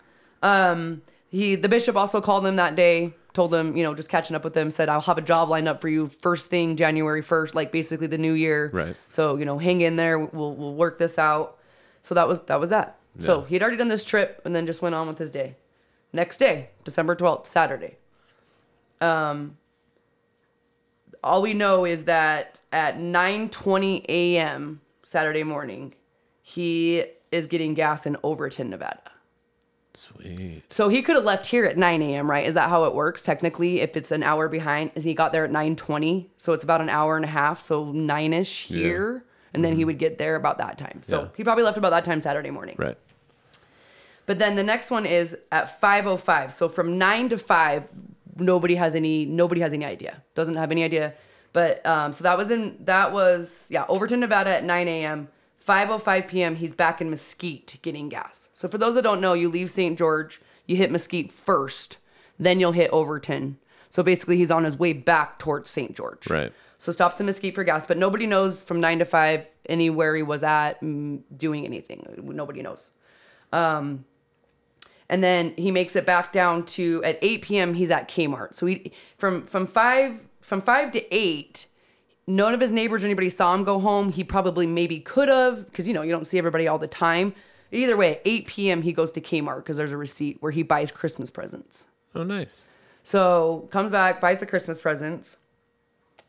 Um, 0.43 1.03
he 1.29 1.57
the 1.57 1.69
bishop 1.69 1.95
also 1.95 2.23
called 2.23 2.47
him 2.47 2.57
that 2.57 2.75
day, 2.75 3.13
told 3.33 3.51
them, 3.51 3.77
you 3.77 3.83
know, 3.83 3.95
just 3.95 4.09
catching 4.09 4.35
up 4.37 4.45
with 4.45 4.55
them, 4.55 4.71
said, 4.71 4.89
I'll 4.89 5.01
have 5.01 5.19
a 5.19 5.23
job 5.23 5.49
lined 5.49 5.69
up 5.69 5.81
for 5.81 5.89
you 5.89 6.07
first 6.07 6.51
thing 6.51 6.77
January 6.77 7.23
first, 7.23 7.55
like 7.55 7.73
basically 7.73 8.07
the 8.07 8.19
new 8.19 8.33
year. 8.33 8.71
Right. 8.73 8.97
So, 9.09 9.37
you 9.37 9.45
know, 9.45 9.59
hang 9.59 9.81
in 9.81 9.97
there, 9.97 10.19
we'll 10.19 10.55
we'll 10.55 10.75
work 10.75 10.99
this 10.99 11.19
out. 11.19 11.59
So 12.03 12.15
that 12.15 12.27
was 12.27 12.41
that 12.43 12.61
was 12.61 12.71
that. 12.71 12.97
So 13.19 13.43
he 13.43 13.55
had 13.57 13.63
already 13.63 13.77
done 13.77 13.89
this 13.89 14.05
trip 14.05 14.41
and 14.45 14.55
then 14.55 14.67
just 14.67 14.81
went 14.81 14.95
on 14.95 15.07
with 15.07 15.19
his 15.19 15.31
day. 15.31 15.57
Next 16.13 16.39
day, 16.39 16.71
December 16.85 17.15
twelfth, 17.15 17.49
Saturday. 17.49 17.97
Um 19.01 19.57
all 21.23 21.43
we 21.43 21.55
know 21.55 21.85
is 21.85 22.05
that 22.05 22.61
at 22.73 22.97
9:20 22.99 24.07
a.m. 24.09 24.81
Saturday 25.03 25.43
morning, 25.43 25.95
he 26.43 27.05
is 27.31 27.47
getting 27.47 27.75
gas 27.75 28.07
in 28.07 28.17
Overton, 28.23 28.71
Nevada. 28.71 29.11
Sweet. 29.95 30.63
So 30.73 30.89
he 30.89 31.03
could 31.03 31.17
have 31.17 31.25
left 31.25 31.47
here 31.47 31.65
at 31.65 31.77
9 31.77 32.03
a.m., 32.03 32.31
right? 32.31 32.47
Is 32.47 32.55
that 32.55 32.69
how 32.69 32.85
it 32.85 32.95
works 32.95 33.23
technically? 33.23 33.81
If 33.81 33.97
it's 33.97 34.13
an 34.13 34.23
hour 34.23 34.49
behind, 34.49 34.93
is 34.95 35.05
he 35.05 35.15
got 35.15 35.33
there 35.33 35.45
at 35.45 35.51
9:20? 35.51 36.29
So 36.37 36.53
it's 36.53 36.63
about 36.65 36.81
an 36.81 36.89
hour 36.89 37.17
and 37.17 37.25
a 37.25 37.29
half, 37.29 37.61
so 37.61 37.91
nine-ish 37.93 38.67
here, 38.67 39.25
and 39.53 39.65
then 39.65 39.77
he 39.77 39.85
would 39.85 39.99
get 39.99 40.17
there 40.19 40.37
about 40.37 40.59
that 40.59 40.79
time. 40.79 41.01
So 41.03 41.23
Yeah. 41.23 41.29
he 41.37 41.45
probably 41.45 41.65
left 41.65 41.77
about 41.79 41.91
that 41.91 42.05
time 42.05 42.21
Saturday 42.21 42.51
morning. 42.51 42.77
Right. 42.79 42.97
But 44.27 44.39
then 44.39 44.55
the 44.55 44.63
next 44.63 44.91
one 44.93 45.07
is 45.07 45.37
at 45.51 45.81
5:05. 45.81 46.53
So 46.53 46.69
from 46.69 46.97
9 46.99 47.29
to 47.31 47.39
5, 47.39 47.89
nobody 48.37 48.77
has 48.77 48.95
any 48.95 49.25
nobody 49.27 49.61
has 49.61 49.73
any 49.73 49.85
idea. 49.85 50.23
Doesn't 50.35 50.55
have 50.57 50.71
any 50.71 50.85
idea. 50.85 51.15
But 51.53 51.85
um, 51.85 52.13
so 52.13 52.23
that 52.23 52.39
was 52.39 52.51
in 52.53 52.77
that 52.85 53.13
was 53.13 53.67
yeah 53.71 53.85
Overton, 53.89 54.21
Nevada 54.21 54.51
at 54.51 54.63
9 54.65 54.87
a.m. 54.87 55.29
5:05 55.71 56.27
p.m. 56.27 56.57
He's 56.57 56.75
back 56.75 57.01
in 57.01 57.11
Mesquite 57.11 57.79
getting 57.83 58.09
gas. 58.09 58.49
So 58.53 58.69
for 58.69 58.77
those 58.77 58.95
that 58.95 59.03
don't 59.03 59.21
know, 59.21 59.35
you 59.35 59.49
leave 59.49 59.71
St. 59.71 59.97
George, 59.97 60.41
you 60.67 60.75
hit 60.75 60.91
Mesquite 60.91 61.31
first, 61.31 61.99
then 62.41 62.59
you'll 62.59 62.73
hit 62.73 62.91
Overton. 62.91 63.57
So 63.89 64.03
basically, 64.03 64.37
he's 64.37 64.51
on 64.51 64.65
his 64.65 64.77
way 64.77 64.93
back 64.93 65.39
towards 65.39 65.71
St. 65.71 65.95
George. 65.95 66.29
Right. 66.29 66.53
So 66.79 66.91
stops 66.91 67.21
in 67.21 67.27
Mesquite 67.27 67.55
for 67.55 67.63
gas, 67.63 67.87
but 67.87 67.99
nobody 67.99 68.27
knows 68.27 68.61
from 68.61 68.81
nine 68.81 68.99
to 68.99 69.05
five 69.05 69.47
anywhere 69.67 70.17
he 70.17 70.23
was 70.25 70.43
at 70.43 70.81
mm, 70.81 71.21
doing 71.37 71.65
anything. 71.65 72.05
Nobody 72.21 72.63
knows. 72.63 72.91
Um, 73.53 74.05
and 75.09 75.23
then 75.23 75.55
he 75.57 75.71
makes 75.71 75.95
it 75.95 76.05
back 76.05 76.33
down 76.33 76.65
to 76.67 77.03
at 77.05 77.19
8 77.23 77.43
p.m. 77.43 77.75
He's 77.75 77.91
at 77.91 78.09
Kmart. 78.09 78.55
So 78.55 78.67
he 78.67 78.93
from 79.19 79.47
from 79.47 79.69
five 79.69 80.21
from 80.41 80.63
five 80.63 80.91
to 80.93 81.15
eight. 81.15 81.67
None 82.31 82.55
of 82.55 82.61
his 82.61 82.71
neighbors 82.71 83.03
or 83.03 83.09
anybody 83.09 83.29
saw 83.29 83.53
him 83.55 83.65
go 83.65 83.81
home. 83.81 84.13
He 84.13 84.23
probably 84.23 84.65
maybe 84.65 85.01
could 85.01 85.29
have 85.29 85.67
because 85.67 85.89
you 85.89 85.95
know 85.95 86.03
you 86.03 86.13
don't 86.13 86.27
see 86.27 86.39
everybody 86.39 86.69
all 86.69 86.79
the 86.79 86.87
time. 86.87 87.35
Either 87.73 87.97
way, 87.97 88.17
at 88.17 88.23
8 88.25 88.47
p.m. 88.47 88.83
he 88.83 88.93
goes 88.93 89.11
to 89.13 89.21
Kmart 89.21 89.59
because 89.59 89.77
there's 89.77 89.93
a 89.93 89.97
receipt 89.97 90.37
where 90.41 90.53
he 90.53 90.63
buys 90.63 90.91
Christmas 90.91 91.31
presents. 91.31 91.89
Oh, 92.15 92.23
nice. 92.23 92.69
So 93.03 93.69
comes 93.71 93.91
back, 93.91 94.21
buys 94.21 94.39
the 94.41 94.47
Christmas 94.47 94.81
presents. 94.81 95.39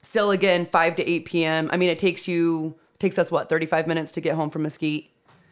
Still 0.02 0.32
again, 0.32 0.66
5 0.66 0.96
to 0.96 1.08
8 1.08 1.26
p.m. 1.26 1.70
I 1.72 1.78
mean, 1.78 1.90
it 1.90 2.00
takes 2.00 2.28
you 2.28 2.76
takes 2.98 3.20
us 3.20 3.30
what 3.30 3.50
35 3.50 3.88
minutes 3.88 4.12
to 4.14 4.22
get 4.22 4.36
home 4.36 4.50
from 4.50 4.64
Mesquite. 4.64 5.12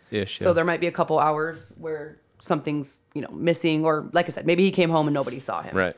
Ish. 0.09 0.39
So 0.39 0.53
there 0.53 0.65
might 0.65 0.81
be 0.81 0.87
a 0.87 0.91
couple 0.91 1.19
hours 1.19 1.71
where 1.77 2.17
something's 2.39 2.97
you 3.13 3.21
know 3.21 3.29
missing, 3.31 3.85
or 3.85 4.09
like 4.13 4.25
I 4.25 4.29
said, 4.29 4.47
maybe 4.47 4.63
he 4.63 4.71
came 4.71 4.89
home 4.89 5.07
and 5.07 5.13
nobody 5.13 5.39
saw 5.39 5.61
him. 5.61 5.77
Right. 5.77 5.95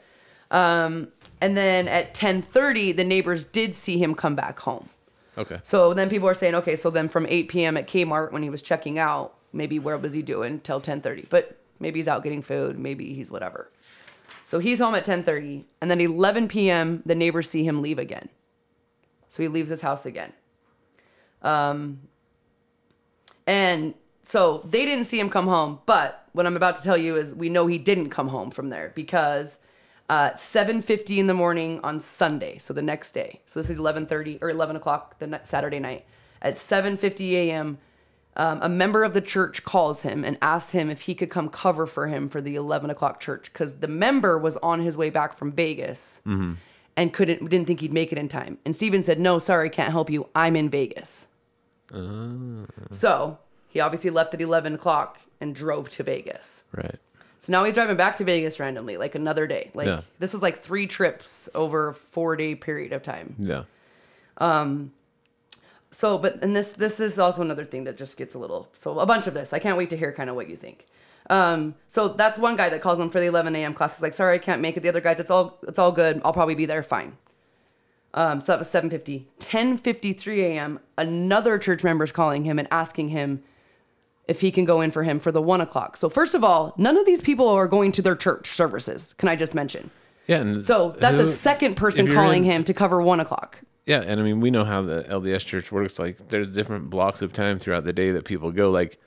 Um, 0.50 1.08
And 1.42 1.58
then 1.58 1.88
at 1.88 2.14
10:30, 2.14 2.96
the 2.96 3.04
neighbors 3.04 3.44
did 3.44 3.76
see 3.76 3.98
him 3.98 4.14
come 4.16 4.36
back 4.36 4.60
home. 4.60 4.90
Okay. 5.38 5.60
So 5.64 5.94
then 5.94 6.10
people 6.10 6.30
are 6.30 6.34
saying, 6.34 6.56
okay, 6.56 6.76
so 6.76 6.90
then 6.90 7.10
from 7.10 7.26
8 7.28 7.50
p.m. 7.50 7.78
at 7.78 7.88
Kmart 7.88 8.32
when 8.32 8.44
he 8.44 8.50
was 8.50 8.62
checking 8.62 9.00
out, 9.00 9.34
maybe 9.52 9.80
where 9.80 9.98
was 9.98 10.14
he 10.14 10.22
doing 10.22 10.60
till 10.60 10.80
10:30? 10.80 11.28
But 11.30 11.58
maybe 11.80 12.00
he's 12.00 12.08
out 12.08 12.24
getting 12.24 12.44
food, 12.44 12.78
maybe 12.78 13.14
he's 13.14 13.32
whatever. 13.32 13.72
So 14.44 14.60
he's 14.60 14.80
home 14.80 14.96
at 14.96 15.06
10:30, 15.06 15.64
and 15.82 15.90
then 15.90 16.00
11 16.00 16.48
p.m. 16.48 17.02
the 17.06 17.16
neighbors 17.16 17.50
see 17.50 17.64
him 17.64 17.82
leave 17.82 17.98
again. 17.98 18.30
So 19.30 19.42
he 19.42 19.50
leaves 19.50 19.70
his 19.70 19.82
house 19.82 20.06
again. 20.06 20.34
Um, 21.42 22.02
and 23.48 23.96
so 24.24 24.60
they 24.70 24.86
didn't 24.86 25.06
see 25.06 25.20
him 25.20 25.30
come 25.30 25.48
home, 25.48 25.80
but 25.86 26.28
what 26.34 26.46
I'm 26.46 26.56
about 26.56 26.76
to 26.76 26.84
tell 26.84 26.98
you 26.98 27.16
is 27.16 27.34
we 27.34 27.50
know 27.50 27.66
he 27.66 27.78
didn't 27.78 28.10
come 28.10 28.28
home 28.28 28.52
from 28.52 28.70
there 28.70 28.92
because 28.94 29.60
uh, 30.12 30.34
7:50 30.34 31.20
in 31.20 31.28
the 31.28 31.34
morning 31.34 31.80
on 31.84 32.02
Sunday, 32.02 32.58
so 32.58 32.74
the 32.74 32.82
next 32.82 33.14
day. 33.14 33.40
So 33.46 33.60
this 33.62 33.70
is 33.70 33.78
11:30 33.78 34.40
or 34.42 34.50
11 34.50 34.76
o'clock 34.76 35.18
the 35.20 35.28
ne- 35.28 35.40
Saturday 35.44 35.80
night. 35.80 36.04
At 36.42 36.56
7:50 36.58 37.34
a.m., 37.36 37.78
um, 38.36 38.60
a 38.62 38.68
member 38.68 39.06
of 39.06 39.14
the 39.14 39.22
church 39.22 39.64
calls 39.64 40.02
him 40.02 40.26
and 40.26 40.38
asks 40.42 40.72
him 40.72 40.90
if 40.90 41.02
he 41.02 41.16
could 41.16 41.30
come 41.30 41.48
cover 41.48 41.86
for 41.88 42.08
him 42.08 42.28
for 42.28 42.42
the 42.42 42.56
11 42.56 42.90
o'clock 42.90 43.22
church 43.22 43.52
because 43.54 43.80
the 43.80 43.88
member 43.88 44.38
was 44.38 44.58
on 44.58 44.82
his 44.82 44.98
way 44.98 45.10
back 45.10 45.38
from 45.38 45.52
Vegas 45.54 46.22
and 46.98 47.14
couldn't 47.14 47.50
didn't 47.50 47.68
think 47.68 47.80
he'd 47.80 47.94
make 47.94 48.12
it 48.12 48.18
in 48.20 48.28
time. 48.28 48.58
And 48.66 48.76
Steven 48.76 49.04
said, 49.04 49.18
"No, 49.18 49.40
sorry, 49.40 49.70
can't 49.70 49.92
help 49.92 50.10
you. 50.10 50.28
I'm 50.36 50.58
in 50.58 50.70
Vegas." 50.70 51.28
So 52.92 53.38
he 53.70 53.80
obviously 53.80 54.10
left 54.10 54.34
at 54.34 54.42
11 54.42 54.76
o'clock 54.76 55.20
and 55.40 55.56
drove 55.56 55.90
to 55.92 56.04
Vegas. 56.04 56.66
Right. 56.74 57.00
So 57.42 57.52
now 57.52 57.64
he's 57.64 57.74
driving 57.74 57.98
back 57.98 58.18
to 58.18 58.24
Vegas 58.24 58.60
randomly, 58.60 58.98
like 58.98 59.16
another 59.16 59.48
day. 59.48 59.72
Like 59.74 59.88
Yeah. 59.88 60.02
this 60.20 60.36
is 60.36 60.44
like 60.44 60.60
three 60.60 60.86
trips 60.86 61.50
over 61.56 61.90
a 61.90 61.94
four 61.96 62.36
day 62.36 62.54
period 62.54 62.94
of 62.94 63.02
time. 63.02 63.34
Yeah. 63.40 63.64
Um. 64.38 64.94
So, 65.90 66.20
but 66.20 66.42
and 66.44 66.56
this 66.56 66.70
this 66.74 67.00
is 67.00 67.18
also 67.18 67.42
another 67.42 67.66
thing 67.66 67.84
that 67.86 67.98
just 67.98 68.16
gets 68.16 68.36
a 68.36 68.40
little 68.40 68.70
so 68.76 69.00
a 69.00 69.08
bunch 69.08 69.26
of 69.26 69.34
this. 69.34 69.54
I 69.54 69.60
can't 69.60 69.76
wait 69.76 69.90
to 69.90 69.98
hear 69.98 70.12
kind 70.14 70.30
of 70.30 70.36
what 70.36 70.50
you 70.50 70.56
think. 70.56 70.86
Um, 71.32 71.74
so 71.88 72.10
that's 72.10 72.38
one 72.38 72.56
guy 72.58 72.70
that 72.70 72.82
calls 72.82 73.00
him 73.00 73.10
for 73.10 73.20
the 73.20 73.26
11 73.26 73.56
a.m. 73.56 73.74
class. 73.74 73.96
He's 73.98 74.04
like, 74.04 74.14
"Sorry, 74.14 74.36
I 74.36 74.38
can't 74.38 74.62
make 74.62 74.78
it." 74.78 74.84
The 74.84 74.90
other 74.90 75.02
guys, 75.02 75.20
it's 75.20 75.32
all 75.32 75.58
it's 75.68 75.80
all 75.80 75.92
good. 75.92 76.22
I'll 76.24 76.34
probably 76.34 76.56
be 76.56 76.68
there. 76.68 76.84
Fine. 76.84 77.18
Um, 78.14 78.40
so 78.40 78.52
that 78.52 78.60
was 78.60 78.68
7:50. 78.70 79.26
10:53 79.40 80.42
a.m. 80.44 80.80
Another 80.96 81.58
church 81.58 81.84
member's 81.84 82.12
calling 82.12 82.44
him 82.44 82.60
and 82.60 82.68
asking 82.72 83.10
him 83.10 83.42
if 84.28 84.42
he 84.42 84.52
can 84.52 84.66
go 84.66 84.82
in 84.82 84.92
for 84.92 85.04
him 85.04 85.20
for 85.20 85.32
the 85.32 85.42
one 85.42 85.62
o'clock. 85.62 85.98
So 85.98 86.10
first 86.10 86.34
of 86.36 86.44
all, 86.44 86.74
none 86.78 86.98
of 86.98 87.06
these 87.06 87.22
people 87.22 87.48
are 87.48 87.68
going 87.68 87.92
to 87.94 88.02
their 88.02 88.16
church 88.16 88.52
services. 88.52 89.14
Can 89.18 89.28
I 89.30 89.36
just 89.36 89.54
mention? 89.56 89.90
Yeah. 90.28 90.60
So 90.60 90.96
that's 91.00 91.18
a 91.20 91.32
second 91.32 91.76
person 91.76 92.12
calling 92.14 92.46
in- 92.46 92.52
him 92.52 92.64
to 92.66 92.74
cover 92.74 93.02
one 93.02 93.20
o'clock. 93.20 93.60
Yeah, 93.86 94.02
and 94.02 94.20
I 94.20 94.24
mean 94.24 94.40
we 94.40 94.52
know 94.52 94.64
how 94.64 94.84
the 94.84 95.04
LDS 95.10 95.44
church 95.46 95.72
works. 95.72 95.98
Like 96.00 96.28
there's 96.30 96.50
different 96.50 96.90
blocks 96.90 97.22
of 97.22 97.34
time 97.34 97.58
throughout 97.60 97.84
the 97.84 97.92
day 97.94 98.12
that 98.12 98.26
people 98.26 98.52
go. 98.52 98.70
Like 98.70 99.00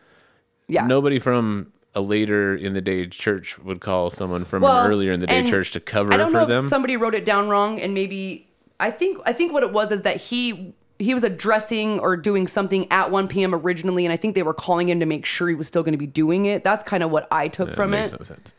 Yeah. 0.69 0.87
nobody 0.87 1.19
from 1.21 1.73
a 1.95 2.01
later 2.01 2.57
in 2.57 2.75
the 2.75 2.81
day 2.83 3.07
church 3.07 3.57
would 3.61 3.81
call 3.81 4.11
someone 4.11 4.45
from 4.45 4.63
Well, 4.63 4.85
an 4.85 4.91
earlier 4.91 5.13
in 5.13 5.21
the 5.21 5.29
day 5.29 5.49
church 5.49 5.71
to 5.73 5.81
cover 5.81 6.13
I 6.13 6.17
don't 6.17 6.33
for 6.33 6.39
know 6.39 6.47
them. 6.47 6.65
if 6.65 6.71
somebody 6.71 6.97
wrote 6.97 7.15
it 7.15 7.25
down 7.25 7.49
wrong, 7.49 7.81
and 7.81 7.95
maybe 7.95 8.49
I 8.81 8.91
think 8.91 9.19
I 9.25 9.33
think 9.33 9.53
what 9.53 9.63
it 9.63 9.73
was 9.73 9.93
is 9.93 10.03
that 10.03 10.17
he 10.17 10.75
he 10.99 11.13
was 11.15 11.25
addressing 11.25 11.99
or 12.01 12.17
doing 12.17 12.47
something 12.47 12.91
at 12.91 13.11
1 13.11 13.29
p.m. 13.29 13.55
originally, 13.55 14.07
and 14.07 14.13
I 14.13 14.17
think 14.17 14.35
they 14.35 14.43
were 14.43 14.55
calling 14.55 14.89
him 14.89 15.01
to 15.01 15.07
make 15.07 15.27
sure 15.27 15.49
he 15.49 15.55
was 15.55 15.67
still 15.67 15.83
going 15.83 15.93
to 15.93 15.99
be 15.99 16.07
doing 16.07 16.47
it. 16.47 16.63
That's 16.65 16.85
kind 16.85 17.03
of 17.03 17.11
what 17.11 17.27
I 17.31 17.49
took 17.49 17.71
That 17.71 17.77
from 17.77 17.91
makes 17.91 18.13
it. 18.13 18.21
no 18.21 18.25
sense. 18.25 18.55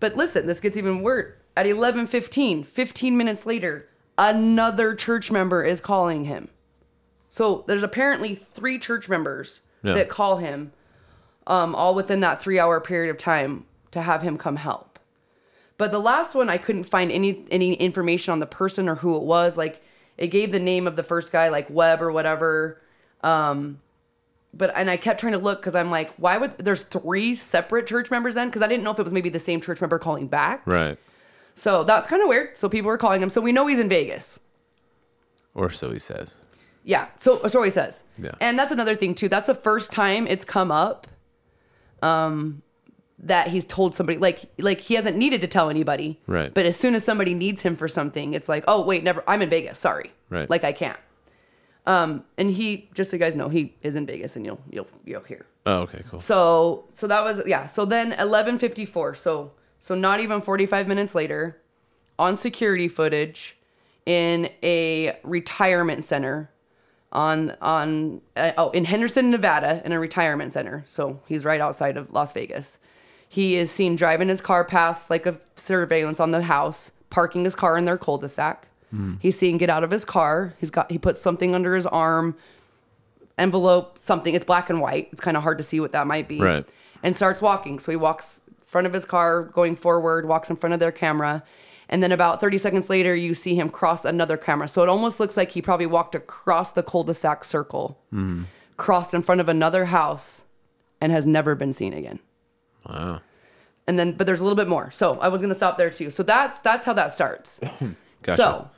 But 0.00 0.16
listen, 0.16 0.46
this 0.46 0.58
gets 0.60 0.76
even 0.76 1.02
worse. 1.02 1.34
At 1.56 1.66
11:15, 1.66 2.64
15 2.64 3.16
minutes 3.16 3.44
later, 3.46 3.88
another 4.16 4.94
church 4.94 5.30
member 5.30 5.62
is 5.62 5.80
calling 5.80 6.24
him. 6.24 6.48
So 7.28 7.64
there's 7.68 7.82
apparently 7.82 8.34
three 8.34 8.78
church 8.78 9.08
members 9.08 9.60
Yeah. 9.82 9.94
that 9.94 10.08
call 10.08 10.38
him, 10.38 10.72
um, 11.46 11.74
all 11.74 11.94
within 11.94 12.20
that 12.20 12.40
three-hour 12.42 12.80
period 12.80 13.10
of 13.10 13.18
time 13.18 13.66
to 13.90 14.00
have 14.00 14.22
him 14.22 14.38
come 14.38 14.56
help. 14.56 14.98
But 15.76 15.92
the 15.92 15.98
last 15.98 16.34
one, 16.34 16.48
I 16.48 16.56
couldn't 16.58 16.84
find 16.84 17.12
any 17.12 17.44
any 17.50 17.74
information 17.74 18.32
on 18.32 18.38
the 18.38 18.46
person 18.46 18.88
or 18.88 18.94
who 18.96 19.14
it 19.16 19.22
was. 19.22 19.56
Like 19.58 19.82
it 20.22 20.28
gave 20.28 20.52
the 20.52 20.60
name 20.60 20.86
of 20.86 20.94
the 20.94 21.02
first 21.02 21.32
guy, 21.32 21.48
like 21.48 21.68
Webb 21.68 22.00
or 22.00 22.12
whatever. 22.12 22.80
Um, 23.22 23.80
but 24.54 24.72
and 24.76 24.88
I 24.88 24.96
kept 24.96 25.18
trying 25.18 25.32
to 25.32 25.38
look 25.38 25.60
because 25.60 25.74
I'm 25.74 25.90
like, 25.90 26.12
why 26.14 26.38
would 26.38 26.56
there's 26.58 26.84
three 26.84 27.34
separate 27.34 27.88
church 27.88 28.08
members 28.08 28.36
then? 28.36 28.46
Because 28.46 28.62
I 28.62 28.68
didn't 28.68 28.84
know 28.84 28.92
if 28.92 29.00
it 29.00 29.02
was 29.02 29.12
maybe 29.12 29.30
the 29.30 29.40
same 29.40 29.60
church 29.60 29.80
member 29.80 29.98
calling 29.98 30.28
back. 30.28 30.64
Right. 30.64 30.96
So 31.56 31.82
that's 31.82 32.06
kind 32.06 32.22
of 32.22 32.28
weird. 32.28 32.56
So 32.56 32.68
people 32.68 32.86
were 32.86 32.98
calling 32.98 33.20
him. 33.20 33.30
So 33.30 33.40
we 33.40 33.50
know 33.50 33.66
he's 33.66 33.80
in 33.80 33.88
Vegas. 33.88 34.38
Or 35.54 35.68
so 35.70 35.90
he 35.90 35.98
says. 35.98 36.38
Yeah. 36.84 37.08
So 37.18 37.38
so 37.48 37.60
he 37.64 37.70
says. 37.70 38.04
Yeah. 38.16 38.34
And 38.40 38.56
that's 38.56 38.70
another 38.70 38.94
thing 38.94 39.16
too. 39.16 39.28
That's 39.28 39.48
the 39.48 39.56
first 39.56 39.90
time 39.90 40.28
it's 40.28 40.44
come 40.44 40.70
up. 40.70 41.08
Um, 42.00 42.62
that 43.22 43.48
he's 43.48 43.64
told 43.64 43.94
somebody 43.94 44.18
like 44.18 44.50
like 44.58 44.80
he 44.80 44.94
hasn't 44.94 45.16
needed 45.16 45.40
to 45.40 45.46
tell 45.46 45.70
anybody. 45.70 46.20
Right. 46.26 46.52
But 46.52 46.66
as 46.66 46.76
soon 46.76 46.94
as 46.94 47.04
somebody 47.04 47.34
needs 47.34 47.62
him 47.62 47.76
for 47.76 47.88
something, 47.88 48.34
it's 48.34 48.48
like, 48.48 48.64
oh 48.66 48.84
wait, 48.84 49.04
never. 49.04 49.22
I'm 49.26 49.42
in 49.42 49.50
Vegas. 49.50 49.78
Sorry. 49.78 50.12
Right. 50.28 50.50
Like 50.50 50.64
I 50.64 50.72
can't. 50.72 50.98
Um, 51.86 52.24
and 52.38 52.50
he 52.50 52.88
just 52.94 53.10
so 53.10 53.16
you 53.16 53.20
guys 53.20 53.34
know 53.34 53.48
he 53.48 53.74
is 53.82 53.96
in 53.96 54.06
Vegas, 54.06 54.36
and 54.36 54.44
you'll 54.44 54.60
you'll 54.70 54.88
you'll 55.04 55.22
hear. 55.22 55.46
Oh, 55.66 55.80
okay, 55.80 56.02
cool. 56.10 56.18
So 56.18 56.84
so 56.94 57.06
that 57.06 57.22
was 57.22 57.42
yeah. 57.46 57.66
So 57.66 57.84
then 57.84 58.12
eleven 58.12 58.58
fifty 58.58 58.84
four. 58.84 59.14
So 59.14 59.52
so 59.78 59.94
not 59.94 60.20
even 60.20 60.40
forty 60.40 60.66
five 60.66 60.86
minutes 60.86 61.14
later, 61.14 61.60
on 62.18 62.36
security 62.36 62.88
footage, 62.88 63.56
in 64.06 64.50
a 64.62 65.18
retirement 65.24 66.04
center, 66.04 66.50
on 67.10 67.56
on 67.60 68.20
uh, 68.36 68.52
oh 68.58 68.70
in 68.70 68.84
Henderson, 68.84 69.30
Nevada, 69.30 69.82
in 69.84 69.92
a 69.92 69.98
retirement 69.98 70.52
center. 70.52 70.84
So 70.86 71.20
he's 71.26 71.44
right 71.44 71.60
outside 71.60 71.96
of 71.96 72.12
Las 72.12 72.32
Vegas. 72.32 72.78
He 73.32 73.56
is 73.56 73.70
seen 73.70 73.96
driving 73.96 74.28
his 74.28 74.42
car 74.42 74.62
past 74.62 75.08
like 75.08 75.24
a 75.24 75.38
surveillance 75.56 76.20
on 76.20 76.32
the 76.32 76.42
house, 76.42 76.92
parking 77.08 77.46
his 77.46 77.54
car 77.54 77.78
in 77.78 77.86
their 77.86 77.96
cul-de-sac. 77.96 78.68
Hmm. 78.90 79.14
He's 79.20 79.38
seen 79.38 79.56
get 79.56 79.70
out 79.70 79.82
of 79.82 79.90
his 79.90 80.04
car. 80.04 80.54
He's 80.60 80.70
got 80.70 80.90
he 80.90 80.98
puts 80.98 81.18
something 81.18 81.54
under 81.54 81.74
his 81.74 81.86
arm, 81.86 82.36
envelope, 83.38 83.96
something. 84.02 84.34
It's 84.34 84.44
black 84.44 84.68
and 84.68 84.82
white. 84.82 85.08
It's 85.12 85.22
kind 85.22 85.34
of 85.38 85.42
hard 85.42 85.56
to 85.56 85.64
see 85.64 85.80
what 85.80 85.92
that 85.92 86.06
might 86.06 86.28
be. 86.28 86.40
Right. 86.40 86.68
And 87.02 87.16
starts 87.16 87.40
walking. 87.40 87.78
So 87.78 87.90
he 87.90 87.96
walks 87.96 88.42
front 88.66 88.86
of 88.86 88.92
his 88.92 89.06
car, 89.06 89.44
going 89.44 89.76
forward, 89.76 90.28
walks 90.28 90.50
in 90.50 90.56
front 90.56 90.74
of 90.74 90.78
their 90.78 90.92
camera. 90.92 91.42
And 91.88 92.02
then 92.02 92.12
about 92.12 92.38
30 92.38 92.58
seconds 92.58 92.90
later, 92.90 93.16
you 93.16 93.34
see 93.34 93.54
him 93.54 93.70
cross 93.70 94.04
another 94.04 94.36
camera. 94.36 94.68
So 94.68 94.82
it 94.82 94.90
almost 94.90 95.20
looks 95.20 95.38
like 95.38 95.52
he 95.52 95.62
probably 95.62 95.86
walked 95.86 96.14
across 96.14 96.72
the 96.72 96.82
cul-de-sac 96.82 97.44
circle, 97.44 97.98
hmm. 98.10 98.42
crossed 98.76 99.14
in 99.14 99.22
front 99.22 99.40
of 99.40 99.48
another 99.48 99.86
house, 99.86 100.42
and 101.00 101.10
has 101.10 101.26
never 101.26 101.54
been 101.54 101.72
seen 101.72 101.94
again. 101.94 102.18
Wow. 102.88 103.20
And 103.86 103.98
then, 103.98 104.12
but 104.12 104.26
there's 104.26 104.40
a 104.40 104.44
little 104.44 104.56
bit 104.56 104.68
more. 104.68 104.90
So 104.92 105.18
I 105.18 105.28
was 105.28 105.40
gonna 105.40 105.54
stop 105.54 105.76
there 105.78 105.90
too. 105.90 106.10
So 106.10 106.22
that's 106.22 106.58
that's 106.60 106.86
how 106.86 106.92
that 106.94 107.14
starts. 107.14 107.58
Gotcha. 108.22 108.36
So 108.36 108.70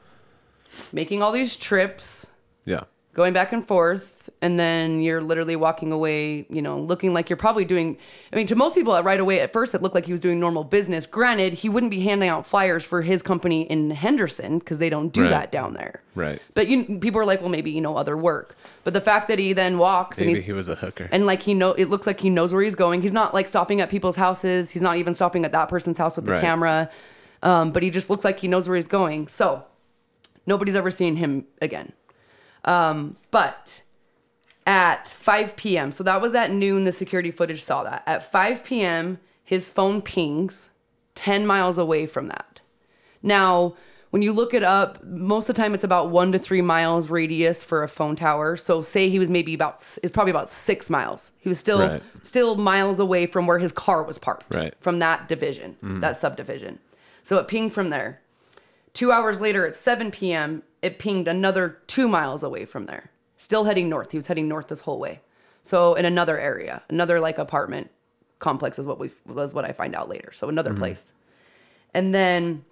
making 0.92 1.22
all 1.22 1.30
these 1.32 1.56
trips, 1.56 2.30
Yeah. 2.64 2.80
going 3.12 3.32
back 3.32 3.52
and 3.52 3.64
forth 3.66 4.28
and 4.42 4.58
then 4.58 5.00
you're 5.00 5.20
literally 5.20 5.54
walking 5.54 5.92
away 5.92 6.44
you 6.48 6.60
know 6.62 6.78
looking 6.78 7.12
like 7.12 7.30
you're 7.30 7.36
probably 7.36 7.64
doing 7.64 7.96
i 8.32 8.36
mean 8.36 8.46
to 8.46 8.56
most 8.56 8.74
people 8.74 9.00
right 9.04 9.20
away 9.20 9.38
at 9.40 9.52
first 9.52 9.72
it 9.74 9.82
looked 9.82 9.94
like 9.94 10.04
he 10.06 10.10
was 10.12 10.20
doing 10.20 10.40
normal 10.40 10.64
business 10.64 11.06
granted 11.06 11.52
he 11.52 11.68
wouldn't 11.68 11.90
be 11.90 12.00
handing 12.00 12.28
out 12.28 12.44
flyers 12.44 12.82
for 12.82 13.02
his 13.02 13.22
company 13.22 13.62
in 13.70 13.90
henderson 13.92 14.58
because 14.58 14.78
they 14.78 14.90
don't 14.90 15.10
do 15.10 15.22
Right. 15.22 15.30
that 15.30 15.52
down 15.52 15.74
there 15.74 16.02
Right. 16.16 16.42
but 16.54 16.66
you 16.66 16.98
people 16.98 17.20
are 17.20 17.24
like 17.26 17.40
well 17.40 17.50
maybe 17.50 17.70
you 17.70 17.80
know 17.80 17.96
other 17.96 18.16
work 18.16 18.56
but 18.84 18.92
the 18.92 19.00
fact 19.00 19.28
that 19.28 19.38
he 19.38 19.52
then 19.52 19.78
walks 19.78 20.18
and 20.18 20.26
Maybe 20.28 20.38
he's 20.40 20.46
he 20.46 20.52
was 20.52 20.68
a 20.68 20.74
hooker. 20.76 21.08
and 21.10 21.26
like 21.26 21.42
he 21.42 21.54
know 21.54 21.72
it 21.72 21.86
looks 21.90 22.06
like 22.06 22.20
he 22.20 22.30
knows 22.30 22.52
where 22.52 22.62
he's 22.62 22.74
going 22.74 23.02
he's 23.02 23.12
not 23.12 23.34
like 23.34 23.48
stopping 23.48 23.80
at 23.80 23.88
people's 23.90 24.16
houses 24.16 24.70
he's 24.70 24.82
not 24.82 24.96
even 24.98 25.14
stopping 25.14 25.44
at 25.44 25.52
that 25.52 25.68
person's 25.68 25.98
house 25.98 26.16
with 26.16 26.26
the 26.26 26.32
Right. 26.32 26.40
camera 26.40 26.90
um, 27.42 27.72
but 27.72 27.82
he 27.82 27.90
just 27.90 28.08
looks 28.10 28.24
like 28.24 28.38
he 28.40 28.48
knows 28.48 28.68
where 28.68 28.76
he's 28.76 28.88
going 28.88 29.28
so 29.28 29.64
nobody's 30.46 30.76
ever 30.76 30.90
seen 30.90 31.16
him 31.16 31.44
again 31.60 31.92
um, 32.64 33.16
but 33.30 33.82
at 34.66 35.08
5 35.08 35.56
p.m. 35.56 35.92
So 35.92 36.02
that 36.04 36.22
was 36.22 36.34
at 36.34 36.50
noon. 36.50 36.84
The 36.84 36.92
security 36.92 37.30
footage 37.30 37.62
saw 37.62 37.84
that. 37.84 38.02
At 38.06 38.32
5 38.32 38.64
p.m., 38.64 39.18
his 39.44 39.68
phone 39.68 40.00
pings 40.00 40.70
10 41.16 41.46
miles 41.46 41.76
away 41.76 42.06
from 42.06 42.28
that. 42.28 42.62
Now, 43.22 43.74
when 44.14 44.22
you 44.22 44.32
look 44.32 44.54
it 44.54 44.62
up, 44.62 45.02
most 45.02 45.48
of 45.48 45.56
the 45.56 45.60
time 45.60 45.74
it's 45.74 45.82
about 45.82 46.10
one 46.10 46.30
to 46.30 46.38
three 46.38 46.62
miles 46.62 47.10
radius 47.10 47.64
for 47.64 47.82
a 47.82 47.88
phone 47.88 48.14
tower. 48.14 48.56
So 48.56 48.80
say 48.80 49.10
he 49.10 49.18
was 49.18 49.28
maybe 49.28 49.54
about, 49.54 49.82
it's 50.04 50.12
probably 50.12 50.30
about 50.30 50.48
six 50.48 50.88
miles. 50.88 51.32
He 51.40 51.48
was 51.48 51.58
still, 51.58 51.80
Right. 51.80 52.00
still 52.22 52.54
miles 52.54 53.00
away 53.00 53.26
from 53.26 53.48
where 53.48 53.58
his 53.58 53.72
car 53.72 54.04
was 54.04 54.16
parked. 54.18 54.54
Right. 54.54 54.72
From 54.78 55.00
that 55.00 55.26
division, 55.26 55.72
mm-hmm. 55.82 55.98
that 55.98 56.16
subdivision. 56.16 56.78
So 57.24 57.38
it 57.38 57.48
pinged 57.48 57.72
from 57.72 57.90
there. 57.90 58.20
Two 58.92 59.10
hours 59.10 59.40
later 59.40 59.66
at 59.66 59.74
7 59.74 60.12
p.m., 60.12 60.62
it 60.80 61.00
pinged 61.00 61.26
another 61.26 61.78
two 61.88 62.06
miles 62.06 62.44
away 62.44 62.66
from 62.66 62.86
there. 62.86 63.10
Still 63.36 63.64
heading 63.64 63.88
north. 63.88 64.12
He 64.12 64.16
was 64.16 64.28
heading 64.28 64.46
north 64.46 64.68
this 64.68 64.82
whole 64.82 65.00
way. 65.00 65.22
So 65.62 65.94
in 65.94 66.04
another 66.04 66.38
area, 66.38 66.84
another 66.88 67.18
like 67.18 67.38
apartment 67.38 67.90
complex 68.38 68.78
is 68.78 68.86
what 68.86 69.00
we 69.00 69.10
was 69.26 69.54
what 69.54 69.64
I 69.64 69.72
find 69.72 69.96
out 69.96 70.08
later. 70.08 70.30
So 70.30 70.48
another 70.48 70.70
mm-hmm. 70.70 70.82
place. 70.82 71.14
And 71.92 72.14
then 72.14 72.64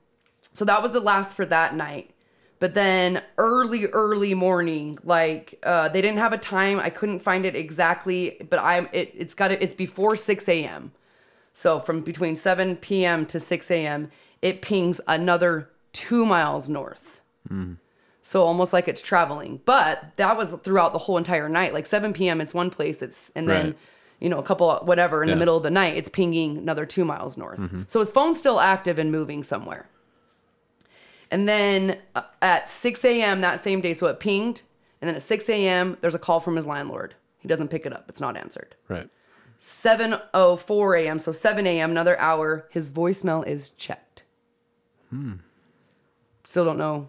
so 0.53 0.65
that 0.65 0.83
was 0.83 0.93
the 0.93 1.01
last 1.01 1.35
for 1.35 1.47
that 1.47 1.75
night. 1.75 2.11
But 2.59 2.75
then 2.75 3.23
early, 3.39 3.87
early 3.87 4.35
morning, 4.35 4.99
like 5.03 5.59
uh, 5.65 5.89
they 5.89 6.01
didn't 6.01 6.19
have 6.19 6.33
a 6.33 6.39
time. 6.39 6.79
I 6.79 6.91
couldn't 6.91 7.19
find 7.21 7.45
it 7.45 7.57
exactly, 7.57 8.37
but 8.51 8.61
I'm 8.61 8.89
it, 8.93 9.13
it's 9.17 9.35
got 9.35 9.51
it. 9.51 9.61
It's 9.61 9.75
before 9.75 10.15
6 10.15 10.49
a.m. 10.49 10.93
So 11.53 11.81
from 11.81 12.03
between 12.03 12.37
7 12.37 12.77
p.m. 12.77 13.27
to 13.27 13.41
6 13.41 13.71
a.m., 13.71 14.11
it 14.43 14.63
pings 14.63 15.01
another 15.09 15.71
two 15.93 16.25
miles 16.25 16.69
north. 16.69 17.21
So 18.25 18.43
almost 18.43 18.73
like 18.73 18.87
it's 18.87 19.03
traveling. 19.03 19.61
But 19.65 20.13
that 20.17 20.37
was 20.37 20.53
throughout 20.63 20.93
the 20.93 20.99
whole 21.01 21.19
entire 21.19 21.49
night. 21.49 21.73
Like 21.73 21.87
7 21.87 22.13
p.m. 22.13 22.41
it's 22.41 22.55
one 22.55 22.71
place, 22.71 23.03
it's 23.03 23.31
and 23.35 23.49
then 23.49 23.67
Right. 23.67 23.77
you 24.21 24.29
know 24.29 24.39
a 24.39 24.43
couple 24.45 24.73
whatever 24.85 25.25
in 25.25 25.29
the 25.29 25.35
middle 25.41 25.57
of 25.57 25.65
the 25.65 25.71
night, 25.71 25.97
it's 25.97 26.09
pinging 26.09 26.59
another 26.59 26.87
two 26.87 27.05
miles 27.05 27.37
north. 27.37 27.59
So 27.89 27.99
his 27.99 28.11
phone's 28.13 28.39
still 28.39 28.61
active 28.61 28.99
and 29.01 29.11
moving 29.11 29.43
somewhere. 29.43 29.89
And 31.33 31.49
then 31.49 31.99
uh, 32.15 32.23
at 32.43 32.69
6 32.71 33.05
a.m. 33.05 33.41
that 33.41 33.59
same 33.59 33.81
day, 33.81 33.95
so 33.95 34.07
it 34.07 34.21
pinged, 34.21 34.63
and 35.01 35.09
then 35.09 35.17
at 35.17 35.23
6 35.23 35.49
a.m. 35.49 35.97
there's 36.01 36.15
a 36.15 36.19
call 36.19 36.39
from 36.41 36.55
his 36.57 36.67
landlord. 36.67 37.15
He 37.39 37.49
doesn't 37.49 37.69
pick 37.69 37.87
it 37.87 37.93
up. 37.93 38.05
It's 38.09 38.21
not 38.21 38.37
answered. 38.37 38.77
Right. 38.89 39.09
7:04 39.59 41.03
a.m. 41.05 41.19
So 41.19 41.33
7 41.33 41.67
a.m. 41.67 41.91
another 41.91 42.19
hour. 42.19 42.69
His 42.71 42.91
voicemail 42.91 43.47
is 43.47 43.71
checked. 43.71 44.23
Hmm. 45.11 45.35
Still 46.45 46.65
don't 46.65 46.79
know. 46.79 47.09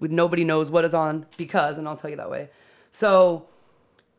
Nobody 0.00 0.44
knows 0.44 0.70
what 0.70 0.84
is 0.84 0.94
on 0.94 1.26
because, 1.36 1.78
and 1.78 1.88
I'll 1.88 1.96
tell 1.96 2.10
you 2.10 2.16
that 2.16 2.30
way. 2.30 2.50
So 2.90 3.46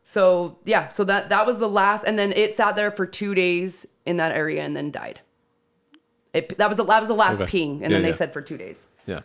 So 0.02 0.58
yeah, 0.64 0.88
so 0.90 1.04
that 1.04 1.28
that 1.30 1.46
was 1.46 1.58
the 1.58 1.68
last, 1.68 2.04
and 2.04 2.18
then 2.18 2.32
it 2.32 2.54
sat 2.56 2.76
there 2.76 2.90
for 2.90 3.06
two 3.06 3.34
days 3.34 3.86
in 4.04 4.16
that 4.18 4.36
area 4.36 4.62
and 4.62 4.76
then 4.76 4.90
died. 4.90 5.20
It 6.32 6.58
that 6.58 6.68
was 6.68 6.76
the 6.78 6.84
that 6.84 6.98
was 7.00 7.08
the 7.08 7.14
last 7.14 7.40
Okay. 7.40 7.50
peeing, 7.60 7.72
and 7.74 7.82
Yeah, 7.82 7.88
then 7.90 8.02
they 8.02 8.08
yeah. 8.08 8.14
said 8.14 8.32
for 8.32 8.42
two 8.42 8.56
days. 8.58 8.86
Yeah. 9.06 9.20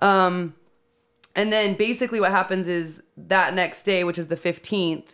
And 0.00 0.52
then 1.34 1.74
basically 1.76 2.20
what 2.20 2.30
happens 2.30 2.68
is 2.68 3.02
that 3.16 3.54
next 3.54 3.82
day, 3.82 4.04
which 4.04 4.18
is 4.18 4.28
the 4.28 4.36
15th, 4.36 5.06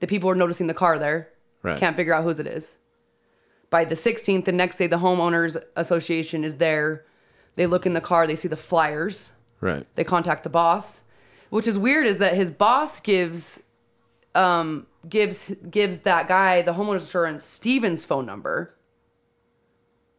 the 0.00 0.06
people 0.06 0.30
are 0.30 0.34
noticing 0.34 0.66
the 0.66 0.74
car 0.74 0.98
there. 0.98 1.28
Right. 1.62 1.78
Can't 1.78 1.96
figure 1.96 2.14
out 2.14 2.24
whose 2.24 2.38
it 2.38 2.46
is. 2.46 2.78
By 3.68 3.84
the 3.84 3.94
16th, 3.94 4.46
the 4.46 4.52
next 4.52 4.76
day, 4.76 4.86
the 4.86 4.98
homeowners 4.98 5.62
association 5.76 6.42
is 6.42 6.56
there. 6.56 7.04
They 7.56 7.66
look 7.66 7.84
in 7.84 7.92
the 7.92 8.00
car, 8.00 8.26
they 8.26 8.36
see 8.36 8.48
the 8.48 8.56
flyers. 8.56 9.32
Right. 9.60 9.86
They 9.94 10.04
contact 10.04 10.44
the 10.44 10.48
boss. 10.48 11.02
Which 11.50 11.66
is 11.66 11.76
weird 11.76 12.06
is 12.06 12.18
that 12.18 12.34
his 12.34 12.50
boss 12.50 13.00
gives 13.00 13.60
um 14.34 14.86
gives 15.08 15.50
gives 15.70 15.98
that 15.98 16.28
guy 16.28 16.62
the 16.62 16.74
homeowners 16.74 17.00
insurance 17.00 17.42
Steven's 17.42 18.04
phone 18.04 18.24
number. 18.26 18.74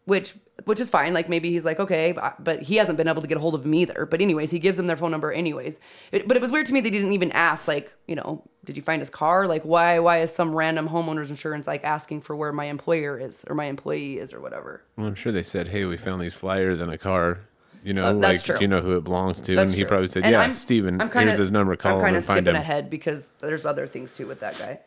Which 0.05 0.36
which 0.66 0.80
is 0.80 0.89
fine. 0.89 1.14
Like 1.14 1.30
maybe 1.30 1.49
he's 1.49 1.66
like, 1.66 1.80
okay, 1.80 2.14
but, 2.39 2.62
he 2.62 2.76
hasn't 2.76 2.97
been 2.97 3.07
able 3.07 3.22
to 3.22 3.28
get 3.28 3.38
a 3.38 3.39
hold 3.39 3.55
of 3.55 3.66
him 3.66 3.74
either. 3.74 4.05
But 4.05 4.22
anyways, 4.22 4.51
he 4.51 4.60
gives 4.60 4.78
them 4.78 4.88
their 4.88 4.97
phone 4.97 5.12
number 5.12 5.32
anyways. 5.32 5.80
It, 6.12 6.28
but 6.28 6.36
it 6.38 6.41
was 6.41 6.51
weird 6.51 6.66
to 6.68 6.74
me 6.74 6.82
they 6.82 6.89
didn't 6.89 7.14
even 7.14 7.32
ask, 7.32 7.68
like, 7.68 7.91
you 8.07 8.16
know, 8.16 8.43
did 8.66 8.76
you 8.78 8.84
find 8.84 9.01
his 9.01 9.10
car? 9.10 9.47
Like, 9.47 9.64
why 9.64 9.99
why 9.99 10.22
is 10.22 10.34
some 10.34 10.53
random 10.53 10.88
homeowners 10.89 11.30
insurance 11.30 11.68
like 11.68 11.84
asking 11.84 12.22
for 12.22 12.36
where 12.36 12.51
my 12.51 12.66
employer 12.66 13.18
is 13.20 13.43
or 13.47 13.55
my 13.55 13.66
employee 13.66 14.18
is 14.20 14.34
or 14.34 14.39
whatever? 14.41 14.82
Well, 14.97 15.07
I'm 15.07 15.16
sure 15.16 15.32
they 15.32 15.43
said, 15.43 15.68
"Hey, 15.70 15.86
we 15.86 15.97
found 15.97 16.22
these 16.22 16.34
flyers 16.36 16.80
in 16.82 16.89
a 16.89 16.97
car. 16.97 17.39
You 17.82 17.93
know, 17.93 18.05
Uh, 18.07 18.14
like, 18.14 18.43
true. 18.43 18.57
do 18.57 18.62
you 18.62 18.68
know 18.68 18.82
who 18.82 18.97
it 18.97 19.05
belongs 19.05 19.41
to?" 19.43 19.55
That's 19.55 19.70
and 19.70 19.76
he 19.78 19.84
true. 19.84 19.88
probably 19.88 20.10
said, 20.10 20.24
And 20.24 20.34
"Yeah, 20.34 20.41
I'm- 20.41 20.55
Steven. 20.55 20.99
I'm 21.01 21.10
kinda, 21.10 21.28
here's 21.28 21.39
his 21.39 21.49
number. 21.51 21.76
Call 21.78 21.95
I'm 21.95 22.01
kind 22.01 22.16
of 22.18 22.24
skipping 22.26 22.47
him." 22.47 22.55
ahead 22.55 22.89
because 22.89 23.32
there's 23.39 23.66
other 23.66 23.88
things 23.88 24.16
too 24.18 24.28
with 24.28 24.41
that 24.41 24.57
guy. 24.60 24.82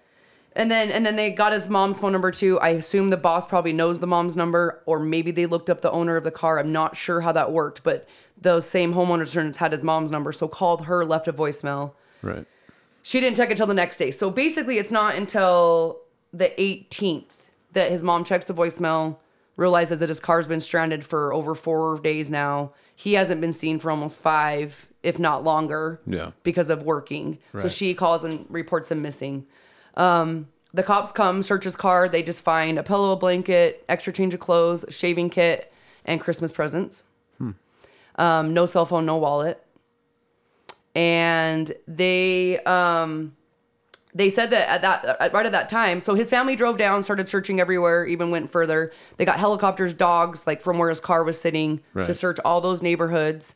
And 0.54 0.70
then 0.70 0.90
and 0.90 1.04
then 1.06 1.16
they 1.16 1.30
got 1.32 1.52
his 1.52 1.68
mom's 1.68 1.98
phone 1.98 2.12
number 2.12 2.30
too. 2.30 2.58
I 2.60 2.70
assume 2.70 3.10
the 3.10 3.16
boss 3.16 3.46
probably 3.46 3.72
knows 3.72 3.98
the 3.98 4.06
mom's 4.06 4.36
number, 4.36 4.82
or 4.86 4.98
maybe 4.98 5.30
they 5.30 5.46
looked 5.46 5.70
up 5.70 5.80
the 5.80 5.90
owner 5.90 6.16
of 6.16 6.24
the 6.24 6.30
car. 6.30 6.58
I'm 6.58 6.72
not 6.72 6.96
sure 6.96 7.20
how 7.22 7.32
that 7.32 7.52
worked, 7.52 7.82
but 7.82 8.06
those 8.40 8.66
same 8.68 8.92
homeowner 8.92 9.20
insurance 9.20 9.56
had 9.56 9.72
his 9.72 9.82
mom's 9.82 10.10
number, 10.10 10.32
so 10.32 10.48
called 10.48 10.84
her, 10.86 11.04
left 11.04 11.28
a 11.28 11.32
voicemail. 11.32 11.92
Right. 12.22 12.44
She 13.02 13.20
didn't 13.20 13.36
check 13.36 13.50
until 13.50 13.66
the 13.66 13.74
next 13.74 13.96
day. 13.96 14.10
So 14.10 14.30
basically, 14.30 14.78
it's 14.78 14.90
not 14.90 15.14
until 15.16 16.00
the 16.32 16.48
18th 16.58 17.48
that 17.72 17.90
his 17.90 18.02
mom 18.02 18.22
checks 18.24 18.46
the 18.46 18.54
voicemail, 18.54 19.16
realizes 19.56 20.00
that 20.00 20.08
his 20.08 20.20
car's 20.20 20.46
been 20.48 20.60
stranded 20.60 21.04
for 21.04 21.32
over 21.32 21.54
four 21.54 21.98
days 22.00 22.30
now. 22.30 22.72
He 22.94 23.14
hasn't 23.14 23.40
been 23.40 23.52
seen 23.52 23.78
for 23.78 23.90
almost 23.90 24.18
five, 24.18 24.88
if 25.02 25.18
not 25.18 25.44
longer, 25.44 26.00
Yeah. 26.06 26.30
because 26.42 26.68
of 26.70 26.82
working. 26.82 27.38
Right. 27.52 27.62
So 27.62 27.68
she 27.68 27.94
calls 27.94 28.22
and 28.24 28.44
reports 28.48 28.90
him 28.90 29.02
missing. 29.02 29.46
Um, 29.94 30.48
the 30.74 30.82
cops 30.82 31.12
come, 31.12 31.42
search 31.42 31.64
his 31.64 31.76
car. 31.76 32.08
They 32.08 32.22
just 32.22 32.42
find 32.42 32.78
a 32.78 32.82
pillow, 32.82 33.12
a 33.12 33.16
blanket, 33.16 33.84
extra 33.88 34.12
change 34.12 34.32
of 34.34 34.40
clothes, 34.40 34.84
shaving 34.88 35.30
kit, 35.30 35.72
and 36.04 36.20
Christmas 36.20 36.52
presents. 36.52 37.04
Um, 38.16 38.54
no 38.54 38.66
cell 38.66 38.86
phone, 38.86 39.06
no 39.06 39.16
wallet 39.16 39.62
and 40.94 41.72
they 41.88 42.58
um 42.64 43.34
they 44.14 44.28
said 44.28 44.50
that 44.50 44.68
at 44.68 44.82
that 44.82 45.16
at, 45.20 45.32
right 45.32 45.46
at 45.46 45.52
that 45.52 45.68
time 45.68 46.00
so 46.00 46.14
his 46.14 46.28
family 46.28 46.54
drove 46.54 46.76
down 46.76 47.02
started 47.02 47.28
searching 47.28 47.60
everywhere 47.60 48.04
even 48.06 48.30
went 48.30 48.50
further 48.50 48.92
they 49.16 49.24
got 49.24 49.38
helicopters 49.38 49.94
dogs 49.94 50.46
like 50.46 50.60
from 50.60 50.78
where 50.78 50.90
his 50.90 51.00
car 51.00 51.24
was 51.24 51.40
sitting 51.40 51.80
to 52.04 52.12
search 52.12 52.38
all 52.44 52.60
those 52.60 52.82
neighborhoods 52.82 53.54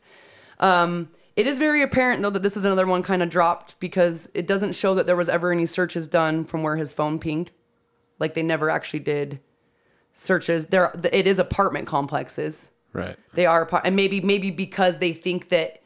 um 0.59 1.07
it 1.37 1.45
is 1.45 1.59
very 1.59 1.83
apparent 1.83 2.23
though 2.23 2.31
that 2.31 2.41
this 2.41 2.57
is 2.57 2.65
another 2.65 2.87
one 2.87 3.03
kind 3.03 3.21
of 3.21 3.29
dropped 3.29 3.79
because 3.79 4.27
it 4.33 4.47
doesn't 4.47 4.73
show 4.73 4.95
that 4.95 5.05
there 5.05 5.15
was 5.15 5.29
ever 5.29 5.51
any 5.51 5.67
searches 5.67 6.07
done 6.07 6.43
from 6.43 6.63
where 6.63 6.75
his 6.75 6.91
phone 6.91 7.19
pinged. 7.19 7.51
Like 8.19 8.33
they 8.33 8.41
never 8.41 8.71
actually 8.71 9.01
did 9.01 9.39
searches. 10.13 10.65
There 10.65 10.91
it 11.13 11.27
is 11.27 11.37
apartment 11.39 11.87
complexes. 11.87 12.71
Right. 12.93 13.17
they 13.33 13.45
are 13.45 13.61
apart, 13.61 13.83
and 13.85 13.95
maybe 13.95 14.21
maybe 14.21 14.49
because 14.49 14.97
they 14.97 15.13
think 15.13 15.49
that 15.49 15.83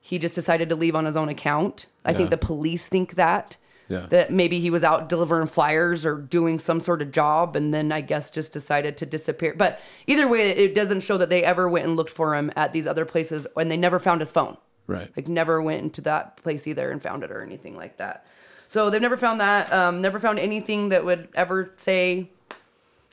he 0.00 0.18
just 0.18 0.34
decided 0.34 0.68
to 0.70 0.74
leave 0.74 0.96
on 0.96 1.04
his 1.04 1.16
own 1.16 1.28
account. 1.28 1.86
I 2.04 2.12
think 2.12 2.30
the 2.30 2.36
police 2.36 2.88
think 2.88 3.14
that 3.14 3.56
Yeah. 3.88 4.06
that 4.10 4.32
maybe 4.32 4.58
he 4.58 4.70
was 4.70 4.82
out 4.82 5.08
delivering 5.08 5.46
flyers 5.46 6.04
or 6.04 6.16
doing 6.16 6.58
some 6.58 6.80
sort 6.80 7.02
of 7.02 7.12
job, 7.12 7.54
and 7.54 7.72
then 7.72 7.92
I 7.92 8.00
guess 8.00 8.30
just 8.30 8.52
decided 8.52 8.96
to 8.96 9.06
disappear. 9.06 9.54
But 9.56 9.78
either 10.06 10.26
way, 10.26 10.50
it 10.50 10.74
doesn't 10.74 11.00
show 11.00 11.18
that 11.18 11.28
they 11.28 11.44
ever 11.44 11.68
went 11.68 11.86
and 11.86 11.96
looked 11.96 12.10
for 12.10 12.34
him 12.34 12.50
at 12.56 12.72
these 12.72 12.86
other 12.86 13.04
places, 13.04 13.46
and 13.56 13.70
they 13.70 13.76
never 13.76 13.98
found 13.98 14.20
his 14.20 14.30
phone. 14.30 14.56
Right. 14.86 15.10
Like 15.16 15.28
never 15.28 15.62
went 15.62 15.82
into 15.82 16.00
that 16.02 16.36
place 16.38 16.66
either 16.66 16.90
and 16.90 17.02
found 17.02 17.24
it 17.24 17.30
or 17.30 17.42
anything 17.42 17.76
like 17.76 17.96
that. 17.98 18.26
So 18.68 18.90
they've 18.90 19.00
never 19.00 19.16
found 19.16 19.40
that. 19.40 19.72
Um, 19.72 20.00
never 20.00 20.18
found 20.18 20.38
anything 20.38 20.90
that 20.90 21.04
would 21.04 21.28
ever 21.34 21.72
say 21.76 22.30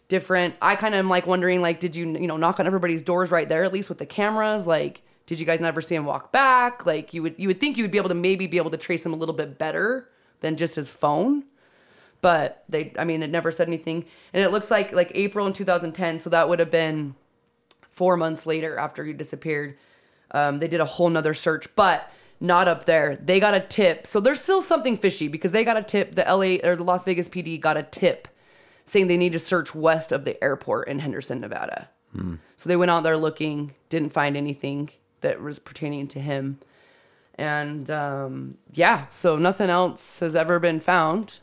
different. 0.07 0.55
I 0.61 0.75
kind 0.75 0.93
of 0.93 0.99
am 0.99 1.09
like 1.09 1.27
wondering, 1.27 1.61
like, 1.61 1.79
did 1.79 1.95
you 1.95 2.05
you 2.07 2.27
know 2.27 2.37
knock 2.37 2.59
on 2.59 2.67
everybody's 2.67 3.01
doors 3.01 3.31
right 3.31 3.47
there 3.47 3.63
at 3.63 3.73
least 3.73 3.89
with 3.89 3.97
the 3.97 4.05
cameras? 4.05 4.67
Like, 4.67 5.01
did 5.25 5.39
you 5.39 5.45
guys 5.45 5.59
never 5.59 5.81
see 5.81 5.95
him 5.95 6.05
walk 6.05 6.31
back? 6.31 6.85
Like, 6.85 7.13
you 7.13 7.23
would 7.23 7.35
you 7.37 7.47
would 7.47 7.59
think 7.59 7.77
you 7.77 7.83
would 7.83 7.91
be 7.91 7.97
able 7.97 8.09
to 8.09 8.15
maybe 8.15 8.47
be 8.47 8.57
able 8.57 8.71
to 8.71 8.77
trace 8.77 9.05
him 9.05 9.13
a 9.13 9.15
little 9.15 9.35
bit 9.35 9.57
better 9.57 10.09
than 10.43 10.55
just 10.55 10.75
his 10.75 10.89
phone. 10.89 11.45
But 12.21 12.63
they, 12.69 12.93
I 12.99 13.03
mean, 13.03 13.23
it 13.23 13.31
never 13.31 13.51
said 13.51 13.67
anything, 13.67 14.05
and 14.31 14.43
it 14.43 14.51
looks 14.51 14.69
like 14.69 14.91
like 14.93 15.11
April 15.15 15.47
in 15.47 15.53
2010. 15.53 16.19
So 16.19 16.29
that 16.29 16.47
would 16.47 16.59
have 16.59 16.69
been 16.71 17.15
four 17.89 18.15
months 18.15 18.45
later 18.45 18.77
after 18.77 19.03
he 19.03 19.13
disappeared. 19.13 19.77
Um, 20.31 20.59
they 20.59 20.67
did 20.67 20.79
a 20.79 20.85
whole 20.85 21.09
nother 21.09 21.33
search, 21.33 21.67
but 21.75 22.11
not 22.39 22.67
up 22.67 22.85
there. 22.85 23.17
They 23.17 23.39
got 23.39 23.53
a 23.53 23.59
tip. 23.59 24.07
So 24.07 24.19
there's 24.19 24.41
still 24.41 24.61
something 24.61 24.97
fishy 24.97 25.27
because 25.27 25.51
they 25.51 25.63
got 25.63 25.77
a 25.77 25.83
tip. 25.83 26.15
The 26.15 26.23
LA 26.23 26.67
or 26.67 26.75
the 26.75 26.83
Las 26.83 27.03
Vegas 27.03 27.29
PD 27.29 27.59
got 27.59 27.77
a 27.77 27.83
tip 27.83 28.27
saying 28.85 29.07
they 29.07 29.17
need 29.17 29.33
to 29.33 29.39
search 29.39 29.73
west 29.75 30.11
of 30.11 30.23
the 30.25 30.41
airport 30.43 30.87
in 30.87 30.99
Henderson, 30.99 31.39
Nevada. 31.41 31.89
So 32.57 32.69
they 32.69 32.75
went 32.75 32.91
out 32.91 33.03
there 33.03 33.17
looking, 33.17 33.73
didn't 33.89 34.13
find 34.13 34.37
anything 34.37 34.89
that 35.21 35.41
was 35.41 35.57
pertaining 35.59 36.07
to 36.09 36.19
him. 36.19 36.59
And 37.35 37.89
um, 37.89 38.57
yeah, 38.73 39.05
so 39.09 39.37
nothing 39.37 39.69
else 39.69 40.19
has 40.19 40.35
ever 40.35 40.59
been 40.59 40.79
found. 40.79 41.39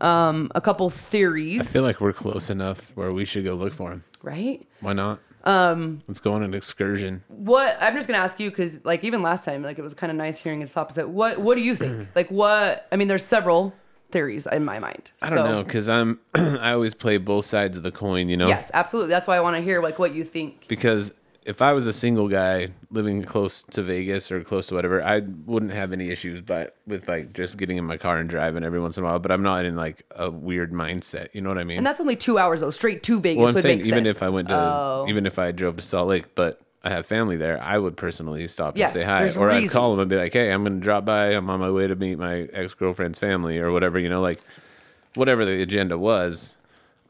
Um, 0.00 0.50
a 0.54 0.60
couple 0.60 0.90
theories, 0.90 1.60
I 1.62 1.64
feel 1.64 1.82
like 1.82 2.00
we're 2.00 2.12
close 2.12 2.50
enough 2.50 2.92
where 2.94 3.12
we 3.12 3.24
should 3.24 3.42
go 3.44 3.54
look 3.54 3.74
for 3.74 3.90
him. 3.90 4.04
right? 4.22 4.64
Why 4.80 4.92
not? 4.92 5.18
Um. 5.44 6.02
Let's 6.06 6.20
go 6.20 6.32
on 6.34 6.42
an 6.42 6.52
excursion. 6.54 7.22
what 7.28 7.76
I'm 7.80 7.94
just 7.94 8.06
gonna 8.06 8.18
ask 8.22 8.38
you 8.38 8.50
because 8.50 8.84
like 8.84 9.02
even 9.02 9.22
last 9.22 9.44
time 9.44 9.62
like 9.62 9.78
it 9.78 9.82
was 9.82 9.94
kind 9.94 10.10
of 10.10 10.16
nice 10.16 10.38
hearing 10.38 10.62
its 10.62 10.76
opposite. 10.76 11.08
What 11.08 11.40
what 11.40 11.54
do 11.56 11.62
you 11.62 11.74
think? 11.74 12.08
like 12.14 12.28
what 12.30 12.86
I 12.92 12.96
mean, 12.96 13.08
there's 13.08 13.24
several 13.24 13.72
theories 14.10 14.46
in 14.46 14.64
my 14.64 14.78
mind. 14.78 15.10
I 15.22 15.30
don't 15.30 15.44
know 15.44 15.62
because 15.64 15.88
I'm. 15.88 16.20
I 16.34 16.72
always 16.72 16.94
play 16.94 17.18
both 17.18 17.44
sides 17.44 17.76
of 17.76 17.82
the 17.82 17.92
coin. 17.92 18.28
You 18.28 18.36
know. 18.36 18.46
Yes, 18.48 18.70
absolutely. 18.74 19.10
That's 19.10 19.26
why 19.26 19.36
I 19.36 19.40
want 19.40 19.56
to 19.56 19.62
hear 19.62 19.80
like 19.82 19.98
what 19.98 20.14
you 20.14 20.22
think. 20.24 20.66
because 20.68 21.12
if 21.48 21.62
I 21.62 21.72
was 21.72 21.86
a 21.86 21.94
single 21.94 22.28
guy 22.28 22.68
living 22.90 23.22
close 23.24 23.62
to 23.62 23.82
Vegas 23.82 24.30
or 24.30 24.44
close 24.44 24.66
to 24.66 24.74
whatever, 24.74 25.02
I 25.02 25.20
wouldn't 25.46 25.72
have 25.72 25.94
any 25.94 26.10
issues 26.10 26.42
but 26.42 26.76
with 26.86 27.08
like 27.08 27.32
just 27.32 27.56
getting 27.56 27.78
in 27.78 27.86
my 27.86 27.96
car 27.96 28.18
and 28.18 28.28
driving 28.28 28.64
every 28.64 28.78
once 28.78 28.98
in 28.98 29.02
a 29.02 29.06
while. 29.06 29.18
But 29.18 29.32
I'm 29.32 29.42
not 29.42 29.64
in 29.64 29.74
like 29.74 30.04
a 30.14 30.30
weird 30.30 30.72
mindset. 30.72 31.28
You 31.32 31.40
know 31.40 31.48
what 31.48 31.56
I 31.56 31.64
mean? 31.64 31.78
And 31.78 31.86
that's 31.86 32.00
only 32.00 32.16
two 32.16 32.36
hours 32.36 32.60
though, 32.60 32.68
straight 32.68 33.02
to 33.04 33.18
Vegas 33.18 33.38
well, 33.40 33.48
I'm 33.48 33.58
saying 33.58 33.80
even 33.86 34.04
sense. 34.04 34.18
if 34.18 34.22
I 34.22 34.28
went 34.28 34.48
to 34.50 34.54
Oh. 34.56 35.06
even 35.08 35.24
if 35.24 35.38
I 35.38 35.50
drove 35.52 35.76
to 35.76 35.82
Salt 35.82 36.08
Lake, 36.08 36.34
but 36.34 36.60
I 36.84 36.90
have 36.90 37.06
family 37.06 37.36
there, 37.38 37.58
I 37.62 37.78
would 37.78 37.96
personally 37.96 38.46
stop 38.46 38.74
and 38.74 38.80
Yes, 38.80 38.92
say 38.92 39.02
hi, 39.02 39.32
or 39.34 39.50
I'd 39.50 39.70
call 39.70 39.92
them 39.92 40.00
and 40.00 40.10
be 40.10 40.16
like, 40.16 40.34
"Hey, 40.34 40.52
I'm 40.52 40.64
going 40.64 40.78
to 40.78 40.84
drop 40.84 41.06
by. 41.06 41.28
I'm 41.28 41.48
on 41.48 41.60
my 41.60 41.70
way 41.70 41.86
to 41.86 41.96
meet 41.96 42.18
my 42.18 42.42
ex 42.52 42.74
girlfriend's 42.74 43.18
family 43.18 43.58
or 43.58 43.72
whatever." 43.72 43.98
You 43.98 44.10
know, 44.10 44.20
like 44.20 44.40
whatever 45.14 45.46
the 45.46 45.62
agenda 45.62 45.96
was. 45.96 46.57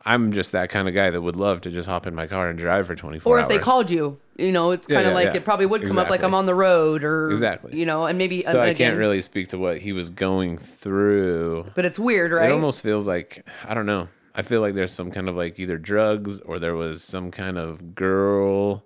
I'm 0.08 0.32
just 0.32 0.52
that 0.52 0.70
kind 0.70 0.88
of 0.88 0.94
guy 0.94 1.10
that 1.10 1.20
would 1.20 1.36
love 1.36 1.60
to 1.62 1.70
just 1.70 1.86
hop 1.88 2.06
in 2.06 2.14
my 2.14 2.26
car 2.26 2.48
and 2.48 2.58
drive 2.58 2.86
for 2.86 2.94
24 2.94 3.30
hours. 3.30 3.40
or 3.40 3.44
hours. 3.44 3.50
if 3.52 3.58
they 3.58 3.62
called 3.62 3.90
you, 3.90 4.18
you 4.38 4.52
know, 4.52 4.70
it's 4.70 4.86
kind 4.86 5.00
of 5.02 5.08
yeah, 5.08 5.14
like 5.14 5.26
yeah. 5.26 5.34
it 5.36 5.44
probably 5.44 5.66
would 5.66 5.86
come 5.86 5.98
up 5.98 6.08
like 6.08 6.22
I'm 6.22 6.34
on 6.34 6.46
the 6.46 6.54
road 6.54 7.04
or 7.04 7.30
Exactly. 7.30 7.78
you 7.78 7.84
know, 7.84 8.06
and 8.06 8.16
maybe 8.16 8.42
So 8.42 8.58
I 8.60 8.68
again, 8.68 8.90
can't 8.92 8.98
really 8.98 9.20
speak 9.20 9.48
to 9.48 9.58
what 9.58 9.78
he 9.80 9.92
was 9.92 10.08
going 10.08 10.56
through. 10.56 11.66
But 11.74 11.84
it's 11.84 11.98
weird, 11.98 12.32
right? 12.32 12.48
It 12.48 12.52
almost 12.52 12.82
feels 12.82 13.06
like 13.06 13.44
I 13.66 13.74
don't 13.74 13.86
know. 13.86 14.08
I 14.34 14.42
feel 14.42 14.60
like 14.60 14.74
there's 14.74 14.92
some 14.92 15.10
kind 15.10 15.28
of 15.28 15.36
like 15.36 15.58
either 15.58 15.76
drugs 15.76 16.40
or 16.40 16.58
there 16.58 16.74
was 16.74 17.02
some 17.04 17.30
kind 17.30 17.58
of 17.58 17.94
girl. 17.94 18.84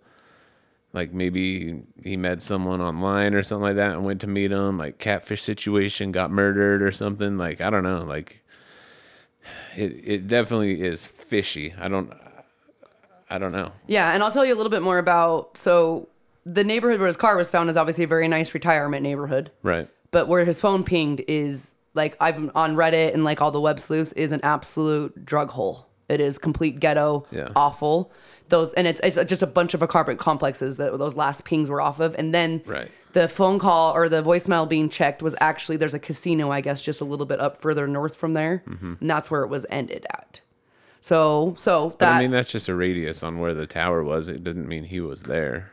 Like 0.92 1.12
maybe 1.14 1.82
he 2.02 2.16
met 2.16 2.42
someone 2.42 2.80
online 2.80 3.34
or 3.34 3.42
something 3.42 3.62
like 3.62 3.76
that 3.76 3.92
and 3.92 4.04
went 4.04 4.20
to 4.22 4.26
meet 4.26 4.50
him. 4.50 4.76
Like 4.76 4.98
catfish 4.98 5.42
situation, 5.42 6.10
got 6.10 6.30
murdered 6.30 6.82
or 6.82 6.90
something. 6.90 7.38
Like 7.38 7.60
I 7.60 7.70
don't 7.70 7.84
know. 7.84 7.98
Like 8.00 8.41
it 9.76 9.92
it 10.04 10.26
definitely 10.28 10.80
is 10.82 11.06
fishy. 11.06 11.74
I 11.78 11.88
don't 11.88 12.12
I 13.30 13.38
don't 13.38 13.52
know. 13.52 13.72
Yeah, 13.86 14.12
and 14.12 14.22
I'll 14.22 14.30
tell 14.32 14.44
you 14.44 14.54
a 14.54 14.56
little 14.56 14.70
bit 14.70 14.82
more 14.82 14.98
about 14.98 15.56
so 15.56 16.08
the 16.44 16.64
neighborhood 16.64 16.98
where 17.00 17.06
his 17.06 17.16
car 17.16 17.36
was 17.36 17.48
found 17.48 17.70
is 17.70 17.76
obviously 17.76 18.04
a 18.04 18.08
very 18.08 18.28
nice 18.28 18.52
retirement 18.52 19.02
neighborhood. 19.02 19.50
Right. 19.62 19.88
But 20.10 20.28
where 20.28 20.44
his 20.44 20.60
phone 20.60 20.84
pinged 20.84 21.22
is 21.28 21.74
like 21.94 22.16
I'm 22.20 22.50
on 22.54 22.74
Reddit 22.76 23.14
and 23.14 23.24
like 23.24 23.40
all 23.40 23.50
the 23.50 23.60
web 23.60 23.78
sleuths 23.80 24.12
is 24.12 24.32
an 24.32 24.40
absolute 24.42 25.24
drug 25.24 25.50
hole. 25.50 25.86
It 26.08 26.20
is 26.20 26.36
complete 26.36 26.78
ghetto, 26.80 27.24
Yeah. 27.30 27.48
awful. 27.56 28.10
Those 28.52 28.72
and 28.74 28.86
it's 28.86 29.00
it's 29.02 29.16
just 29.28 29.42
a 29.42 29.46
bunch 29.46 29.72
of 29.74 29.80
apartment 29.82 30.20
complexes 30.20 30.76
that 30.76 30.96
those 30.98 31.16
last 31.16 31.44
pings 31.44 31.68
were 31.70 31.80
off 31.80 31.98
of, 32.00 32.14
and 32.16 32.32
then 32.34 32.62
Right. 32.66 32.88
the 33.14 33.26
phone 33.26 33.58
call 33.58 33.94
or 33.96 34.08
the 34.08 34.22
voicemail 34.22 34.68
being 34.68 34.88
checked 34.90 35.22
was 35.22 35.34
actually 35.40 35.78
there's 35.78 35.94
a 35.94 35.98
casino, 35.98 36.50
I 36.50 36.60
guess, 36.60 36.82
just 36.82 37.00
a 37.00 37.04
little 37.04 37.26
bit 37.26 37.40
up 37.40 37.60
further 37.62 37.88
north 37.88 38.14
from 38.14 38.34
there, 38.34 38.62
Mm-hmm. 38.68 38.94
and 39.00 39.10
that's 39.10 39.30
where 39.30 39.42
it 39.42 39.48
was 39.48 39.64
ended 39.70 40.04
at. 40.10 40.42
So 41.00 41.54
so 41.58 41.90
But 41.90 41.98
that 42.00 42.12
I 42.16 42.20
mean, 42.20 42.30
that's 42.30 42.50
just 42.52 42.68
a 42.68 42.74
radius 42.74 43.22
on 43.22 43.40
where 43.40 43.54
the 43.54 43.66
tower 43.66 44.02
was. 44.04 44.28
It 44.28 44.44
didn't 44.44 44.68
mean 44.68 44.84
he 44.84 45.00
was 45.00 45.22
there. 45.24 45.70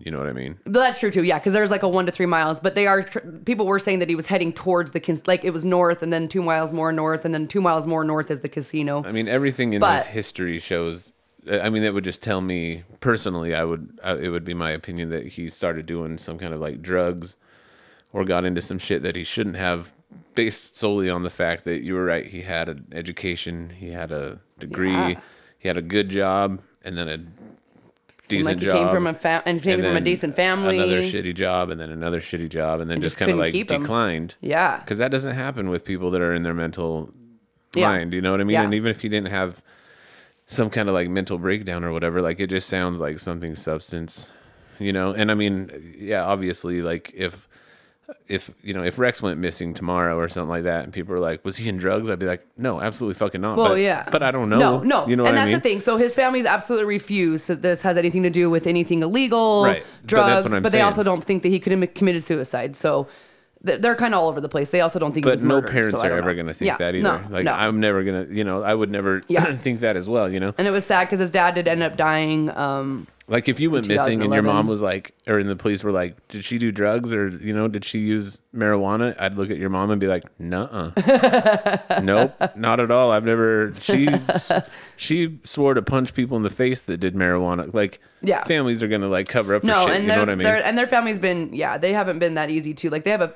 You 0.00 0.12
know 0.12 0.18
what 0.18 0.28
I 0.28 0.32
mean? 0.32 0.58
But 0.64 0.74
that's 0.80 1.00
true 1.00 1.10
too, 1.10 1.24
yeah, 1.24 1.38
because 1.38 1.52
there's 1.52 1.70
like 1.72 1.82
a 1.82 1.88
one 1.88 2.06
to 2.06 2.12
three 2.12 2.26
miles. 2.26 2.60
But 2.60 2.74
they 2.74 2.86
are 2.86 3.02
people 3.44 3.66
were 3.66 3.78
saying 3.80 3.98
that 4.00 4.08
he 4.08 4.14
was 4.14 4.26
heading 4.26 4.52
towards 4.52 4.92
the 4.92 5.20
like 5.26 5.44
it 5.44 5.50
was 5.50 5.64
north, 5.64 6.02
and 6.02 6.12
then 6.12 6.28
two 6.28 6.42
miles 6.42 6.72
more 6.72 6.92
north, 6.92 7.24
and 7.24 7.32
then 7.34 7.46
two 7.48 7.60
miles 7.60 7.86
more 7.86 8.04
north 8.04 8.30
is 8.30 8.40
the 8.40 8.48
casino. 8.48 9.02
I 9.06 9.12
mean, 9.12 9.26
everything 9.28 9.72
in 9.72 9.80
But- 9.80 9.98
his 9.98 10.06
history 10.06 10.58
shows. 10.58 11.12
I 11.50 11.68
mean, 11.70 11.82
that 11.82 11.94
would 11.94 12.04
just 12.04 12.22
tell 12.22 12.40
me 12.40 12.84
personally. 13.00 13.54
I 13.54 13.64
would. 13.64 13.98
I, 14.02 14.14
it 14.14 14.28
would 14.28 14.44
be 14.44 14.54
my 14.54 14.70
opinion 14.70 15.10
that 15.10 15.26
he 15.26 15.48
started 15.50 15.86
doing 15.86 16.18
some 16.18 16.38
kind 16.38 16.52
of 16.54 16.60
like 16.60 16.82
drugs, 16.82 17.36
or 18.12 18.24
got 18.24 18.44
into 18.44 18.60
some 18.60 18.78
shit 18.78 19.02
that 19.02 19.16
he 19.16 19.24
shouldn't 19.24 19.56
have, 19.56 19.94
based 20.34 20.76
solely 20.76 21.08
on 21.10 21.22
the 21.22 21.30
fact 21.30 21.64
that 21.64 21.82
you 21.82 21.94
were 21.94 22.04
right. 22.04 22.26
He 22.26 22.42
had 22.42 22.68
an 22.68 22.86
education. 22.92 23.70
He 23.70 23.90
had 23.90 24.12
a 24.12 24.40
degree. 24.58 24.90
Yeah. 24.92 25.20
He 25.58 25.68
had 25.68 25.76
a 25.76 25.82
good 25.82 26.08
job, 26.08 26.60
and 26.84 26.96
then 26.96 27.08
a 27.08 27.16
Seemed 27.16 28.44
decent 28.44 28.46
like 28.46 28.58
he 28.58 28.64
job. 28.66 28.76
came 28.76 28.88
from 28.94 29.06
a 29.06 29.14
fa- 29.14 29.42
and 29.46 29.62
came 29.62 29.74
and 29.80 29.84
from 29.84 29.96
a 29.96 30.00
decent 30.00 30.36
family. 30.36 30.76
Another 30.78 31.02
shitty 31.02 31.34
job, 31.34 31.70
and 31.70 31.80
then 31.80 31.90
another 31.90 32.20
shitty 32.20 32.48
job, 32.50 32.80
and 32.80 32.90
then 32.90 32.96
And 32.96 33.02
just 33.02 33.14
just 33.14 33.18
kind 33.18 33.32
of 33.32 33.38
like 33.38 33.54
declined. 33.66 34.34
Yeah. 34.40 34.78
because 34.80 34.98
that 34.98 35.10
doesn't 35.10 35.34
happen 35.34 35.70
with 35.70 35.84
people 35.84 36.10
that 36.10 36.20
are 36.20 36.34
in 36.34 36.42
their 36.42 36.54
mental 36.54 37.10
Yeah. 37.74 37.88
mind. 37.88 38.12
You 38.12 38.20
know 38.20 38.30
what 38.32 38.40
I 38.40 38.44
mean? 38.44 38.54
Yeah. 38.54 38.64
And 38.64 38.74
even 38.74 38.90
if 38.90 39.00
he 39.00 39.08
didn't 39.08 39.30
have 39.30 39.62
some 40.50 40.70
kind 40.70 40.88
of 40.88 40.94
like 40.94 41.10
mental 41.10 41.36
breakdown 41.36 41.84
or 41.84 41.92
whatever, 41.92 42.22
like 42.22 42.40
it 42.40 42.48
just 42.48 42.68
sounds 42.68 43.00
like 43.00 43.18
something 43.18 43.54
substance. 43.54 44.32
You 44.78 44.92
know, 44.92 45.12
and 45.12 45.30
I 45.30 45.34
mean, 45.34 45.94
yeah, 45.98 46.24
obviously, 46.24 46.80
like 46.80 47.12
if 47.14 47.46
if 48.28 48.50
you 48.62 48.72
know 48.72 48.82
if 48.82 48.98
Rex 48.98 49.20
went 49.20 49.38
missing 49.38 49.74
tomorrow 49.74 50.16
or 50.16 50.26
something 50.28 50.48
like 50.48 50.62
that, 50.62 50.84
and 50.84 50.92
people 50.92 51.14
are 51.14 51.20
like, 51.20 51.44
"Was 51.44 51.58
he 51.58 51.68
in 51.68 51.76
drugs?" 51.76 52.08
I'd 52.08 52.18
be 52.18 52.24
like, 52.24 52.46
"No, 52.56 52.80
absolutely 52.80 53.14
fucking 53.18 53.42
not." 53.42 53.58
Well, 53.58 53.70
but, 53.70 53.80
yeah. 53.80 54.08
but 54.10 54.22
I 54.22 54.30
don't 54.30 54.48
know. 54.48 54.58
No, 54.58 54.80
no. 54.80 55.06
you 55.06 55.16
know 55.16 55.26
and 55.26 55.34
what 55.36 55.40
that's 55.40 55.42
I 55.42 55.46
mean? 55.46 55.54
the 55.56 55.60
thing. 55.60 55.80
So 55.80 55.98
his 55.98 56.14
family's 56.14 56.46
absolutely 56.46 56.86
refused 56.86 57.48
that 57.48 57.60
this 57.60 57.82
has 57.82 57.98
anything 57.98 58.22
to 58.22 58.30
do 58.30 58.48
with 58.48 58.66
anything 58.66 59.02
illegal, 59.02 59.64
Right. 59.64 59.84
But 60.00 60.06
drugs. 60.06 60.44
what 60.44 60.54
I'm 60.54 60.62
they 60.62 60.80
also 60.80 61.02
don't 61.02 61.22
think 61.22 61.42
that 61.42 61.50
he 61.50 61.60
could 61.60 61.72
have 61.72 61.92
committed 61.92 62.24
suicide. 62.24 62.74
So 62.74 63.06
they're 63.62 63.96
kind 63.96 64.14
of 64.14 64.20
all 64.22 64.28
over 64.28 64.40
the 64.40 64.48
place. 64.48 64.70
They 64.70 64.80
also 64.80 64.98
don't 64.98 65.12
think 65.12 65.24
But 65.24 65.42
no 65.42 65.60
parents 65.60 66.00
so 66.00 66.06
are 66.06 66.18
ever 66.18 66.34
going 66.34 66.46
to 66.46 66.54
think 66.54 66.68
Yeah, 66.68 66.76
that 66.78 66.94
either. 66.94 67.20
No, 67.22 67.26
like 67.30 67.44
no. 67.44 67.52
I'm 67.52 67.80
never 67.80 68.04
going 68.04 68.28
to, 68.28 68.34
you 68.34 68.44
know, 68.44 68.62
I 68.62 68.74
would 68.74 68.90
never 68.90 69.22
Yeah. 69.28 69.52
think 69.56 69.80
that 69.80 69.96
as 69.96 70.08
well. 70.08 70.30
You 70.30 70.40
know, 70.40 70.54
and 70.58 70.66
it 70.68 70.70
was 70.70 70.84
sad 70.84 71.04
because 71.06 71.18
his 71.18 71.30
dad 71.30 71.54
did 71.54 71.66
end 71.66 71.82
up 71.82 71.96
dying. 71.96 72.50
Um, 72.50 73.06
Like 73.30 73.46
if 73.48 73.60
you 73.60 73.70
went 73.70 73.86
missing 73.88 74.22
and 74.22 74.32
your 74.32 74.42
mom 74.42 74.66
was 74.66 74.80
like, 74.80 75.14
or 75.26 75.38
in 75.38 75.46
the 75.48 75.54
police 75.56 75.84
were 75.84 75.92
like, 75.92 76.26
did 76.28 76.44
she 76.44 76.56
do 76.56 76.72
drugs 76.72 77.12
or 77.12 77.28
you 77.28 77.52
know, 77.52 77.68
did 77.68 77.84
she 77.84 77.98
use 77.98 78.40
marijuana? 78.54 79.14
I'd 79.20 79.34
look 79.36 79.50
at 79.50 79.58
your 79.58 79.68
mom 79.68 79.90
and 79.90 80.00
be 80.00 80.06
like, 80.06 80.24
nuh 80.40 80.92
nope, 82.02 82.32
not 82.56 82.80
at 82.80 82.90
all. 82.90 83.10
I've 83.12 83.24
never. 83.24 83.72
She 83.80 84.08
she 84.96 85.38
swore 85.44 85.74
to 85.74 85.82
punch 85.82 86.14
people 86.14 86.36
in 86.36 86.42
the 86.42 86.50
face 86.50 86.82
that 86.82 86.98
did 86.98 87.14
marijuana. 87.14 87.72
Like, 87.74 88.00
Yeah. 88.22 88.44
families 88.44 88.82
are 88.82 88.88
gonna 88.88 89.08
like 89.08 89.28
cover 89.28 89.54
up 89.54 89.60
for 89.62 89.66
no, 89.68 89.86
shit. 89.86 89.96
and 89.96 90.04
You 90.04 90.08
know 90.10 90.20
what 90.20 90.28
I 90.30 90.34
mean? 90.34 90.44
their 90.44 90.64
and 90.64 90.78
their 90.78 90.86
family's 90.86 91.18
been 91.18 91.52
yeah 91.52 91.78
they 91.78 91.92
haven't 91.92 92.18
been 92.18 92.34
that 92.34 92.50
easy 92.50 92.74
too. 92.74 92.90
Like 92.90 93.04
they 93.04 93.10
have 93.10 93.20
a 93.20 93.34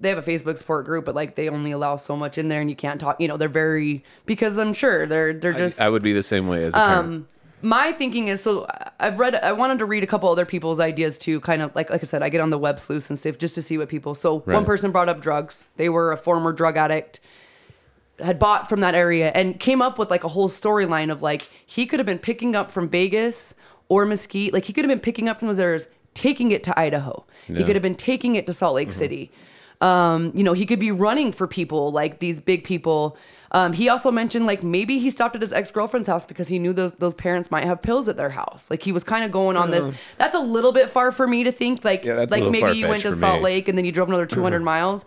they 0.00 0.08
have 0.08 0.18
a 0.18 0.22
Facebook 0.22 0.56
support 0.58 0.86
group, 0.86 1.04
but 1.04 1.14
like 1.14 1.34
they 1.34 1.48
only 1.48 1.72
allow 1.72 1.96
so 1.96 2.16
much 2.16 2.38
in 2.38 2.48
there, 2.48 2.60
and 2.60 2.70
you 2.70 2.76
can't 2.76 3.00
talk. 3.00 3.20
You 3.20 3.28
know, 3.28 3.36
they're 3.36 3.48
very 3.48 4.02
because 4.26 4.58
I'm 4.58 4.72
sure 4.72 5.06
they're 5.06 5.32
they're 5.34 5.52
just 5.52 5.80
I 5.80 5.88
would 5.88 6.02
be 6.02 6.12
the 6.12 6.22
same 6.22 6.46
way 6.48 6.64
as 6.64 6.74
a 6.74 6.78
Um, 6.80 6.86
parent. 6.86 7.26
My 7.62 7.92
thinking 7.92 8.28
is 8.28 8.42
so 8.42 8.66
I've 8.98 9.18
read 9.18 9.34
I 9.34 9.52
wanted 9.52 9.78
to 9.80 9.84
read 9.84 10.02
a 10.02 10.06
couple 10.06 10.28
other 10.30 10.46
people's 10.46 10.80
ideas 10.80 11.18
too 11.18 11.40
kind 11.40 11.62
of 11.62 11.74
like 11.74 11.90
like 11.90 12.02
I 12.02 12.06
said 12.06 12.22
I 12.22 12.28
get 12.28 12.40
on 12.40 12.50
the 12.50 12.58
web 12.58 12.78
sleuths 12.80 13.10
and 13.10 13.18
stuff 13.18 13.38
just 13.38 13.54
to 13.56 13.62
see 13.62 13.76
what 13.78 13.88
people 13.88 14.14
so 14.14 14.40
one 14.40 14.64
person 14.64 14.90
brought 14.92 15.08
up 15.08 15.20
drugs 15.20 15.64
they 15.76 15.88
were 15.88 16.12
a 16.12 16.16
former 16.16 16.52
drug 16.52 16.76
addict 16.76 17.20
had 18.18 18.38
bought 18.38 18.68
from 18.68 18.80
that 18.80 18.94
area 18.94 19.30
and 19.34 19.58
came 19.58 19.80
up 19.80 19.98
with 19.98 20.10
like 20.10 20.24
a 20.24 20.28
whole 20.28 20.48
storyline 20.48 21.10
of 21.10 21.22
like 21.22 21.48
he 21.66 21.86
could 21.86 21.98
have 21.98 22.06
been 22.06 22.18
picking 22.18 22.54
up 22.54 22.70
from 22.70 22.88
Vegas 22.88 23.54
or 23.88 24.04
Mesquite 24.04 24.52
like 24.52 24.64
he 24.64 24.72
could 24.72 24.84
have 24.84 24.90
been 24.90 25.00
picking 25.00 25.28
up 25.28 25.38
from 25.38 25.48
those 25.48 25.58
areas 25.58 25.88
taking 26.14 26.50
it 26.52 26.62
to 26.64 26.78
Idaho 26.78 27.24
he 27.46 27.52
Yeah. 27.52 27.58
Mm-hmm. 27.58 27.66
could 27.66 27.76
have 27.76 27.82
been 27.82 27.94
taking 27.94 28.34
it 28.36 28.46
to 28.46 28.52
Salt 28.52 28.74
Lake 28.74 28.92
City 28.92 29.30
um, 29.82 30.32
you 30.34 30.44
know, 30.44 30.52
he 30.52 30.66
could 30.66 30.78
be 30.78 30.90
running 30.92 31.32
for 31.32 31.46
people 31.46 31.90
like 31.90 32.18
these 32.18 32.38
big 32.38 32.64
people. 32.64 33.16
Um, 33.52 33.72
he 33.72 33.88
also 33.88 34.12
mentioned 34.12 34.46
like 34.46 34.62
maybe 34.62 34.98
he 35.00 35.10
stopped 35.10 35.34
at 35.34 35.40
his 35.42 35.52
ex 35.52 35.70
girlfriend's 35.72 36.06
house 36.06 36.24
because 36.24 36.46
he 36.46 36.58
knew 36.58 36.72
those 36.72 36.92
those 36.92 37.14
parents 37.14 37.50
might 37.50 37.64
have 37.64 37.82
pills 37.82 38.08
at 38.08 38.16
their 38.16 38.30
house. 38.30 38.70
Like 38.70 38.82
he 38.82 38.92
was 38.92 39.02
kind 39.02 39.24
of 39.24 39.32
going 39.32 39.56
on 39.56 39.70
this. 39.72 39.88
That's 40.18 40.36
a 40.36 40.40
little 40.40 40.72
bit 40.72 40.88
far 40.90 41.10
for 41.10 41.26
me 41.26 41.42
to 41.44 41.50
think. 41.52 41.84
Like 41.84 42.04
Yeah, 42.04 42.26
like 42.30 42.44
maybe 42.50 42.78
you 42.78 42.86
went 42.88 43.02
to 43.02 43.12
Salt. 43.12 43.42
Lake 43.42 43.66
and 43.68 43.76
then 43.76 43.84
you 43.84 43.90
drove 43.92 44.08
another 44.08 44.26
200 44.36 44.60
miles. 44.60 45.04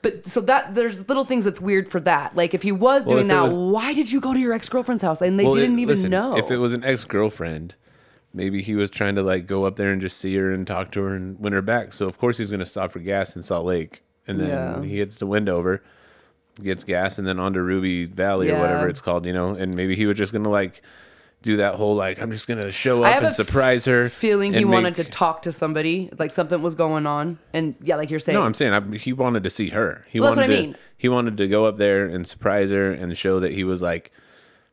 But 0.00 0.26
so 0.26 0.40
that 0.42 0.74
there's 0.74 1.06
little 1.08 1.24
things 1.24 1.44
that's 1.44 1.60
weird 1.60 1.88
for 1.88 2.00
that. 2.00 2.34
Like 2.34 2.54
if 2.54 2.62
he 2.62 2.72
was 2.72 3.04
Well, 3.04 3.16
doing 3.16 3.28
that, 3.28 3.42
was- 3.42 3.56
why 3.58 3.92
did 3.92 4.10
you 4.10 4.20
go 4.20 4.32
to 4.32 4.40
your 4.40 4.52
ex 4.54 4.68
girlfriend's 4.68 5.02
house 5.02 5.20
and 5.20 5.38
they 5.38 5.44
Well, 5.44 5.54
didn't 5.54 5.78
even 5.78 5.88
listen, 5.94 6.10
know? 6.10 6.36
If 6.36 6.50
it 6.50 6.56
was 6.56 6.72
an 6.72 6.82
ex 6.84 7.04
girlfriend, 7.04 7.74
maybe 8.32 8.62
he 8.62 8.74
was 8.74 8.88
trying 8.90 9.14
to 9.16 9.22
like 9.22 9.46
go 9.46 9.64
up 9.66 9.76
there 9.76 9.92
and 9.92 10.00
just 10.00 10.16
see 10.16 10.34
her 10.36 10.50
and 10.50 10.66
talk 10.66 10.90
to 10.92 11.02
her 11.02 11.14
and 11.14 11.38
win 11.38 11.52
her 11.52 11.62
back. 11.62 11.92
So 11.92 12.06
of 12.06 12.18
course 12.18 12.38
he's 12.38 12.50
gonna 12.50 12.64
stop 12.64 12.90
for 12.90 12.98
gas 13.00 13.36
in 13.36 13.42
Salt 13.42 13.66
Lake, 13.66 14.02
and 14.26 14.40
then 14.40 14.48
Yeah. 14.48 14.82
he 14.82 14.96
hits 14.96 15.18
the 15.18 15.26
Wendover, 15.26 15.82
gets 16.62 16.84
gas, 16.84 17.18
and 17.18 17.26
then 17.26 17.38
on 17.38 17.52
to 17.54 17.62
Ruby 17.62 18.04
Valley 18.06 18.50
or 18.50 18.58
whatever 18.58 18.88
it's 18.88 19.00
called, 19.00 19.26
you 19.26 19.32
know. 19.32 19.54
And 19.54 19.74
maybe 19.74 19.94
he 19.96 20.06
was 20.06 20.16
just 20.16 20.32
gonna 20.32 20.50
like 20.50 20.82
do 21.42 21.56
that 21.56 21.74
whole 21.74 21.94
like 21.96 22.20
I'm 22.20 22.30
just 22.30 22.46
gonna 22.46 22.70
show 22.70 23.02
up 23.02 23.22
and 23.22 23.34
surprise 23.34 23.84
her. 23.86 24.08
feeling 24.08 24.52
he 24.52 24.62
and 24.62 24.70
wanted 24.70 24.96
to 24.96 25.04
talk 25.04 25.42
to 25.42 25.52
somebody, 25.52 26.08
like 26.18 26.30
something 26.32 26.62
was 26.62 26.74
going 26.74 27.06
on, 27.06 27.38
and 27.52 27.74
yeah, 27.82 27.96
like 27.96 28.10
you're 28.10 28.20
saying, 28.20 28.38
No, 28.38 28.44
I'm 28.44 28.54
saying 28.54 28.72
I, 28.72 28.96
he 28.96 29.12
wanted 29.12 29.42
to 29.44 29.50
see 29.50 29.70
her. 29.70 30.04
He 30.08 30.20
Well, 30.20 30.30
that's 30.30 30.36
wanted 30.36 30.50
what 30.50 30.56
I 30.58 30.60
to. 30.60 30.66
mean. 30.68 30.76
He 30.98 31.08
wanted 31.08 31.36
to 31.38 31.48
go 31.48 31.64
up 31.64 31.78
there 31.78 32.04
and 32.06 32.26
surprise 32.26 32.70
her 32.70 32.92
and 32.92 33.16
show 33.18 33.40
that 33.40 33.52
he 33.52 33.64
was 33.64 33.82
like 33.82 34.12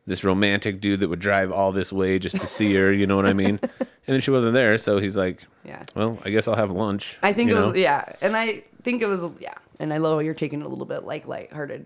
this 0.05 0.23
romantic 0.23 0.79
dude 0.81 0.99
that 1.01 1.07
would 1.09 1.19
drive 1.19 1.51
all 1.51 1.71
this 1.71 1.93
way 1.93 2.17
just 2.19 2.37
to 2.39 2.47
see 2.47 2.73
her. 2.75 2.91
You 2.91 3.05
know 3.07 3.15
what 3.15 3.25
I 3.27 3.33
mean? 3.33 3.59
and 3.79 3.87
then 4.05 4.21
she 4.21 4.31
wasn't 4.31 4.53
there, 4.53 4.77
so 4.77 4.99
he's 4.99 5.17
like, 5.17 5.43
Yeah. 5.63 5.81
Well, 5.95 6.19
I 6.23 6.29
guess 6.29 6.47
I'll 6.47 6.55
have 6.55 6.71
lunch. 6.71 7.17
I 7.23 7.33
think 7.33 7.49
it 7.49 7.55
was 7.55 7.75
yeah, 7.75 8.13
and 8.21 8.35
I 8.35 8.63
think 8.83 9.01
it 9.01 9.07
was 9.07 9.23
yeah, 9.39 9.53
and 9.79 9.93
I 9.93 9.97
love 9.97 10.17
how 10.17 10.19
you're 10.19 10.33
taking 10.33 10.61
it 10.61 10.65
a 10.65 10.69
little 10.69 10.85
bit 10.85 11.03
like 11.05 11.27
lighthearted, 11.27 11.85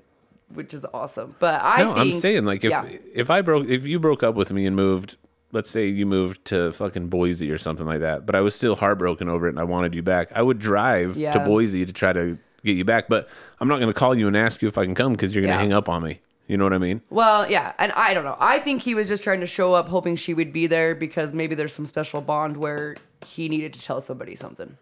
which 0.54 0.74
is 0.74 0.86
awesome. 0.94 1.36
But 1.40 1.62
I 1.64 1.84
No, 1.84 1.94
think 1.94 1.98
I'm 2.08 2.14
saying 2.14 2.46
like 2.46 2.64
if 2.64 2.72
yeah. 2.72 2.86
if 3.14 3.30
I 3.30 3.42
broke 3.42 3.68
if 3.68 3.86
you 3.86 4.00
broke 4.00 4.24
up 4.24 4.36
with 4.36 4.52
me 4.52 4.66
and 4.66 4.76
moved. 4.76 5.18
Let's 5.52 5.70
say 5.70 5.86
you 5.86 6.08
moved 6.08 6.46
to 6.46 6.72
fucking 6.72 7.10
Boise 7.10 7.52
or 7.52 7.60
something 7.60 7.86
like 7.86 8.00
that, 8.00 8.26
but 8.26 8.34
I 8.34 8.42
was 8.42 8.56
still 8.56 8.76
heartbroken 8.76 9.30
over 9.30 9.46
it 9.46 9.52
and 9.52 9.60
I 9.60 9.64
wanted 9.66 9.94
you 9.94 10.02
back. 10.02 10.32
I 10.34 10.42
would 10.42 10.58
drive 10.58 11.14
to 11.14 11.44
Boise 11.46 11.86
to 11.86 11.94
try 11.94 12.12
to 12.12 12.40
get 12.64 12.76
you 12.76 12.84
back, 12.84 13.08
but 13.08 13.30
I'm 13.60 13.68
not 13.68 13.76
going 13.80 13.94
to 13.94 14.00
call 14.00 14.16
you 14.16 14.28
and 14.28 14.36
ask 14.36 14.64
you 14.64 14.68
if 14.68 14.80
I 14.80 14.86
can 14.86 14.96
come 14.96 15.12
because 15.12 15.36
you're 15.36 15.44
going 15.44 15.52
to 15.52 15.56
Yeah. 15.58 15.62
hang 15.62 15.72
up 15.72 15.88
on 15.90 16.02
me. 16.02 16.22
You 16.48 16.58
know 16.58 16.64
what 16.64 16.74
I 16.74 16.80
mean? 16.80 17.04
Well, 17.12 17.48
yeah, 17.52 17.74
and 17.78 17.92
I 17.92 18.16
don't 18.16 18.24
know. 18.24 18.36
I 18.40 18.58
think 18.62 18.82
he 18.82 18.96
was 18.96 19.08
just 19.08 19.22
trying 19.22 19.42
to 19.42 19.46
show 19.46 19.76
up, 19.76 19.88
hoping 19.90 20.16
she 20.16 20.34
would 20.34 20.52
be 20.54 20.66
there 20.66 20.96
because 20.96 21.34
maybe 21.34 21.54
there's 21.54 21.72
some 21.74 21.86
special 21.86 22.20
bond 22.20 22.58
where 22.58 22.96
he 23.24 23.48
needed 23.48 23.74
to 23.74 23.80
tell 23.82 24.02
somebody 24.02 24.36
something. 24.36 24.76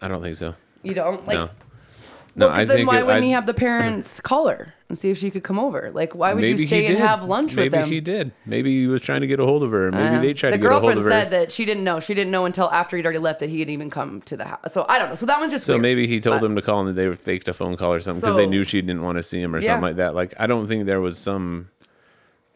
I 0.00 0.08
don't 0.08 0.22
think 0.22 0.34
so. 0.34 0.56
You 0.82 0.94
don't 0.94 1.24
like. 1.24 1.36
no. 1.38 1.50
No, 2.36 2.48
well, 2.48 2.56
I 2.56 2.64
then 2.64 2.76
think 2.78 2.88
why 2.88 2.98
it- 2.98 3.06
wouldn't 3.06 3.22
I- 3.22 3.26
he 3.26 3.32
have 3.32 3.46
the 3.46 3.54
parents 3.54 4.20
call 4.22 4.48
her 4.48 4.74
and 4.88 4.98
see 4.98 5.10
if 5.10 5.18
she 5.18 5.30
could 5.30 5.44
come 5.44 5.58
over? 5.58 5.90
Like, 5.94 6.14
why 6.14 6.34
would 6.34 6.42
you 6.44 6.58
stay 6.58 6.86
and 6.86 6.98
have 6.98 7.24
lunch 7.24 7.54
maybe 7.54 7.64
with 7.66 7.72
them? 7.72 7.80
Maybe 7.82 7.94
he 7.94 8.00
did. 8.00 8.32
Maybe 8.44 8.80
he 8.80 8.86
was 8.88 9.02
trying 9.02 9.20
to 9.20 9.26
get 9.26 9.38
a 9.40 9.44
hold 9.44 9.62
of 9.62 9.70
her. 9.70 9.90
Maybe 9.92 10.16
Uh, 10.16 10.20
they 10.20 10.32
tried 10.34 10.50
the 10.50 10.56
to 10.58 10.62
get 10.62 10.66
a 10.72 10.80
hold 10.80 10.82
of 10.84 10.88
her. 10.88 10.94
The 10.94 11.00
girlfriend 11.02 11.30
said 11.30 11.30
that 11.30 11.52
she 11.52 11.64
didn't 11.64 11.84
know. 11.84 12.00
She 12.00 12.12
didn't 12.14 12.30
know 12.32 12.44
until 12.44 12.70
after 12.70 12.96
he'd 12.96 13.04
already 13.06 13.18
left 13.20 13.40
that 13.40 13.50
he 13.50 13.60
had 13.60 13.70
even 13.70 13.88
come 13.90 14.20
to 14.22 14.36
the 14.36 14.44
house. 14.44 14.72
So 14.72 14.84
I 14.88 14.98
don't 14.98 15.10
know. 15.10 15.14
So 15.14 15.26
that 15.26 15.38
one's 15.38 15.52
just 15.52 15.64
so 15.66 15.74
weird. 15.74 15.82
maybe 15.82 16.06
he 16.06 16.20
told 16.20 16.40
But- 16.40 16.42
them 16.48 16.56
to 16.56 16.62
call 16.62 16.80
and 16.80 16.88
that 16.88 16.94
they 17.00 17.14
faked 17.14 17.46
a 17.48 17.52
phone 17.52 17.76
call 17.76 17.92
or 17.92 18.00
something 18.00 18.20
because 18.20 18.36
they 18.36 18.46
knew 18.46 18.64
she 18.64 18.80
didn't 18.82 19.02
want 19.02 19.16
to 19.18 19.22
see 19.22 19.40
him 19.40 19.54
or 19.54 19.60
Yeah. 19.60 19.68
something 19.68 19.82
like 19.82 19.96
that. 19.96 20.14
Like 20.14 20.34
I 20.38 20.46
don't 20.46 20.66
think 20.66 20.86
there 20.86 21.00
was 21.00 21.18
some. 21.18 21.68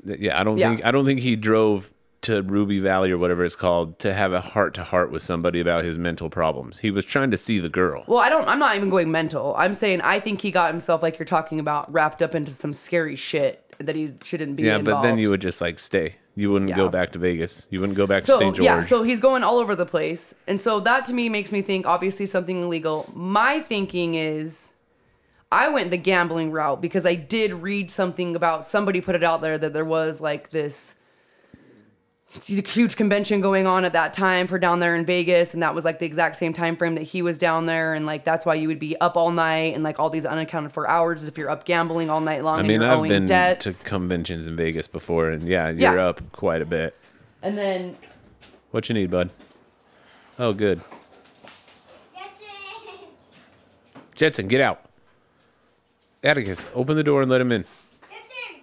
Yeah, 0.05 0.41
I 0.41 0.45
don't 0.45 0.59
Yeah. 0.59 0.69
think 0.71 0.85
I 0.85 0.91
don't 0.91 1.05
think 1.05 1.21
he 1.21 1.37
drove 1.37 1.93
to 2.23 2.43
Ruby 2.43 2.81
Valley 2.81 3.11
or 3.11 3.19
whatever 3.19 3.45
it's 3.45 3.55
called 3.57 3.99
to 4.01 4.13
have 4.13 4.33
a 4.33 4.41
heart 4.41 4.75
to 4.75 4.83
heart 4.85 5.11
with 5.13 5.23
somebody 5.23 5.61
about 5.61 5.85
his 5.85 5.99
mental 5.99 6.29
problems. 6.29 6.79
He 6.79 6.91
was 6.91 7.05
trying 7.05 7.31
to 7.31 7.37
see 7.37 7.59
the 7.59 7.69
girl. 7.69 8.05
Well, 8.07 8.19
I 8.19 8.29
don't. 8.29 8.47
I'm 8.49 8.59
not 8.59 8.77
even 8.77 8.91
going 8.91 9.11
mental. 9.11 9.55
I'm 9.57 9.75
saying 9.75 10.01
I 10.01 10.19
think 10.19 10.41
he 10.41 10.51
got 10.51 10.71
himself, 10.71 11.03
like 11.03 11.19
you're 11.19 11.27
talking 11.27 11.61
about, 11.61 11.93
wrapped 11.93 12.21
up 12.23 12.35
into 12.35 12.51
some 12.51 12.75
scary 12.75 13.17
shit 13.17 13.65
that 13.79 13.95
he 13.95 14.15
shouldn't 14.25 14.57
be. 14.57 14.65
yeah, 14.65 14.77
involved. 14.79 15.03
but 15.03 15.09
then 15.09 15.19
you 15.19 15.31
would 15.31 15.41
just 15.41 15.61
like 15.61 15.79
stay. 15.79 16.17
You 16.35 16.53
wouldn't 16.53 16.75
go 16.77 16.89
back 16.89 17.11
to 17.13 17.19
Vegas. 17.19 17.67
You 17.69 17.81
wouldn't 17.81 17.97
go 17.97 18.07
back 18.07 18.21
to 18.21 18.27
So 18.27 18.39
St. 18.39 18.55
George. 18.55 18.65
yeah, 18.65 18.81
so 18.83 19.03
he's 19.03 19.19
going 19.19 19.43
all 19.43 19.59
over 19.59 19.75
the 19.75 19.87
place, 19.87 20.35
and 20.47 20.61
so 20.61 20.79
that 20.81 21.05
to 21.07 21.13
me 21.13 21.29
makes 21.29 21.53
me 21.53 21.63
think 21.63 21.85
obviously 21.87 22.27
something 22.27 22.63
illegal. 22.63 23.11
My 23.15 23.59
thinking 23.59 24.15
is, 24.15 24.73
I 25.51 25.69
went 25.69 25.91
the 25.91 25.97
gambling 25.97 26.53
route 26.53 26.81
because 26.81 27.07
I 27.07 27.17
did 27.17 27.53
read 27.55 27.91
something 27.91 28.37
about 28.37 28.65
somebody 28.65 29.01
put 29.01 29.17
it 29.17 29.25
out 29.25 29.41
there 29.41 29.59
that 29.59 29.73
there 29.73 29.85
was 29.85 30.21
like 30.21 30.51
this 30.51 30.95
huge 32.45 32.97
convention 32.97 33.41
going 33.41 33.67
on 33.67 33.85
at 33.87 33.95
that 33.95 34.13
time 34.13 34.47
for 34.47 34.59
down 34.59 34.81
there 34.81 34.95
in 34.95 35.05
Vegas 35.07 35.55
and 35.55 35.63
that 35.63 35.75
was 35.75 35.85
like 35.85 35.99
the 35.99 36.05
exact 36.05 36.37
same 36.37 36.53
time 36.53 36.77
frame 36.77 36.95
that 36.95 37.03
he 37.03 37.23
was 37.23 37.39
down 37.39 37.65
there 37.65 37.95
and 37.95 38.05
like 38.05 38.25
that's 38.25 38.45
why 38.45 38.55
you 38.55 38.69
would 38.69 38.79
be 38.79 38.95
up 39.01 39.17
all 39.17 39.31
night 39.31 39.75
and 39.75 39.83
like 39.83 39.99
all 39.99 40.11
these 40.11 40.27
unaccounted 40.27 40.71
for 40.71 40.89
hours 40.91 41.27
if 41.27 41.39
you're 41.39 41.49
up 41.49 41.65
gambling 41.65 42.11
all 42.11 42.21
night 42.21 42.45
long 42.45 42.57
I 42.57 42.59
and 42.61 42.69
mean, 42.69 42.81
you're 42.83 42.91
I've 42.91 43.03
been 43.09 43.25
debts. 43.27 43.65
to 43.83 43.85
conventions 43.89 44.47
in 44.47 44.57
Vegas 44.57 44.87
before, 44.87 45.31
and 45.31 45.49
yeah, 45.49 45.71
you're 45.71 45.97
Yeah. 45.97 46.07
up 46.07 46.21
quite 46.33 46.61
a 46.61 46.67
bit. 46.67 46.95
and 47.43 47.57
then 47.57 47.97
What 48.73 48.89
you 48.91 48.95
need, 48.95 49.11
bud? 49.11 49.31
Oh, 50.39 50.53
good. 50.53 50.83
Jetson, 52.15 52.45
Jetson 54.15 54.49
get 54.49 54.61
out. 54.61 54.83
Atticus, 56.23 56.67
open 56.75 56.95
the 56.97 57.03
door 57.03 57.23
and 57.23 57.31
let 57.31 57.41
him 57.41 57.51
in. 57.53 57.63
Jetson. 58.03 58.61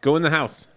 Go 0.00 0.16
in 0.16 0.22
the 0.22 0.30
house. 0.30 0.68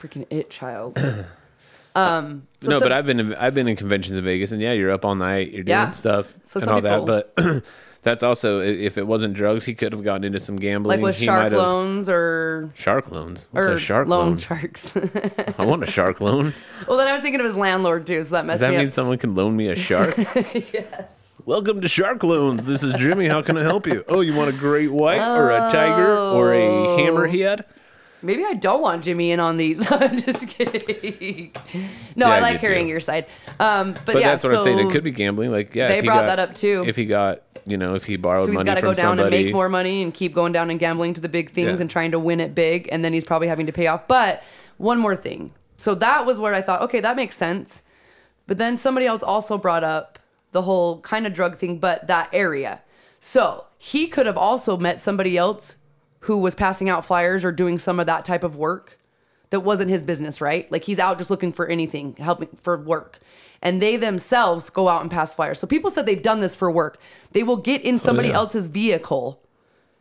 Freaking 0.00 0.26
it 0.30 0.50
child. 0.50 0.98
um 1.94 2.46
so 2.60 2.70
no, 2.70 2.78
some- 2.78 2.84
but 2.84 2.92
I've 2.92 3.06
been 3.06 3.20
in, 3.20 3.34
I've 3.34 3.54
been 3.54 3.68
in 3.68 3.76
conventions 3.76 4.16
in 4.16 4.24
Vegas, 4.24 4.52
and 4.52 4.60
yeah, 4.60 4.72
you're 4.72 4.90
up 4.90 5.04
all 5.04 5.14
night, 5.14 5.50
you're 5.52 5.64
doing 5.64 5.68
Yeah. 5.78 5.90
stuff 5.92 6.36
So 6.44 6.60
and 6.60 6.68
all 6.68 6.80
people- 6.82 7.06
that. 7.06 7.34
But 7.36 7.64
that's 8.02 8.22
also 8.22 8.60
if 8.60 8.98
it 8.98 9.06
wasn't 9.06 9.34
drugs, 9.34 9.64
he 9.64 9.74
could 9.74 9.92
have 9.92 10.04
gotten 10.04 10.24
into 10.24 10.38
some 10.40 10.56
gambling. 10.56 11.00
like 11.00 11.04
with 11.04 11.18
he 11.18 11.24
shark 11.24 11.52
loans 11.52 12.08
or 12.08 12.70
Shark 12.74 13.10
loans. 13.10 13.48
What's 13.50 13.66
or 13.66 13.72
a 13.72 13.78
shark 13.78 14.08
loan 14.08 14.26
loan? 14.30 14.38
sharks. 14.38 14.94
I 15.58 15.64
want 15.64 15.82
a 15.82 15.86
shark 15.86 16.20
loan. 16.20 16.54
well 16.86 16.98
then 16.98 17.08
I 17.08 17.12
was 17.12 17.22
thinking 17.22 17.40
of 17.40 17.46
his 17.46 17.56
landlord 17.56 18.06
too, 18.06 18.22
so 18.24 18.30
that 18.36 18.46
Does 18.46 18.60
that 18.60 18.70
me 18.70 18.76
mean 18.78 18.86
up. 18.86 18.92
someone 18.92 19.18
can 19.18 19.34
loan 19.34 19.56
me 19.56 19.68
a 19.68 19.76
shark? 19.76 20.16
yes. 20.72 21.22
Welcome 21.44 21.80
to 21.82 21.86
Shark 21.88 22.24
Loans. 22.24 22.66
This 22.66 22.82
is 22.82 22.92
Jimmy. 22.94 23.28
How 23.28 23.40
can 23.40 23.56
I 23.56 23.62
help 23.62 23.86
you? 23.86 24.04
Oh, 24.08 24.20
you 24.20 24.34
want 24.34 24.48
a 24.48 24.52
great 24.52 24.90
white 24.90 25.20
or 25.20 25.50
a 25.52 25.68
tiger 25.70 26.18
or 26.18 26.52
a 26.52 26.58
hammerhead? 26.98 27.62
Maybe 28.22 28.44
I 28.44 28.54
don't 28.54 28.80
want 28.80 29.04
Jimmy 29.04 29.30
in 29.30 29.40
on 29.40 29.56
these. 29.56 29.84
I'm 29.90 30.20
just 30.20 30.48
kidding. 30.48 31.52
No, 32.16 32.26
Yeah, 32.26 32.32
I 32.32 32.36
you 32.36 32.42
like 32.42 32.60
hearing 32.60 32.86
do. 32.86 32.90
your 32.90 33.00
side. 33.00 33.26
Um, 33.60 33.92
but, 33.92 34.06
But 34.06 34.14
yeah, 34.20 34.28
that's 34.30 34.42
what 34.44 34.54
I'm 34.54 34.62
saying. 34.62 34.78
It 34.78 34.90
could 34.90 35.04
be 35.04 35.10
gambling. 35.10 35.50
Like, 35.50 35.74
yeah, 35.74 35.88
They 35.88 35.98
if 35.98 36.02
he 36.02 36.08
brought 36.08 36.22
got- 36.22 36.36
that 36.36 36.38
up, 36.38 36.54
too. 36.54 36.84
If 36.86 36.96
he 36.96 37.04
got, 37.04 37.42
you 37.66 37.76
know, 37.76 37.94
if 37.94 38.04
he 38.04 38.16
borrowed 38.16 38.46
So 38.46 38.52
he's 38.52 38.56
money 38.58 38.66
got 38.66 38.74
to 38.76 38.80
from 38.80 38.90
go 38.90 38.94
down 38.94 39.16
somebody, 39.18 39.36
and 39.36 39.44
make 39.46 39.54
more 39.54 39.68
money 39.68 40.02
and 40.02 40.12
keep 40.14 40.34
going 40.34 40.52
down 40.52 40.70
and 40.70 40.78
gambling 40.80 41.14
to 41.14 41.20
the 41.20 41.28
big 41.28 41.50
things 41.50 41.78
Yeah. 41.78 41.80
and 41.82 41.90
trying 41.90 42.10
to 42.12 42.18
win 42.18 42.40
it 42.40 42.54
big. 42.54 42.88
And 42.90 43.04
then 43.04 43.12
he's 43.12 43.24
probably 43.24 43.48
having 43.48 43.66
to 43.66 43.72
pay 43.72 43.86
off. 43.86 44.08
But 44.08 44.42
one 44.78 44.98
more 44.98 45.16
thing. 45.16 45.52
So 45.76 45.94
that 45.96 46.24
was 46.24 46.38
where 46.38 46.54
I 46.54 46.62
thought, 46.62 46.82
okay, 46.82 47.00
that 47.00 47.16
makes 47.16 47.36
sense. 47.36 47.82
But 48.46 48.58
then 48.58 48.76
somebody 48.76 49.06
else 49.06 49.22
also 49.22 49.58
brought 49.58 49.84
up 49.84 50.18
the 50.52 50.62
whole 50.62 51.00
kind 51.02 51.26
of 51.26 51.32
drug 51.34 51.58
thing, 51.58 51.78
but 51.78 52.06
that 52.06 52.28
area. 52.32 52.80
So 53.20 53.64
he 53.76 54.06
could 54.06 54.24
have 54.26 54.38
also 54.38 54.76
met 54.78 55.02
somebody 55.02 55.36
else 55.36 55.76
who 56.26 56.36
was 56.38 56.54
passing 56.54 56.88
out 56.88 57.04
flyers 57.06 57.44
or 57.44 57.52
doing 57.52 57.78
some 57.78 57.98
of 58.00 58.06
that 58.06 58.24
type 58.24 58.42
of 58.44 58.56
work 58.56 58.98
that 59.50 59.60
wasn't 59.60 59.88
his 59.90 60.02
business, 60.02 60.40
right? 60.40 60.70
Like 60.72 60.84
he's 60.84 60.98
out 60.98 61.18
just 61.18 61.30
looking 61.30 61.52
for 61.52 61.66
anything, 61.68 62.16
helping 62.18 62.48
for 62.60 62.76
work. 62.82 63.20
And 63.62 63.80
they 63.80 63.96
themselves 63.96 64.68
go 64.70 64.88
out 64.88 65.02
and 65.02 65.10
pass 65.10 65.34
flyers. 65.34 65.58
So 65.60 65.66
people 65.66 65.90
said 65.90 66.04
they've 66.04 66.20
done 66.22 66.40
this 66.40 66.54
for 66.54 66.70
work. 66.70 66.98
They 67.32 67.42
will 67.42 67.56
get 67.56 67.82
in 67.82 67.94
oh, 67.94 67.98
somebody 67.98 68.28
Oh, 68.28 68.32
yeah. 68.32 68.36
else's 68.38 68.66
vehicle 68.66 69.40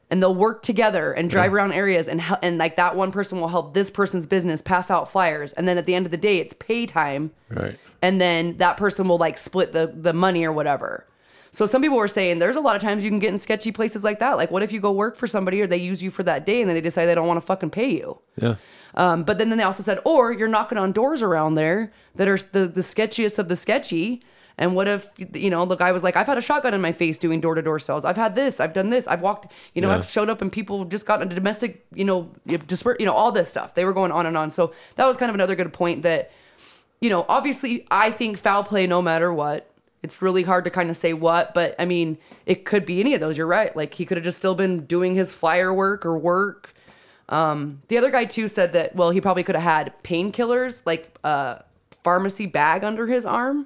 and 0.09 0.21
they'll 0.21 0.35
work 0.35 0.61
together 0.63 1.11
and 1.11 1.29
drive 1.29 1.53
around 1.53 1.73
areas 1.73 2.07
and 2.07 2.21
hel- 2.21 2.39
and 2.41 2.57
like 2.57 2.75
that 2.75 2.95
one 2.95 3.11
person 3.11 3.39
will 3.39 3.47
help 3.47 3.73
this 3.73 3.89
person's 3.89 4.25
business 4.25 4.61
pass 4.61 4.91
out 4.91 5.11
flyers 5.11 5.51
and 5.53 5.67
then 5.67 5.77
at 5.79 5.85
the 5.87 5.95
end 5.95 6.05
of 6.05 6.11
the 6.11 6.17
day 6.17 6.37
it's 6.37 6.53
pay 6.59 6.85
time 6.85 7.31
right? 7.49 7.75
and 8.03 8.21
then 8.21 8.55
that 8.57 8.77
person 8.77 9.07
will 9.07 9.17
like 9.17 9.35
split 9.37 9.73
the 9.73 9.91
the 9.95 10.13
money 10.13 10.43
or 10.45 10.51
whatever. 10.51 11.07
So 11.55 11.65
some 11.65 11.81
people 11.81 11.97
were 11.97 12.09
saying 12.09 12.39
there's 12.39 12.57
a 12.57 12.59
lot 12.59 12.75
of 12.75 12.81
times 12.81 13.01
you 13.05 13.09
can 13.09 13.19
get 13.19 13.33
in 13.33 13.39
sketchy 13.39 13.71
places 13.71 14.03
like 14.03 14.19
that. 14.19 14.33
Like 14.33 14.51
what 14.51 14.61
if 14.61 14.73
you 14.73 14.81
go 14.81 14.91
work 14.91 15.15
for 15.15 15.25
somebody 15.25 15.61
or 15.61 15.67
they 15.67 15.77
use 15.77 16.03
you 16.03 16.11
for 16.11 16.21
that 16.23 16.45
day 16.45 16.59
and 16.59 16.69
then 16.69 16.75
they 16.75 16.81
decide 16.81 17.05
they 17.05 17.15
don't 17.15 17.27
want 17.27 17.37
to 17.39 17.45
fucking 17.45 17.69
pay 17.69 17.89
you. 17.91 18.19
Yeah. 18.35 18.55
Um, 18.95 19.23
but 19.23 19.37
then, 19.37 19.47
then 19.47 19.57
they 19.57 19.63
also 19.63 19.81
said, 19.81 19.99
or 20.03 20.33
you're 20.33 20.49
knocking 20.49 20.77
on 20.77 20.91
doors 20.91 21.21
around 21.21 21.55
there 21.55 21.93
that 22.15 22.27
are 22.27 22.37
the, 22.51 22.67
the 22.67 22.81
sketchiest 22.81 23.39
of 23.39 23.47
the 23.47 23.55
sketchy. 23.55 24.21
And 24.57 24.75
what 24.75 24.89
if, 24.89 25.07
you 25.33 25.49
know, 25.49 25.65
the 25.65 25.77
guy 25.77 25.93
was 25.93 26.03
like, 26.03 26.17
I've 26.17 26.27
had 26.27 26.37
a 26.37 26.41
shotgun 26.41 26.73
in 26.73 26.81
my 26.81 26.91
face 26.91 27.17
doing 27.17 27.39
door 27.39 27.55
to 27.55 27.61
door 27.61 27.79
sales. 27.79 28.03
I've 28.03 28.17
had 28.17 28.35
this. 28.35 28.59
I've 28.59 28.73
done 28.73 28.89
this. 28.89 29.07
I've 29.07 29.21
walked, 29.21 29.49
you 29.73 29.81
know, 29.81 29.87
Yeah. 29.89 29.95
I've 29.95 30.09
showed 30.09 30.29
up 30.29 30.41
and 30.41 30.51
people 30.51 30.83
just 30.83 31.05
got 31.05 31.21
into 31.21 31.35
domestic, 31.37 31.85
you 31.93 32.03
know, 32.03 32.31
disper- 32.47 32.99
you 32.99 33.05
know, 33.05 33.13
all 33.13 33.31
this 33.31 33.47
stuff. 33.47 33.75
They 33.75 33.85
were 33.85 33.93
going 33.93 34.11
on 34.11 34.25
and 34.25 34.35
on. 34.35 34.51
So 34.51 34.73
that 34.97 35.05
was 35.05 35.15
kind 35.15 35.29
of 35.29 35.35
another 35.35 35.55
good 35.55 35.71
point 35.71 36.01
that, 36.01 36.31
you 36.99 37.09
know, 37.09 37.25
obviously 37.29 37.87
I 37.89 38.11
think 38.11 38.37
foul 38.37 38.65
play 38.65 38.87
no 38.87 39.01
matter 39.01 39.33
what. 39.33 39.71
It's 40.05 40.21
really 40.21 40.43
hard 40.43 40.65
to 40.65 40.69
kind 40.69 40.91
of 40.91 40.95
say 40.95 41.13
what, 41.13 41.55
but 41.55 41.73
I 41.79 41.85
mean, 41.85 42.19
it 42.45 42.63
could 42.63 42.85
be 42.85 42.99
any 42.99 43.15
of 43.15 43.19
those. 43.21 43.39
You're 43.39 43.47
right. 43.47 43.75
Like 43.75 43.95
he 43.95 44.05
could 44.05 44.17
have 44.17 44.23
just 44.23 44.37
still 44.37 44.53
been 44.53 44.85
doing 44.85 45.15
his 45.15 45.31
flyer 45.31 45.73
work 45.73 46.05
or 46.05 46.15
work. 46.15 46.75
Um, 47.27 47.81
the 47.87 47.97
other 47.97 48.11
guy 48.11 48.25
too 48.25 48.47
said 48.47 48.73
that 48.73 48.95
well, 48.95 49.09
he 49.09 49.19
probably 49.19 49.41
could 49.41 49.55
have 49.55 49.63
had 49.63 49.93
painkillers, 50.03 50.83
like 50.85 51.17
a 51.23 51.63
pharmacy 52.03 52.45
bag 52.45 52.83
under 52.83 53.07
his 53.07 53.25
arm. 53.25 53.65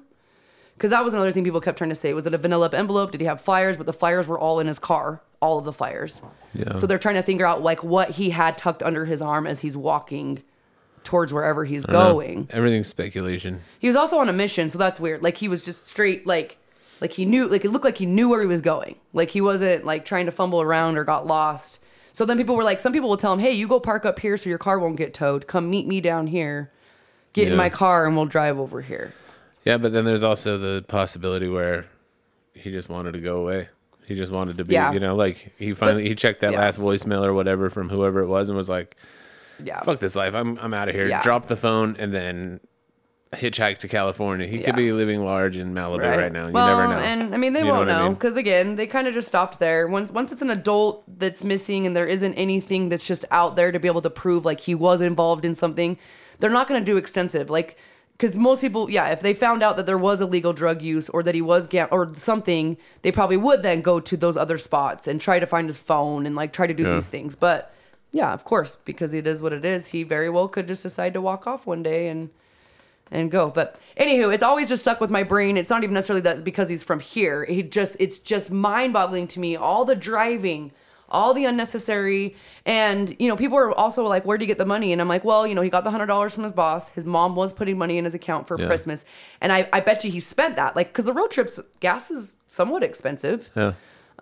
Because 0.76 0.92
that 0.92 1.04
was 1.04 1.12
another 1.12 1.30
thing 1.30 1.44
people 1.44 1.60
kept 1.60 1.76
trying 1.76 1.90
to 1.90 1.94
say. 1.94 2.14
Was 2.14 2.26
it 2.26 2.32
a 2.32 2.38
vanilla 2.38 2.70
envelope? 2.72 3.10
Did 3.10 3.20
he 3.20 3.26
have 3.26 3.42
flyers? 3.42 3.76
But 3.76 3.84
the 3.84 3.92
flyers 3.92 4.26
were 4.26 4.38
all 4.38 4.60
in 4.60 4.66
his 4.66 4.78
car, 4.78 5.20
all 5.42 5.58
of 5.58 5.66
the 5.66 5.74
flyers. 5.74 6.22
Yeah. 6.54 6.74
So 6.76 6.86
they're 6.86 6.98
trying 6.98 7.16
to 7.16 7.22
figure 7.22 7.44
out 7.44 7.62
like 7.62 7.84
what 7.84 8.12
he 8.12 8.30
had 8.30 8.56
tucked 8.56 8.82
under 8.82 9.04
his 9.04 9.20
arm 9.20 9.46
as 9.46 9.60
he's 9.60 9.76
walking 9.76 10.42
towards 11.04 11.32
wherever 11.32 11.64
he's 11.64 11.84
going. 11.84 12.48
Everything's 12.50 12.88
speculation. 12.88 13.60
He 13.78 13.86
was 13.86 13.96
also 13.96 14.18
on 14.18 14.28
a 14.28 14.32
mission, 14.32 14.70
so 14.70 14.78
that's 14.78 15.00
weird. 15.00 15.22
Like 15.22 15.36
he 15.36 15.48
was 15.48 15.62
just 15.62 15.86
straight 15.86 16.26
like 16.26 16.58
like 17.00 17.12
he 17.12 17.24
knew 17.24 17.48
like 17.48 17.64
it 17.64 17.70
looked 17.70 17.84
like 17.84 17.98
he 17.98 18.06
knew 18.06 18.28
where 18.28 18.40
he 18.40 18.46
was 18.46 18.60
going. 18.60 18.96
Like 19.12 19.30
he 19.30 19.40
wasn't 19.40 19.84
like 19.84 20.04
trying 20.04 20.26
to 20.26 20.32
fumble 20.32 20.60
around 20.60 20.98
or 20.98 21.04
got 21.04 21.26
lost. 21.26 21.80
So 22.12 22.24
then 22.24 22.36
people 22.36 22.56
were 22.56 22.64
like 22.64 22.80
some 22.80 22.92
people 22.92 23.08
will 23.08 23.16
tell 23.16 23.32
him, 23.32 23.38
"Hey, 23.38 23.52
you 23.52 23.68
go 23.68 23.80
park 23.80 24.04
up 24.04 24.18
here 24.18 24.36
so 24.36 24.48
your 24.48 24.58
car 24.58 24.78
won't 24.78 24.96
get 24.96 25.14
towed. 25.14 25.46
Come 25.46 25.70
meet 25.70 25.86
me 25.86 26.00
down 26.00 26.26
here. 26.26 26.70
Get 27.32 27.48
in 27.48 27.56
my 27.56 27.70
car 27.70 28.06
and 28.06 28.16
we'll 28.16 28.26
drive 28.26 28.58
over 28.58 28.80
here." 28.80 29.12
Yeah, 29.64 29.76
but 29.76 29.92
then 29.92 30.04
there's 30.04 30.22
also 30.22 30.58
the 30.58 30.84
possibility 30.88 31.48
where 31.48 31.86
he 32.54 32.70
just 32.70 32.88
wanted 32.88 33.12
to 33.12 33.20
go 33.20 33.36
away. 33.40 33.68
He 34.06 34.16
just 34.16 34.32
wanted 34.32 34.58
to 34.58 34.64
be, 34.64 34.74
Yeah. 34.74 34.92
you 34.92 34.98
know, 34.98 35.14
like 35.14 35.52
he 35.56 35.72
finally 35.72 36.08
he 36.08 36.14
checked 36.14 36.40
that 36.40 36.52
yeah. 36.52 36.60
last 36.60 36.80
voicemail 36.80 37.24
or 37.24 37.32
whatever 37.32 37.70
from 37.70 37.88
whoever 37.88 38.20
it 38.20 38.26
was 38.26 38.48
and 38.48 38.56
was 38.56 38.68
like, 38.68 38.96
Yeah. 39.64 39.80
"Fuck 39.82 39.98
this 39.98 40.16
life. 40.16 40.34
I'm 40.34 40.58
I'm 40.60 40.74
out 40.74 40.88
of 40.88 40.94
here." 40.94 41.06
Yeah. 41.06 41.22
Dropped 41.22 41.48
the 41.48 41.56
phone 41.56 41.96
and 41.98 42.12
then 42.12 42.60
hitchhike 43.32 43.78
to 43.78 43.86
California. 43.88 44.46
He 44.46 44.58
Yeah. 44.58 44.66
could 44.66 44.76
be 44.76 44.92
living 44.92 45.24
large 45.24 45.56
in 45.56 45.72
Malibu 45.72 46.00
right, 46.16 46.32
now. 46.32 46.46
You 46.48 46.52
well, 46.52 46.76
never 46.78 46.92
know. 46.92 46.98
And 46.98 47.32
I 47.32 47.38
mean, 47.38 47.52
they 47.52 47.60
You 47.60 47.66
won't 47.66 47.86
what 47.86 47.88
I 47.90 47.98
know 47.98 48.04
mean? 48.06 48.14
because 48.14 48.36
again, 48.36 48.74
they 48.74 48.88
kind 48.88 49.06
of 49.06 49.14
just 49.14 49.28
stopped 49.28 49.60
there. 49.60 49.86
Once 49.86 50.10
once 50.10 50.32
it's 50.32 50.42
an 50.42 50.50
adult 50.50 51.04
that's 51.18 51.44
missing 51.44 51.86
and 51.86 51.94
there 51.96 52.06
isn't 52.06 52.34
anything 52.34 52.88
that's 52.88 53.06
just 53.06 53.24
out 53.30 53.54
there 53.54 53.70
to 53.70 53.78
be 53.78 53.86
able 53.86 54.02
to 54.02 54.10
prove 54.10 54.44
like 54.44 54.58
he 54.60 54.74
was 54.74 55.00
involved 55.00 55.44
in 55.44 55.54
something, 55.54 55.96
they're 56.40 56.50
not 56.50 56.66
going 56.66 56.80
to 56.80 56.84
do 56.84 56.96
extensive 56.96 57.48
like. 57.50 57.76
Because 58.18 58.36
most 58.36 58.60
people, 58.60 58.90
yeah, 58.90 59.08
if 59.12 59.22
they 59.22 59.32
found 59.32 59.62
out 59.62 59.78
that 59.78 59.86
there 59.86 59.96
was 59.96 60.20
illegal 60.20 60.52
drug 60.52 60.82
use 60.82 61.08
or 61.08 61.22
that 61.22 61.34
he 61.34 61.40
was 61.40 61.66
gam- 61.66 61.88
or 61.90 62.12
something, 62.16 62.76
they 63.00 63.10
probably 63.10 63.38
would 63.38 63.62
then 63.62 63.80
go 63.80 63.98
to 63.98 64.14
those 64.14 64.36
other 64.36 64.58
spots 64.58 65.08
and 65.08 65.18
try 65.18 65.38
to 65.38 65.46
find 65.46 65.68
his 65.68 65.78
phone 65.78 66.26
and 66.26 66.36
like 66.36 66.52
try 66.52 66.66
to 66.66 66.74
do 66.74 66.82
Yeah. 66.82 66.92
these 66.96 67.08
things. 67.08 67.34
But 67.34 67.72
yeah, 68.12 68.32
of 68.32 68.44
course, 68.44 68.76
because 68.84 69.14
it 69.14 69.26
is 69.26 69.40
what 69.40 69.52
it 69.52 69.64
is. 69.64 69.88
He 69.88 70.02
very 70.02 70.28
well 70.30 70.48
could 70.48 70.66
just 70.68 70.82
decide 70.82 71.14
to 71.14 71.20
walk 71.20 71.46
off 71.46 71.66
one 71.66 71.82
day 71.82 72.08
and 72.08 72.30
and 73.12 73.30
go. 73.30 73.50
But 73.50 73.76
anywho, 73.98 74.32
it's 74.32 74.42
always 74.42 74.68
just 74.68 74.82
stuck 74.82 75.00
with 75.00 75.10
my 75.10 75.22
brain. 75.24 75.56
It's 75.56 75.70
not 75.70 75.82
even 75.82 75.94
necessarily 75.94 76.22
that 76.22 76.44
because 76.44 76.68
he's 76.68 76.82
from 76.82 77.00
here. 77.00 77.44
He 77.44 77.62
just 77.62 77.96
it's 77.98 78.18
just 78.18 78.50
mind 78.50 78.92
boggling 78.92 79.26
to 79.28 79.40
me. 79.40 79.56
All 79.56 79.84
the 79.84 79.96
driving, 79.96 80.70
all 81.08 81.34
the 81.34 81.44
unnecessary, 81.44 82.36
and 82.64 83.14
you 83.18 83.26
know, 83.26 83.36
people 83.36 83.58
are 83.58 83.72
also 83.72 84.04
like, 84.04 84.24
"Where 84.24 84.34
would 84.34 84.40
he 84.40 84.46
get 84.46 84.58
the 84.58 84.64
money?" 84.64 84.92
And 84.92 85.00
I'm 85.00 85.08
like, 85.08 85.24
"Well, 85.24 85.44
you 85.46 85.56
know, 85.56 85.62
he 85.62 85.70
got 85.70 85.82
the 85.82 85.90
hundred 85.90 86.06
dollars 86.06 86.34
from 86.34 86.44
his 86.44 86.52
boss. 86.52 86.90
His 86.90 87.04
mom 87.04 87.34
was 87.34 87.52
putting 87.52 87.76
money 87.76 87.98
in 87.98 88.04
his 88.04 88.14
account 88.14 88.46
for 88.46 88.56
Yeah. 88.60 88.66
Christmas, 88.66 89.04
and 89.40 89.52
I 89.52 89.68
I 89.72 89.80
bet 89.80 90.04
you 90.04 90.10
he 90.12 90.20
spent 90.20 90.54
that. 90.56 90.76
Like, 90.76 90.88
because 90.88 91.06
the 91.06 91.12
road 91.12 91.30
trips, 91.32 91.58
gas 91.80 92.10
is 92.12 92.32
somewhat 92.46 92.84
expensive. 92.84 93.50
yeah. 93.56 93.72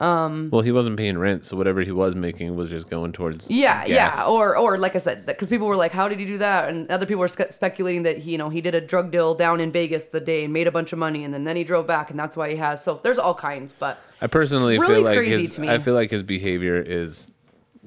Um, 0.00 0.48
well, 0.52 0.62
he 0.62 0.70
wasn't 0.70 0.96
paying 0.96 1.18
rent, 1.18 1.44
so 1.44 1.56
whatever 1.56 1.80
he 1.80 1.90
was 1.90 2.14
making 2.14 2.54
was 2.56 2.70
just 2.70 2.88
going 2.88 3.12
towards 3.12 3.50
Yeah, 3.50 3.84
gas. 3.86 4.16
yeah, 4.16 4.24
or 4.26 4.56
or 4.56 4.78
like 4.78 4.94
I 4.94 4.98
said, 4.98 5.26
because 5.26 5.48
people 5.48 5.66
were 5.66 5.74
like, 5.76 5.90
"How 5.92 6.06
did 6.08 6.20
he 6.20 6.24
do 6.24 6.38
that?" 6.38 6.68
And 6.68 6.88
other 6.90 7.04
people 7.06 7.20
were 7.20 7.28
spe- 7.28 7.50
speculating 7.50 8.04
that 8.04 8.18
he, 8.18 8.32
you 8.32 8.38
know, 8.38 8.48
he 8.48 8.60
did 8.60 8.74
a 8.74 8.80
drug 8.80 9.10
deal 9.10 9.34
down 9.34 9.60
in 9.60 9.72
Vegas 9.72 10.04
the 10.06 10.20
day 10.20 10.44
and 10.44 10.52
made 10.52 10.68
a 10.68 10.72
bunch 10.72 10.92
of 10.92 10.98
money, 11.00 11.24
and 11.24 11.34
then 11.34 11.44
then 11.44 11.56
he 11.56 11.64
drove 11.64 11.86
back, 11.86 12.10
and 12.10 12.18
that's 12.18 12.36
why 12.36 12.50
he 12.50 12.56
has. 12.56 12.82
So 12.84 13.00
there's 13.02 13.18
all 13.18 13.34
kinds, 13.34 13.72
but 13.72 13.98
I 14.20 14.28
personally 14.28 14.78
Really 14.78 14.94
feel 14.94 15.02
like 15.02 15.16
crazy 15.18 15.42
his 15.42 15.54
to 15.56 15.60
me. 15.62 15.68
I 15.68 15.78
feel 15.78 15.94
like 15.94 16.10
his 16.10 16.22
behavior 16.22 16.76
is 16.80 17.26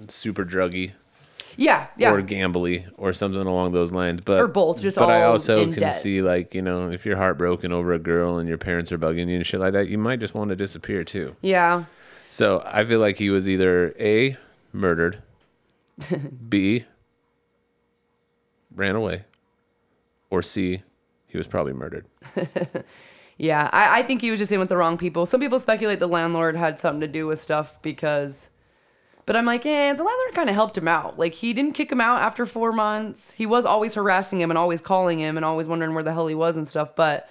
super 0.08 0.44
druggy 0.44 0.92
yeah, 1.58 1.88
yeah, 1.98 2.12
or 2.14 2.22
gambly 2.22 2.86
or 2.98 3.12
something 3.14 3.42
along 3.42 3.74
those 3.74 3.92
lines. 3.92 4.22
But 4.22 4.40
Or 4.42 4.48
both, 4.48 4.82
just 4.82 4.98
but 4.98 5.10
I 5.10 5.24
also 5.24 5.66
can 5.66 5.80
debt. 5.80 5.96
see 5.96 6.22
like 6.22 6.54
you 6.56 6.62
know 6.62 6.90
if 6.90 7.06
you're 7.06 7.18
heartbroken 7.18 7.72
over 7.74 7.94
a 7.94 8.00
girl 8.00 8.38
and 8.38 8.48
your 8.48 8.58
parents 8.58 8.92
are 8.92 8.98
bugging 8.98 9.28
you 9.28 9.36
and 9.36 9.46
shit 9.46 9.60
like 9.60 9.74
that, 9.74 9.88
you 9.90 9.98
might 9.98 10.20
just 10.20 10.34
want 10.34 10.50
to 10.50 10.56
disappear 10.56 11.04
too. 11.04 11.36
yeah, 11.42 11.84
So 12.34 12.64
I 12.66 12.86
feel 12.86 13.02
like 13.02 13.18
he 13.18 13.30
was 13.30 13.50
either 13.50 13.94
a 14.00 14.38
murdered, 14.72 15.22
b 16.50 16.86
ran 18.74 18.96
away, 18.96 19.26
or 20.30 20.42
c 20.42 20.82
he 21.28 21.38
was 21.38 21.46
probably 21.46 21.74
murdered. 21.74 22.06
yeah. 23.38 23.70
I, 23.74 24.00
I 24.00 24.04
think 24.04 24.22
he 24.22 24.32
was 24.32 24.40
just 24.40 24.52
in 24.52 24.60
with 24.62 24.70
the 24.70 24.78
wrong 24.78 24.98
people. 24.98 25.26
Some 25.26 25.42
people 25.42 25.60
speculate 25.60 26.00
the 26.00 26.08
landlord 26.08 26.56
had 26.56 26.80
something 26.80 27.02
to 27.02 27.08
do 27.08 27.28
with 27.28 27.40
stuff 27.40 27.82
because 27.82 28.50
But 29.26 29.36
I'm 29.36 29.46
like, 29.46 29.66
eh, 29.66 29.94
the 29.94 30.04
landlord 30.04 30.34
kind 30.34 30.50
of 30.50 30.56
helped 30.56 30.78
him 30.78 30.88
out. 30.88 31.20
Like 31.20 31.34
he 31.34 31.54
didn't 31.54 31.74
kick 31.74 31.92
him 31.92 32.02
out 32.02 32.22
after 32.22 32.46
four 32.46 32.72
months. 32.72 33.34
He 33.34 33.46
was 33.46 33.66
always 33.66 33.94
harassing 33.96 34.42
him 34.42 34.52
and 34.52 34.58
always 34.58 34.82
calling 34.82 35.20
him 35.20 35.38
and 35.38 35.46
always 35.46 35.68
wondering 35.68 35.94
where 35.94 36.04
the 36.04 36.14
hell 36.14 36.28
he 36.28 36.36
was 36.36 36.58
and 36.58 36.68
stuff. 36.68 36.96
But 36.96 37.30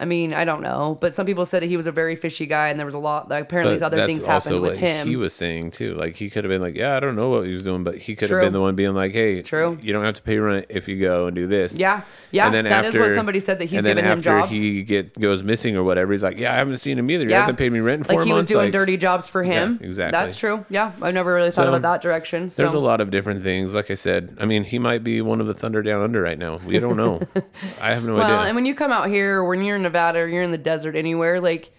I 0.00 0.04
mean, 0.04 0.32
I 0.32 0.44
don't 0.44 0.62
know. 0.62 0.96
But 1.00 1.12
some 1.12 1.26
people 1.26 1.44
said 1.44 1.60
that 1.62 1.68
he 1.68 1.76
was 1.76 1.86
a 1.86 1.92
very 1.92 2.14
fishy 2.14 2.46
guy 2.46 2.68
and 2.68 2.78
there 2.78 2.84
was 2.86 2.94
a 2.94 2.98
lot. 2.98 3.28
Like, 3.28 3.42
apparently, 3.42 3.82
other 3.82 4.06
things 4.06 4.24
happened 4.24 4.60
with 4.60 4.76
him. 4.76 5.08
He 5.08 5.16
was 5.16 5.32
saying 5.34 5.72
too. 5.72 5.94
Like 5.94 6.14
he 6.14 6.30
could 6.30 6.44
have 6.44 6.48
been 6.50 6.62
like, 6.62 6.76
yeah, 6.76 6.96
I 6.96 7.00
don't 7.00 7.16
know 7.16 7.30
what 7.30 7.46
he 7.46 7.52
was 7.52 7.64
doing, 7.64 7.82
but 7.82 7.96
he 7.98 8.14
could 8.14 8.28
True. 8.28 8.36
have 8.38 8.46
been 8.46 8.52
the 8.52 8.60
one 8.60 8.76
being 8.76 8.94
like, 8.94 9.10
hey, 9.12 9.42
True. 9.42 9.76
you 9.82 9.92
don't 9.92 10.04
have 10.04 10.14
to 10.14 10.22
pay 10.22 10.38
rent 10.38 10.66
if 10.68 10.86
you 10.86 11.00
go 11.00 11.26
and 11.26 11.34
do 11.34 11.48
this. 11.48 11.74
Yeah. 11.74 12.02
Yeah, 12.30 12.46
And 12.46 12.54
then 12.54 12.64
that 12.66 12.84
is 12.84 12.88
after, 12.94 13.00
what 13.00 13.14
somebody 13.14 13.40
said 13.40 13.58
that 13.58 13.64
he's 13.64 13.82
given 13.82 14.04
him 14.04 14.20
jobs. 14.22 14.50
he 14.52 14.82
get 14.82 15.18
goes 15.18 15.42
missing 15.42 15.76
or 15.76 15.82
whatever, 15.82 16.12
he's 16.12 16.22
like, 16.22 16.38
yeah, 16.38 16.52
I 16.52 16.56
haven't 16.58 16.76
seen 16.76 16.98
him 16.98 17.10
either. 17.10 17.24
He 17.24 17.30
Yeah. 17.30 17.40
hasn't 17.40 17.58
paid 17.58 17.72
me 17.72 17.80
rent 17.80 18.06
for 18.06 18.14
like 18.14 18.26
he 18.26 18.32
was 18.32 18.42
months. 18.42 18.52
doing 18.52 18.64
like, 18.66 18.72
dirty 18.72 18.96
jobs 18.98 19.26
for 19.26 19.42
him. 19.42 19.80
exactly. 19.82 20.12
That's 20.12 20.36
true. 20.38 20.64
Yeah, 20.68 20.92
I've 21.02 21.14
never 21.14 21.32
really 21.34 21.48
thought 21.50 21.64
So, 21.64 21.68
about 21.74 21.82
that 21.82 22.02
direction. 22.02 22.50
So. 22.50 22.62
There's 22.62 22.74
a 22.74 22.78
lot 22.78 23.00
of 23.00 23.10
different 23.10 23.42
things. 23.42 23.74
Like 23.74 23.90
I 23.90 23.94
said, 23.94 24.36
I 24.38 24.44
mean, 24.44 24.62
he 24.62 24.78
might 24.78 25.02
be 25.02 25.22
one 25.22 25.40
of 25.40 25.46
the 25.48 25.54
Thunder 25.54 25.82
Down 25.82 26.02
Under 26.02 26.20
right 26.22 26.38
now. 26.38 26.58
We 26.64 26.78
don't 26.78 26.96
know. 26.96 27.20
I 27.80 27.94
have 27.94 28.04
no 28.04 28.14
Well, 28.14 28.22
idea. 28.24 28.36
Well, 28.36 28.44
and 28.44 28.54
when 28.54 28.66
you 28.66 28.74
come 28.74 28.92
out 28.92 29.08
here, 29.08 29.42
when 29.42 29.62
you're 29.62 29.76
in 29.76 29.86
Nevada 29.88 30.20
or 30.20 30.26
you're 30.28 30.42
in 30.42 30.50
the 30.52 30.58
desert 30.58 30.94
anywhere, 30.96 31.40
like 31.40 31.70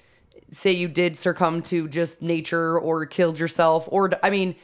say 0.51 0.72
you 0.72 0.88
did 0.88 1.16
succumb 1.16 1.62
to 1.64 1.88
just 1.88 2.22
nature 2.22 2.80
or 2.80 3.05
killed 3.05 3.38
yourself, 3.39 3.88
or 3.91 4.12
I 4.24 4.30
mean, 4.30 4.55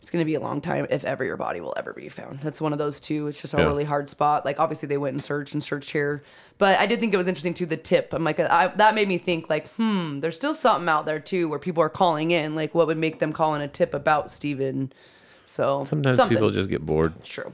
it's 0.00 0.10
going 0.10 0.20
to 0.22 0.26
be 0.26 0.34
a 0.34 0.40
long 0.40 0.60
time 0.60 0.86
if 0.90 1.04
ever 1.04 1.24
your 1.24 1.36
body 1.36 1.60
will 1.60 1.74
ever 1.76 1.92
be 1.92 2.08
found. 2.08 2.40
That's 2.40 2.60
one 2.60 2.72
of 2.72 2.78
those 2.78 2.98
two. 3.00 3.26
It's 3.28 3.40
just 3.40 3.54
a 3.54 3.58
Yeah. 3.58 3.64
really 3.66 3.84
hard 3.84 4.08
spot. 4.08 4.44
Like 4.44 4.58
obviously 4.60 4.86
they 4.88 4.96
went 4.98 5.14
and 5.14 5.22
searched 5.22 5.54
and 5.54 5.62
searched 5.62 5.90
here, 5.90 6.22
but 6.58 6.78
I 6.78 6.86
did 6.86 6.98
think 7.00 7.12
it 7.14 7.16
was 7.16 7.26
interesting 7.28 7.54
too. 7.54 7.66
The 7.66 7.76
tip, 7.76 8.12
I'm 8.12 8.24
like, 8.24 8.40
I, 8.40 8.72
that 8.76 8.94
made 8.94 9.06
me 9.08 9.18
think 9.18 9.48
like, 9.50 9.68
hmm, 9.74 10.20
there's 10.20 10.36
still 10.36 10.54
something 10.54 10.88
out 10.88 11.04
there 11.06 11.20
too 11.20 11.48
where 11.48 11.58
people 11.58 11.82
are 11.82 11.88
calling 11.88 12.30
in. 12.32 12.54
Like, 12.54 12.74
what 12.74 12.86
would 12.86 12.98
make 12.98 13.18
them 13.20 13.32
call 13.32 13.54
in 13.54 13.60
a 13.60 13.68
tip 13.68 13.92
about 13.94 14.30
Steven? 14.30 14.92
So 15.44 15.84
Sometimes 15.84 16.16
something. 16.16 16.36
people 16.36 16.50
just 16.50 16.68
get 16.68 16.84
bored. 16.84 17.12
true. 17.24 17.52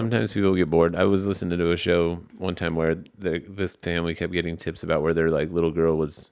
Sometimes 0.00 0.32
people 0.32 0.54
get 0.54 0.70
bored. 0.70 0.96
I 0.96 1.04
was 1.04 1.26
listening 1.26 1.58
to 1.58 1.72
a 1.72 1.76
show 1.76 2.16
one 2.38 2.54
time 2.54 2.74
where 2.76 2.96
the, 3.18 3.42
this 3.48 3.76
family 3.76 4.14
kept 4.14 4.32
getting 4.32 4.56
tips 4.56 4.82
about 4.82 5.02
where 5.02 5.12
their 5.14 5.30
like 5.30 5.50
little 5.50 5.70
girl 5.70 5.96
was 5.96 6.30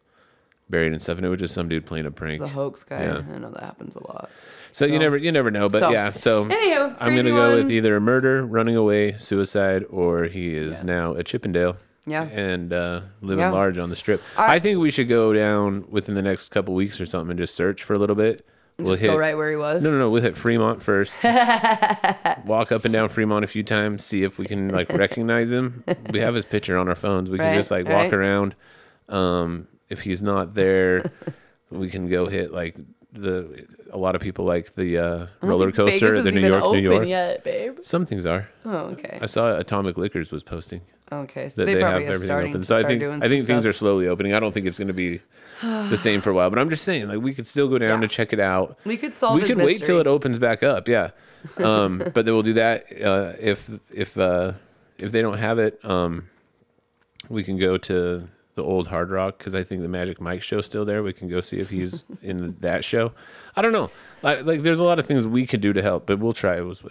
buried 0.68 0.92
and 0.92 1.02
stuff, 1.02 1.16
and 1.18 1.26
it 1.26 1.28
was 1.28 1.40
just 1.40 1.54
some 1.54 1.68
dude 1.68 1.84
playing 1.86 2.06
a 2.06 2.10
prank. 2.10 2.40
It's 2.40 2.50
a 2.50 2.54
hoax 2.54 2.84
guy. 2.84 3.02
Yeah. 3.02 3.22
I 3.34 3.38
know 3.38 3.50
that 3.50 3.62
happens 3.62 3.96
a 3.96 4.06
lot. 4.06 4.30
So, 4.72 4.84
you 4.84 4.98
never 5.00 5.16
you 5.16 5.32
never 5.32 5.50
know, 5.50 5.68
but 5.68 5.80
So, 5.80 5.90
yeah. 5.90 6.12
So 6.12 6.44
anywho, 6.44 6.96
I'm 7.00 7.16
gonna 7.16 7.30
go 7.30 7.56
with 7.56 7.70
either 7.70 7.96
a 7.96 8.00
murder, 8.00 8.46
running 8.46 8.76
away, 8.76 9.16
suicide, 9.16 9.84
or 9.90 10.24
he 10.24 10.54
is 10.54 10.82
now 10.82 11.14
a 11.14 11.24
Chippendale. 11.24 11.76
Yeah. 12.06 12.24
and 12.24 12.72
uh, 12.72 13.02
living 13.20 13.40
Yeah. 13.40 13.50
large 13.50 13.78
on 13.78 13.90
the 13.90 13.94
strip. 13.94 14.22
I- 14.36 14.54
I, 14.54 14.58
think 14.58 14.80
we 14.80 14.90
should 14.90 15.08
go 15.08 15.32
down 15.32 15.84
within 15.90 16.14
the 16.14 16.22
next 16.22 16.48
couple 16.48 16.74
weeks 16.74 17.00
or 17.00 17.06
something 17.06 17.30
and 17.30 17.38
just 17.38 17.54
search 17.54 17.84
for 17.84 17.92
a 17.92 17.98
little 17.98 18.16
bit. 18.16 18.44
We'll 18.84 18.92
Just 18.94 19.02
go 19.02 19.16
right 19.16 19.36
where 19.36 19.50
he 19.50 19.56
was. 19.56 19.82
No, 19.82 19.90
no, 19.90 19.98
no. 19.98 20.10
We'll 20.10 20.22
hit 20.22 20.36
Fremont 20.36 20.82
first. 20.82 21.22
Walk 22.44 22.72
up 22.72 22.84
and 22.84 22.92
down 22.92 23.08
Fremont 23.08 23.44
a 23.44 23.48
few 23.48 23.62
times, 23.62 24.04
see 24.04 24.22
if 24.22 24.38
we 24.38 24.46
can 24.46 24.68
like 24.68 24.88
recognize 24.90 25.52
him. 25.52 25.84
We 26.10 26.20
have 26.20 26.34
his 26.34 26.44
picture 26.44 26.76
on 26.76 26.88
our 26.88 26.94
phones. 26.94 27.30
We 27.30 27.38
can 27.38 27.54
just 27.54 27.70
like 27.70 27.86
walk 27.86 27.94
right. 27.94 28.14
around. 28.14 28.54
Um, 29.08 29.68
if 29.88 30.00
he's 30.00 30.22
not 30.22 30.54
there, 30.54 31.10
we 31.70 31.88
can 31.88 32.08
go 32.08 32.26
hit 32.26 32.52
like 32.52 32.76
the. 33.12 33.66
A 33.92 33.98
lot 33.98 34.14
of 34.14 34.20
people 34.20 34.44
like 34.44 34.74
the 34.74 34.98
uh, 34.98 35.26
roller 35.42 35.72
coaster 35.72 36.16
at 36.16 36.24
the 36.24 36.32
New 36.32 36.46
York, 36.46 36.62
New 36.72 36.78
York. 36.78 37.08
yet, 37.08 37.42
babe. 37.42 37.78
Some 37.82 38.06
things 38.06 38.24
are. 38.24 38.48
Oh, 38.64 38.90
okay. 38.92 39.18
I 39.20 39.26
saw 39.26 39.56
Atomic 39.56 39.96
Liquors 39.96 40.30
was 40.30 40.42
posting 40.42 40.80
Okay, 41.12 41.48
so 41.48 41.62
that 41.62 41.66
they, 41.66 41.74
they, 41.74 41.80
have 41.80 42.02
everything 42.02 42.24
starting 42.24 42.50
open. 42.50 42.62
So 42.62 42.76
I 42.76 42.84
think 42.84 43.02
I 43.02 43.28
think 43.28 43.44
things 43.44 43.62
stuff. 43.62 43.66
are 43.66 43.72
slowly 43.72 44.06
opening. 44.06 44.32
I 44.32 44.38
don't 44.38 44.52
think 44.52 44.66
it's 44.66 44.78
going 44.78 44.88
to 44.88 44.94
be 44.94 45.20
the 45.60 45.96
same 45.96 46.20
for 46.20 46.30
a 46.30 46.34
while, 46.34 46.50
but 46.50 46.58
I'm 46.60 46.70
just 46.70 46.84
saying 46.84 47.08
like 47.08 47.20
we 47.20 47.34
could 47.34 47.48
still 47.48 47.68
go 47.68 47.78
down 47.78 48.00
Yeah. 48.00 48.06
to 48.06 48.14
check 48.14 48.32
it 48.32 48.38
out. 48.38 48.78
We 48.84 48.96
could 48.96 49.16
solve 49.16 49.40
we 49.40 49.46
could 49.46 49.58
wait 49.58 49.82
till 49.82 49.98
it 49.98 50.06
opens 50.06 50.38
back 50.38 50.62
up. 50.62 50.86
Yeah, 50.86 51.10
um, 51.56 51.98
but 51.98 52.26
then 52.26 52.34
we'll 52.34 52.44
do 52.44 52.52
that 52.52 52.86
uh, 53.02 53.32
if 53.40 53.68
if 53.92 54.16
uh, 54.16 54.52
if 54.98 55.10
they 55.10 55.20
don't 55.20 55.38
have 55.38 55.58
it. 55.58 55.84
Um, 55.84 56.28
we 57.28 57.42
can 57.42 57.58
go 57.58 57.76
to 57.76 58.28
the 58.54 58.64
old 58.64 58.88
Hard 58.88 59.10
Rock 59.10 59.38
because 59.38 59.54
I 59.54 59.62
think 59.62 59.82
the 59.82 59.88
Magic 59.88 60.20
Mike 60.20 60.42
show's 60.42 60.66
still 60.66 60.84
there. 60.84 61.02
We 61.02 61.12
can 61.12 61.28
go 61.28 61.40
see 61.40 61.60
if 61.60 61.70
he's 61.70 62.04
in 62.22 62.56
that 62.60 62.84
show. 62.84 63.12
I 63.56 63.62
don't 63.62 63.72
know. 63.72 63.90
Like, 64.22 64.44
like 64.44 64.62
there's 64.62 64.80
a 64.80 64.84
lot 64.84 64.98
of 64.98 65.06
things 65.06 65.26
we 65.26 65.46
could 65.46 65.60
do 65.60 65.72
to 65.72 65.82
help, 65.82 66.06
but 66.06 66.18
we'll 66.18 66.32
try 66.32 66.56
it 66.56 66.66
with, 66.66 66.82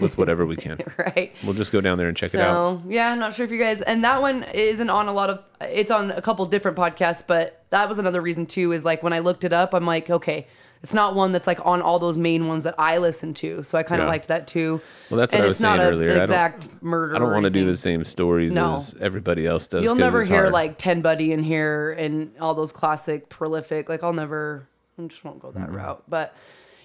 with 0.00 0.18
whatever 0.18 0.46
we 0.46 0.56
can. 0.56 0.78
right. 0.98 1.32
We'll 1.44 1.54
just 1.54 1.72
go 1.72 1.80
down 1.80 1.98
there 1.98 2.08
and 2.08 2.16
check 2.16 2.34
it 2.34 2.40
out. 2.40 2.82
So 2.82 2.82
yeah, 2.88 3.10
I'm 3.10 3.18
not 3.18 3.34
sure 3.34 3.44
if 3.44 3.50
you 3.50 3.58
guys 3.58 3.80
and 3.80 4.04
that 4.04 4.20
one 4.20 4.44
isn't 4.54 4.90
on 4.90 5.08
a 5.08 5.12
lot 5.12 5.30
of 5.30 5.42
it's 5.60 5.90
on 5.90 6.10
a 6.10 6.22
couple 6.22 6.44
different 6.46 6.76
podcasts, 6.76 7.22
but 7.26 7.64
that 7.70 7.88
was 7.88 7.98
another 7.98 8.20
reason 8.20 8.46
too, 8.46 8.72
is 8.72 8.84
like 8.84 9.02
when 9.02 9.12
I 9.12 9.20
looked 9.20 9.44
it 9.44 9.52
up, 9.52 9.74
I'm 9.74 9.86
like, 9.86 10.10
okay, 10.10 10.46
it's 10.86 10.94
not 10.94 11.16
one 11.16 11.32
that's 11.32 11.48
like 11.48 11.58
on 11.66 11.82
all 11.82 11.98
those 11.98 12.16
main 12.16 12.46
ones 12.46 12.62
that 12.62 12.76
I 12.78 12.98
listen 12.98 13.34
to. 13.34 13.64
So 13.64 13.76
I 13.76 13.82
kind 13.82 14.00
of 14.00 14.04
Yeah. 14.06 14.10
liked 14.10 14.28
that 14.28 14.46
too. 14.46 14.80
Well, 15.10 15.18
that's 15.18 15.34
what 15.34 15.42
I 15.42 15.46
was 15.48 15.58
saying 15.58 15.80
earlier. 15.80 16.12
I 16.16 16.22
exact 16.22 16.68
murder. 16.80 17.16
I 17.16 17.18
don't 17.18 17.32
want 17.32 17.42
to 17.42 17.50
do 17.50 17.64
the 17.66 17.76
same 17.76 18.04
stories 18.04 18.54
No. 18.54 18.74
as 18.76 18.94
everybody 19.00 19.44
else 19.48 19.66
does. 19.66 19.82
You'll 19.82 19.96
never 19.96 20.22
hear 20.22 20.42
hard. 20.42 20.52
like 20.52 20.78
Ted 20.78 21.02
Bundy 21.02 21.32
in 21.32 21.42
here 21.42 21.90
and 21.98 22.30
all 22.40 22.54
those 22.54 22.70
classic 22.70 23.28
prolific. 23.28 23.88
Like 23.88 24.04
I'll 24.04 24.12
never, 24.12 24.68
I 24.96 25.02
just 25.08 25.24
won't 25.24 25.40
go 25.40 25.50
that 25.50 25.58
Mm-hmm. 25.66 25.74
route. 25.76 26.04
But 26.08 26.36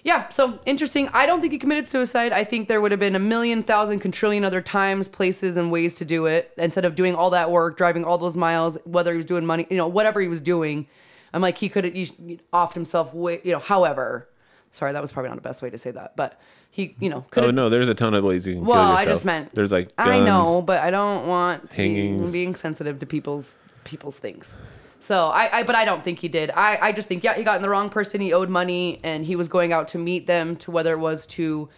yeah, 0.02 0.28
so 0.30 0.58
interesting. 0.66 1.08
I 1.12 1.24
don't 1.26 1.40
think 1.40 1.52
he 1.52 1.60
committed 1.60 1.86
suicide. 1.86 2.32
I 2.32 2.42
think 2.42 2.66
there 2.66 2.80
would 2.80 2.90
have 2.90 2.98
been 2.98 3.14
a 3.14 3.20
million, 3.20 3.62
thousand, 3.62 4.00
quadrillion 4.00 4.42
other 4.42 4.60
times, 4.60 5.06
places, 5.06 5.56
and 5.56 5.70
ways 5.70 5.94
to 5.94 6.04
do 6.04 6.26
it 6.26 6.50
instead 6.58 6.84
of 6.84 6.96
doing 6.96 7.14
all 7.14 7.30
that 7.30 7.52
work, 7.52 7.76
driving 7.76 8.04
all 8.04 8.18
those 8.18 8.36
miles, 8.36 8.76
whether 8.84 9.12
he 9.12 9.18
was 9.18 9.26
doing 9.26 9.46
money, 9.46 9.64
you 9.70 9.76
know, 9.76 9.86
whatever 9.86 10.20
he 10.20 10.26
was 10.26 10.40
doing. 10.40 10.88
I'm 11.32 11.40
like 11.42 11.58
he 11.58 11.68
could 11.68 11.84
have 11.84 11.94
offed 11.94 12.74
himself 12.74 13.12
way, 13.14 13.40
you 13.44 13.52
know. 13.52 13.58
However, 13.58 14.28
sorry, 14.70 14.92
that 14.92 15.02
was 15.02 15.12
probably 15.12 15.30
not 15.30 15.36
the 15.36 15.42
best 15.42 15.62
way 15.62 15.70
to 15.70 15.78
say 15.78 15.90
that, 15.92 16.16
but 16.16 16.40
he, 16.70 16.96
you 17.00 17.08
know, 17.10 17.24
could 17.30 17.44
Oh 17.44 17.50
no, 17.50 17.68
there's 17.68 17.88
a 17.88 17.94
ton 17.94 18.14
of 18.14 18.24
ways 18.24 18.46
you 18.46 18.54
can 18.54 18.64
Well, 18.64 18.96
kill 18.96 18.96
I 18.98 19.04
just 19.04 19.24
meant- 19.24 19.54
there's 19.54 19.72
like 19.72 19.94
guns. 19.96 20.08
I 20.08 20.24
know, 20.24 20.62
but 20.62 20.78
I 20.80 20.90
don't 20.90 21.26
want 21.26 21.70
to 21.72 21.82
be 21.82 22.30
being 22.32 22.54
sensitive 22.54 22.98
to 23.00 23.06
people's 23.06 23.56
people's 23.84 24.18
things. 24.18 24.56
So 24.98 25.26
I, 25.26 25.58
I, 25.58 25.62
but 25.64 25.74
I 25.74 25.84
don't 25.84 26.04
think 26.04 26.20
he 26.20 26.28
did. 26.28 26.52
I, 26.52 26.78
I 26.80 26.92
just 26.92 27.08
think 27.08 27.24
yeah, 27.24 27.34
he 27.34 27.42
got 27.42 27.56
in 27.56 27.62
the 27.62 27.68
wrong 27.68 27.90
person. 27.90 28.20
He 28.20 28.32
owed 28.32 28.48
money, 28.48 29.00
and 29.02 29.24
he 29.24 29.34
was 29.34 29.48
going 29.48 29.72
out 29.72 29.88
to 29.88 29.98
meet 29.98 30.28
them 30.28 30.54
to 30.58 30.70
whether 30.70 30.92
it 30.92 30.98
was 31.00 31.26
to 31.26 31.68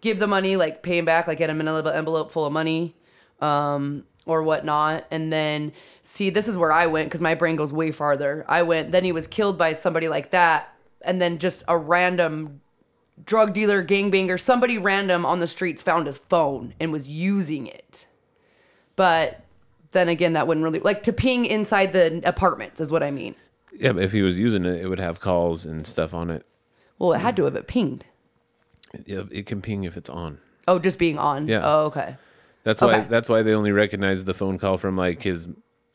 give 0.00 0.18
the 0.18 0.26
money, 0.26 0.56
like 0.56 0.82
pay 0.82 0.98
him 0.98 1.04
back, 1.04 1.28
like 1.28 1.38
get 1.38 1.48
him 1.48 1.60
an 1.60 1.68
envelope 1.68 1.94
envelope 1.94 2.32
full 2.32 2.44
of 2.44 2.52
money, 2.52 2.96
um, 3.40 4.04
or 4.26 4.42
whatnot. 4.42 5.06
And 5.10 5.32
then 5.32 5.72
see, 6.02 6.30
this 6.30 6.48
is 6.48 6.56
where 6.56 6.72
I 6.72 6.86
went 6.86 7.08
because 7.08 7.20
my 7.20 7.34
brain 7.34 7.56
goes 7.56 7.72
way 7.72 7.90
farther. 7.90 8.44
I 8.48 8.62
went. 8.62 8.92
Then 8.92 9.04
he 9.04 9.12
was 9.12 9.26
killed 9.26 9.58
by 9.58 9.72
somebody 9.72 10.08
like 10.08 10.30
that, 10.30 10.74
and 11.02 11.20
then 11.20 11.38
just 11.38 11.64
a 11.68 11.76
random 11.76 12.60
drug 13.24 13.54
dealer, 13.54 13.84
gangbanger, 13.84 14.40
somebody 14.40 14.78
random 14.78 15.24
on 15.26 15.40
the 15.40 15.46
streets 15.46 15.82
found 15.82 16.06
his 16.06 16.18
phone 16.18 16.74
and 16.80 16.92
was 16.92 17.10
using 17.10 17.66
it. 17.66 18.06
But 18.96 19.44
then 19.92 20.08
again, 20.08 20.32
that 20.32 20.46
wouldn't 20.46 20.64
really 20.64 20.80
like 20.80 21.02
to 21.04 21.12
ping 21.12 21.44
inside 21.44 21.92
the 21.92 22.20
apartments 22.24 22.80
is 22.80 22.90
what 22.90 23.02
I 23.02 23.10
mean. 23.10 23.34
Yeah, 23.74 23.92
but 23.92 24.02
if 24.02 24.12
he 24.12 24.22
was 24.22 24.38
using 24.38 24.64
it, 24.64 24.80
it 24.80 24.88
would 24.88 24.98
have 24.98 25.20
calls 25.20 25.64
and 25.64 25.86
stuff 25.86 26.12
on 26.14 26.30
it. 26.30 26.44
Well, 26.98 27.12
it 27.12 27.18
had 27.18 27.36
to 27.36 27.44
have 27.44 27.56
it 27.56 27.66
pinged. 27.66 28.04
Yeah, 29.06 29.22
it 29.30 29.46
can 29.46 29.62
ping 29.62 29.84
if 29.84 29.96
it's 29.96 30.10
on. 30.10 30.38
Oh, 30.68 30.78
just 30.78 30.98
being 30.98 31.18
on. 31.18 31.48
Yeah. 31.48 31.62
Oh, 31.64 31.86
okay. 31.86 32.16
That's 32.64 32.80
why. 32.80 32.98
Okay. 33.00 33.06
That's 33.08 33.28
why 33.28 33.42
they 33.42 33.54
only 33.54 33.72
recognize 33.72 34.24
the 34.24 34.34
phone 34.34 34.58
call 34.58 34.78
from 34.78 34.96
like 34.96 35.22
his 35.22 35.48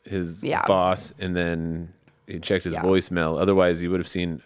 his 0.04 0.42
Yeah. 0.42 0.64
boss, 0.66 1.12
and 1.18 1.36
then 1.36 1.92
he 2.26 2.38
checked 2.38 2.64
his 2.64 2.74
Yeah. 2.74 2.82
voicemail. 2.82 3.40
Otherwise, 3.40 3.82
you 3.82 3.90
would 3.90 4.00
have 4.00 4.08
seen 4.08 4.42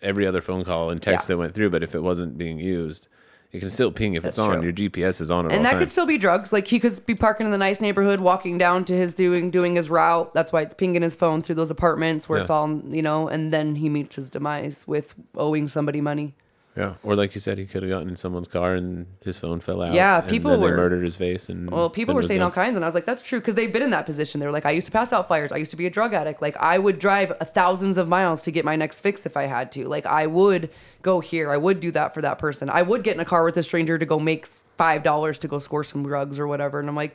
every 0.00 0.26
other 0.26 0.40
phone 0.40 0.64
call 0.64 0.90
and 0.90 1.00
text 1.02 1.28
Yeah. 1.28 1.34
that 1.34 1.38
went 1.38 1.54
through. 1.54 1.70
But 1.70 1.82
if 1.82 1.94
it 1.94 2.02
wasn't 2.02 2.36
being 2.38 2.58
used, 2.58 3.08
it 3.52 3.60
can 3.60 3.68
still 3.70 3.90
ping 3.92 4.14
if 4.14 4.22
That's 4.22 4.38
it's 4.38 4.46
on. 4.46 4.54
true. 4.54 4.62
Your 4.62 4.72
GPS 4.72 5.20
is 5.20 5.30
on 5.30 5.44
at 5.46 5.52
And 5.52 5.58
all 5.58 5.64
that 5.64 5.70
times. 5.72 5.80
could 5.82 5.90
still 5.90 6.06
be 6.06 6.16
drugs. 6.18 6.52
Like 6.52 6.66
he 6.66 6.80
could 6.80 7.04
be 7.06 7.14
parking 7.14 7.44
in 7.46 7.52
the 7.52 7.58
nice 7.58 7.80
neighborhood, 7.80 8.20
walking 8.20 8.56
down 8.58 8.84
to 8.86 8.94
his 8.96 9.12
doing 9.12 9.50
doing 9.50 9.76
his 9.76 9.90
route. 9.90 10.32
That's 10.34 10.50
why 10.52 10.62
it's 10.62 10.74
pinging 10.74 11.02
his 11.02 11.14
phone 11.14 11.42
through 11.42 11.56
those 11.56 11.70
apartments 11.70 12.28
where 12.28 12.40
it's 12.40 12.48
Yeah. 12.50 12.56
all 12.56 12.80
you 12.90 13.02
know. 13.02 13.28
And 13.28 13.52
then 13.52 13.74
he 13.76 13.88
meets 13.90 14.16
his 14.16 14.30
demise 14.30 14.84
with 14.86 15.14
owing 15.36 15.68
somebody 15.68 16.00
money. 16.00 16.34
Yeah, 16.76 16.94
or 17.02 17.14
like 17.16 17.34
you 17.34 17.40
said, 17.40 17.58
he 17.58 17.66
could 17.66 17.82
have 17.82 17.90
gotten 17.90 18.08
in 18.08 18.16
someone's 18.16 18.48
car 18.48 18.74
and 18.74 19.06
his 19.24 19.36
phone 19.36 19.60
fell 19.60 19.82
out. 19.82 19.92
Yeah, 19.92 20.20
and 20.20 20.28
people 20.28 20.52
they 20.52 20.56
were- 20.70 20.76
murdered 20.76 21.02
his 21.04 21.16
face. 21.16 21.48
And 21.48 21.70
Well, 21.70 21.90
people 21.90 22.14
were 22.14 22.22
saying 22.22 22.40
all 22.42 22.50
kinds, 22.50 22.76
and 22.76 22.84
I 22.84 22.88
was 22.88 22.94
like, 22.94 23.04
"That's 23.06 23.20
true," 23.22 23.40
because 23.40 23.54
they've 23.54 23.72
been 23.72 23.82
in 23.82 23.90
that 23.90 24.06
position. 24.06 24.40
They're 24.40 24.50
like, 24.50 24.64
"I 24.66 24.70
used 24.70 24.86
to 24.86 24.92
pass 24.92 25.12
out 25.12 25.26
flyers. 25.28 25.52
I 25.52 25.58
used 25.58 25.70
to 25.72 25.76
be 25.76 25.86
a 25.86 25.90
drug 25.90 26.14
addict. 26.14 26.40
Like, 26.40 26.56
I 26.58 26.78
would 26.78 26.98
drive 26.98 27.32
thousands 27.54 27.98
of 27.98 28.08
miles 28.08 28.42
to 28.42 28.50
get 28.50 28.64
my 28.64 28.76
next 28.76 29.00
fix 29.00 29.26
if 29.26 29.36
I 29.36 29.44
had 29.44 29.70
to. 29.72 29.86
Like, 29.86 30.06
I 30.06 30.26
would 30.26 30.70
go 31.02 31.20
here. 31.20 31.50
I 31.50 31.56
would 31.58 31.80
do 31.80 31.90
that 31.92 32.14
for 32.14 32.22
that 32.22 32.38
person. 32.38 32.70
I 32.70 32.82
would 32.82 33.02
get 33.02 33.14
in 33.14 33.20
a 33.20 33.24
car 33.24 33.44
with 33.44 33.56
a 33.58 33.62
stranger 33.62 33.98
to 33.98 34.06
go 34.06 34.18
make 34.18 34.46
five 34.46 35.02
dollars 35.02 35.38
to 35.40 35.48
go 35.48 35.58
score 35.58 35.84
some 35.84 36.02
drugs 36.04 36.38
or 36.38 36.46
whatever." 36.46 36.80
And 36.80 36.88
I'm 36.88 36.96
like, 36.96 37.14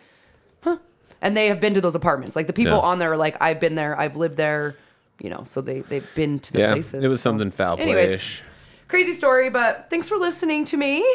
"Huh?" 0.61 0.77
And 1.21 1.35
they 1.35 1.47
have 1.47 1.59
been 1.59 1.73
to 1.73 1.81
those 1.81 1.95
apartments. 1.95 2.35
Like 2.35 2.45
the 2.45 2.53
people 2.53 2.73
Yeah. 2.77 2.81
on 2.81 2.99
there 2.99 3.11
are 3.11 3.17
like, 3.17 3.35
"I've 3.41 3.59
been 3.59 3.73
there. 3.73 3.99
I've 3.99 4.15
lived 4.15 4.37
there." 4.37 4.75
You 5.19 5.31
know, 5.31 5.41
so 5.45 5.61
they 5.61 5.79
they've 5.81 6.07
been 6.13 6.37
to 6.37 6.53
the 6.53 6.59
Yeah, 6.59 6.73
places. 6.73 7.03
it 7.03 7.07
was 7.07 7.21
so- 7.21 7.31
something 7.31 7.49
foul 7.49 7.75
playish. 7.77 8.41
Crazy 8.87 9.13
story, 9.13 9.49
but 9.49 9.87
thanks 9.89 10.07
for 10.09 10.17
listening 10.17 10.65
to 10.65 10.77
me. 10.77 11.05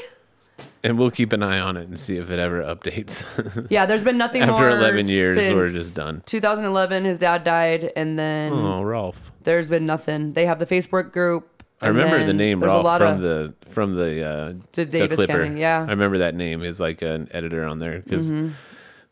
And 0.84 0.98
we'll 0.98 1.10
keep 1.12 1.32
an 1.32 1.42
eye 1.42 1.60
on 1.60 1.76
it 1.76 1.86
and 1.88 1.98
see 1.98 2.16
if 2.16 2.30
it 2.30 2.38
ever 2.38 2.62
updates. 2.62 3.24
Yeah, 3.70 3.86
there's 3.86 4.02
been 4.02 4.18
nothing 4.18 4.42
After 4.42 4.52
more 4.52 4.70
11 4.70 5.08
years, 5.08 5.36
we're 5.36 5.70
just 5.70 5.94
done. 5.96 6.22
2011, 6.26 7.04
his 7.04 7.18
dad 7.18 7.44
died, 7.44 7.92
and 7.96 8.18
then 8.18 8.52
oh, 8.52 8.82
Rolf. 8.82 9.32
there's 9.44 9.68
been 9.68 9.86
nothing. 9.86 10.32
They 10.32 10.46
have 10.46 10.58
the 10.58 10.66
Facebook 10.66 11.12
group. 11.12 11.48
I 11.80 11.88
remember 11.88 12.24
the 12.24 12.32
name 12.32 12.60
there's 12.60 12.70
a 12.70 12.74
Rolf 12.76 12.84
lot 12.84 13.00
from 13.00 13.14
of- 13.14 13.20
the 13.20 13.54
from 13.70 13.94
the 13.94 14.24
uh, 14.28 14.54
The 14.72 14.84
Davis 14.84 15.16
Clipper. 15.16 15.44
County, 15.44 15.60
yeah. 15.60 15.84
I 15.86 15.90
remember 15.90 16.18
that 16.18 16.34
name 16.34 16.62
is 16.62 16.78
like 16.80 17.02
an 17.02 17.28
editor 17.32 17.64
on 17.64 17.78
there 17.78 18.00
because 18.00 18.30
Mm-hmm. 18.30 18.52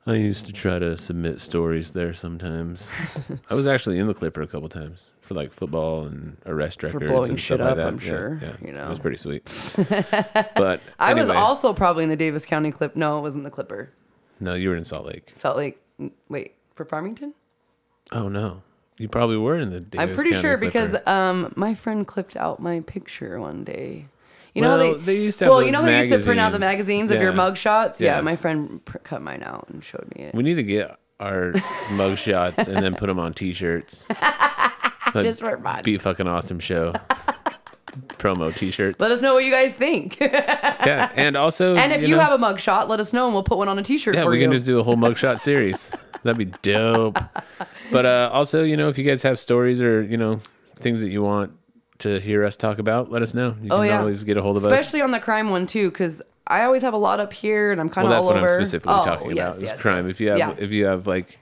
I 0.07 0.14
used 0.14 0.46
to 0.46 0.53
try 0.53 0.78
to 0.78 0.96
submit 0.96 1.40
stories 1.40 1.92
there 1.92 2.14
sometimes. 2.14 2.90
I 3.51 3.55
was 3.55 3.66
actually 3.66 3.98
in 3.98 4.07
the 4.07 4.14
Clipper 4.14 4.40
a 4.42 4.46
couple 4.46 4.68
times 4.68 5.11
for 5.20 5.34
like 5.34 5.53
football 5.53 6.07
and 6.07 6.38
arrest 6.46 6.82
records 6.82 7.07
blowing 7.07 7.30
and 7.30 7.38
shit 7.40 7.59
stuff 7.59 7.61
like 7.68 7.76
that. 7.76 7.86
I'm 7.86 8.01
Yeah, 8.01 8.07
sure, 8.09 8.40
yeah, 8.42 8.57
you 8.66 8.72
know, 8.72 8.86
it 8.86 8.88
was 8.90 8.98
pretty 8.98 9.18
sweet. 9.18 9.44
but 10.57 10.80
I 10.98 11.12
was 11.14 11.28
also 11.28 11.74
probably 11.74 12.05
in 12.05 12.11
the 12.11 12.16
Davis 12.16 12.46
County 12.46 12.72
clip. 12.72 12.96
No, 12.96 13.18
it 13.18 13.20
wasn't 13.22 13.44
the 13.44 13.51
Clipper. 13.51 13.90
no, 14.40 14.55
you 14.55 14.70
were 14.70 14.76
in 14.76 14.84
Salt 14.84 15.05
Lake. 15.07 15.32
Salt 15.34 15.57
Lake. 15.59 15.78
Wait, 16.30 16.55
for 16.74 16.84
Farmington? 16.86 17.34
Oh 18.11 18.28
no, 18.28 18.62
you 18.96 19.07
probably 19.09 19.36
were 19.36 19.59
in 19.59 19.70
the. 19.70 19.80
Davis 19.80 20.09
I'm 20.09 20.14
pretty 20.14 20.30
County 20.30 20.42
sure 20.42 20.57
Clipper. 20.59 20.72
because 20.72 20.96
um 21.07 21.53
my 21.57 21.74
friend 21.74 22.07
clipped 22.07 22.36
out 22.36 22.59
my 22.61 22.80
picture 22.80 23.38
one 23.38 23.64
day. 23.64 24.07
You 24.55 24.62
know 24.62 24.70
how 24.70 24.78
Well, 24.78 24.94
they, 24.94 25.01
they 25.01 25.16
used 25.22 25.38
to 25.40 25.44
have 25.46 25.53
well, 25.53 25.62
you 25.62 25.70
know 25.72 25.80
how 25.80 25.86
they 25.86 26.07
used 26.09 26.18
to 26.18 26.24
print 26.24 26.40
out 26.40 26.53
the 26.53 26.59
magazines. 26.59 27.09
magazines 27.09 27.11
of 27.12 27.22
your 27.22 27.32
mug 27.32 27.57
shots? 27.57 28.01
Yeah, 28.01 28.16
Yeah. 28.16 28.20
my 28.22 28.36
friend 28.36 28.84
pr- 28.84 28.98
cut 28.98 29.22
mine 29.22 29.42
out 29.44 29.66
and 29.68 29.82
showed 29.84 30.11
me 30.16 30.24
it. 30.24 30.34
we 30.34 30.42
need 30.42 30.55
to 30.55 30.62
get 30.62 30.98
our 31.20 31.55
mug 31.92 32.18
shots 32.18 32.66
and 32.66 32.82
then 32.82 32.94
put 32.94 33.07
them 33.07 33.18
on 33.18 33.32
T-shirts. 33.34 34.09
But 35.12 35.24
Just 35.24 35.40
for 35.40 35.57
fun. 35.59 35.82
Be 35.82 35.98
fucking 35.98 36.28
awesome 36.28 36.61
show. 36.61 36.94
Promo 38.18 38.55
T-shirts. 38.55 39.01
Let 39.01 39.11
us 39.11 39.20
know 39.20 39.34
what 39.34 39.44
you 39.44 39.51
guys 39.51 39.74
think. 39.74 40.20
yeah, 40.20 41.11
and 41.16 41.36
also, 41.36 41.74
and 41.74 41.92
if 41.92 42.03
you, 42.09 42.14
know, 42.14 42.20
have 42.22 42.32
a 42.32 42.38
mug 42.38 42.61
shot, 42.61 42.88
let 42.88 43.01
us 43.01 43.12
know 43.12 43.24
and 43.26 43.34
we'll 43.34 43.42
put 43.42 43.59
one 43.59 43.68
on 43.68 43.76
a 43.78 43.82
t-shirt 43.82 44.14
yeah, 44.14 44.22
for 44.22 44.30
we 44.30 44.38
you. 44.38 44.44
can 44.44 44.53
just 44.53 44.66
do 44.66 44.78
a 44.78 44.82
whole 44.84 44.96
mugshot 44.96 45.40
series. 45.51 45.92
That'd 46.22 46.38
be 46.38 46.44
dope. 46.62 47.18
But 47.90 48.07
uh, 48.07 48.30
also, 48.32 48.62
you 48.62 48.76
know, 48.76 48.88
if 48.88 48.98
you 48.98 49.05
guys 49.05 49.22
have 49.24 49.38
stories 49.40 49.80
or 49.80 50.03
you 50.03 50.16
know 50.16 50.40
things 50.76 51.01
that 51.01 51.09
you 51.09 51.22
want 51.22 51.53
to 52.01 52.20
hear 52.20 52.44
us 52.44 52.57
talk 52.57 52.78
about, 52.78 53.11
let 53.11 53.22
us 53.22 53.34
know. 53.34 53.55
You 53.62 53.68
oh 53.70 53.78
can 53.78 53.86
yeah. 53.86 54.01
always 54.01 54.24
get 54.24 54.36
a 54.36 54.42
hold 54.42 54.57
of 54.57 54.64
us. 54.66 54.72
Especially 54.72 55.03
on 55.03 55.11
the 55.11 55.20
crime 55.20 55.51
one 55.51 55.66
too 55.66 55.90
cuz 55.92 56.20
I 56.46 56.64
always 56.64 56.82
have 56.82 56.94
a 56.94 56.98
lot 56.98 57.20
up 57.20 57.32
here 57.32 57.70
and 57.72 57.80
I'm 57.80 57.88
kind 57.88 58.09
Well, 58.09 58.12
of 58.12 58.24
that's 58.24 58.26
all 58.28 58.34
what 58.34 58.44
over. 58.44 58.59
I'm 58.59 58.64
specifically 58.66 58.94
Oh, 58.96 59.05
talking 59.05 59.30
yes, 59.36 59.59
about. 59.62 59.74
Is 59.76 59.80
crime. 59.80 59.96
yes. 59.98 60.07
If 60.07 60.20
you 60.20 60.28
have, 60.30 60.38
yeah. 60.38 60.55
if 60.59 60.70
you 60.70 60.86
have 60.86 61.07
like 61.07 61.38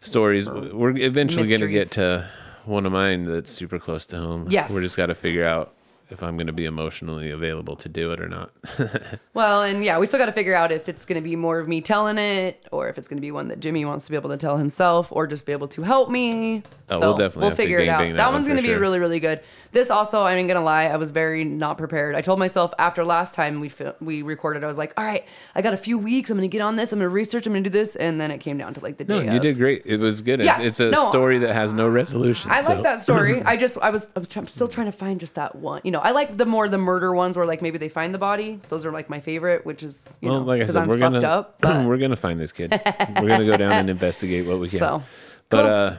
stories, 0.00 0.48
we're 0.50 0.96
eventually 0.96 1.48
going 1.48 1.60
to 1.60 1.68
get 1.68 1.92
to 1.92 2.28
one 2.64 2.84
of 2.84 2.92
mine 2.92 3.24
that's 3.24 3.50
super 3.50 3.78
close 3.78 4.04
to 4.06 4.16
home. 4.18 4.46
Yes. 4.50 4.72
we're 4.72 4.82
just 4.82 4.96
got 4.96 5.06
to 5.06 5.14
figure 5.14 5.44
out 5.44 5.72
if 6.10 6.22
I'm 6.22 6.36
going 6.36 6.46
to 6.46 6.52
be 6.52 6.64
emotionally 6.64 7.30
available 7.30 7.76
to 7.76 7.88
do 7.88 8.12
it 8.12 8.20
or 8.20 8.28
not. 8.28 8.50
Well, 9.34 9.62
and 9.62 9.84
yeah, 9.84 10.00
we 10.00 10.06
still 10.06 10.18
got 10.18 10.26
to 10.26 10.32
figure 10.32 10.54
out 10.54 10.72
if 10.72 10.88
it's 10.88 11.04
going 11.06 11.20
to 11.20 11.22
be 11.22 11.36
more 11.36 11.60
of 11.60 11.68
me 11.68 11.80
telling 11.80 12.18
it, 12.18 12.66
or 12.72 12.88
if 12.88 12.98
it's 12.98 13.06
going 13.06 13.18
to 13.18 13.20
be 13.20 13.30
one 13.30 13.46
that 13.48 13.60
Jimmy 13.60 13.84
wants 13.84 14.06
to 14.06 14.10
be 14.10 14.16
able 14.16 14.30
to 14.30 14.36
tell 14.36 14.56
himself, 14.56 15.12
or 15.12 15.28
just 15.28 15.46
be 15.46 15.52
able 15.52 15.68
to 15.68 15.82
help 15.82 16.10
me. 16.10 16.64
Oh, 16.90 16.98
we'll 16.98 17.16
definitely 17.16 17.46
we'll 17.48 17.56
figure 17.56 17.78
it 17.78 17.88
out. 17.88 18.00
that 18.00 18.16
That, 18.16 18.32
one's 18.32 18.48
going 18.48 18.56
to 18.56 18.62
be 18.64 18.70
sure. 18.70 18.80
really, 18.80 18.98
really 18.98 19.20
good. 19.20 19.42
This 19.70 19.90
also, 19.90 20.22
I 20.22 20.34
ain't 20.34 20.48
gonna 20.48 20.62
lie, 20.64 20.84
I 20.86 20.96
was 20.96 21.10
very 21.10 21.44
not 21.44 21.76
prepared. 21.76 22.14
I 22.14 22.22
told 22.22 22.38
myself 22.38 22.72
after 22.78 23.04
last 23.04 23.34
time 23.34 23.60
we 23.60 23.68
fil- 23.68 23.94
we 24.00 24.22
recorded, 24.22 24.64
I 24.64 24.66
was 24.66 24.78
like, 24.78 24.94
all 24.96 25.04
right, 25.04 25.26
I 25.54 25.60
got 25.60 25.74
a 25.74 25.76
few 25.76 25.98
weeks. 25.98 26.30
I'm 26.30 26.38
gonna 26.38 26.48
get 26.48 26.62
on 26.62 26.76
this. 26.76 26.90
I'm 26.90 26.98
gonna 27.00 27.10
research. 27.10 27.46
I'm 27.46 27.52
gonna 27.52 27.62
do 27.64 27.70
this, 27.70 27.94
and 27.94 28.18
then 28.18 28.30
it 28.30 28.38
came 28.38 28.56
down 28.56 28.72
to 28.74 28.80
like 28.80 28.96
the 28.96 29.04
no, 29.04 29.20
day. 29.20 29.26
you 29.30 29.36
of. 29.36 29.42
did 29.42 29.58
great. 29.58 29.82
It 29.84 29.98
was 29.98 30.22
good. 30.22 30.40
Yeah, 30.40 30.56
it's, 30.58 30.80
it's 30.80 30.80
a 30.80 30.90
no, 30.90 31.04
story 31.10 31.38
that 31.40 31.52
has 31.52 31.74
no 31.74 31.86
resolution. 31.86 32.50
I 32.50 32.62
so- 32.62 32.72
like 32.72 32.82
that 32.82 33.02
story. 33.02 33.42
I 33.44 33.56
just, 33.58 33.76
I 33.82 33.90
was, 33.90 34.08
I'm 34.16 34.46
still 34.46 34.68
trying 34.68 34.86
to 34.86 34.92
find 34.92 35.20
just 35.20 35.34
that 35.34 35.54
one. 35.54 35.82
You 35.84 35.90
know, 35.90 35.97
I 35.98 36.10
like 36.12 36.36
the 36.36 36.46
more 36.46 36.68
the 36.68 36.78
murder 36.78 37.14
ones 37.14 37.36
where 37.36 37.46
like 37.46 37.62
maybe 37.62 37.78
they 37.78 37.88
find 37.88 38.12
the 38.14 38.18
body. 38.18 38.60
Those 38.68 38.84
are 38.86 38.92
like 38.92 39.08
my 39.10 39.20
favorite, 39.20 39.64
which 39.66 39.82
is 39.82 40.08
you 40.20 40.28
Well, 40.28 40.40
know 40.40 40.46
like 40.46 40.62
I 40.62 40.66
said, 40.66 40.76
I'm 40.76 40.88
we're 40.88 40.98
fucked 40.98 41.14
gonna 41.14 41.26
up. 41.28 41.56
But 41.60 41.86
we're 41.86 41.98
gonna 41.98 42.16
find 42.16 42.38
this 42.40 42.52
kid. 42.52 42.70
we're 42.72 43.28
gonna 43.28 43.46
go 43.46 43.56
down 43.56 43.72
and 43.72 43.90
investigate 43.96 44.46
what 44.46 44.58
we 44.60 44.68
can. 44.68 44.78
So, 44.78 45.02
but 45.50 45.62
cool. 45.62 45.70
uh, 45.70 45.96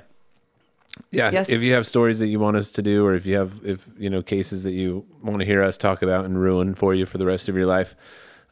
yeah, 1.11 1.31
Yes. 1.31 1.49
if 1.49 1.61
you 1.61 1.73
have 1.73 1.85
stories 1.87 2.19
that 2.19 2.27
you 2.27 2.39
want 2.39 2.57
us 2.57 2.71
to 2.71 2.81
do, 2.81 3.05
or 3.05 3.15
if 3.15 3.25
you 3.25 3.35
have 3.37 3.61
if 3.63 3.87
you 3.97 4.09
know 4.09 4.21
cases 4.21 4.63
that 4.63 4.71
you 4.71 5.05
want 5.23 5.39
to 5.39 5.45
hear 5.45 5.63
us 5.63 5.77
talk 5.77 6.01
about 6.01 6.25
and 6.25 6.39
ruin 6.39 6.75
for 6.75 6.93
you 6.93 7.05
for 7.05 7.17
the 7.17 7.25
rest 7.25 7.47
of 7.49 7.55
your 7.55 7.65
life, 7.65 7.95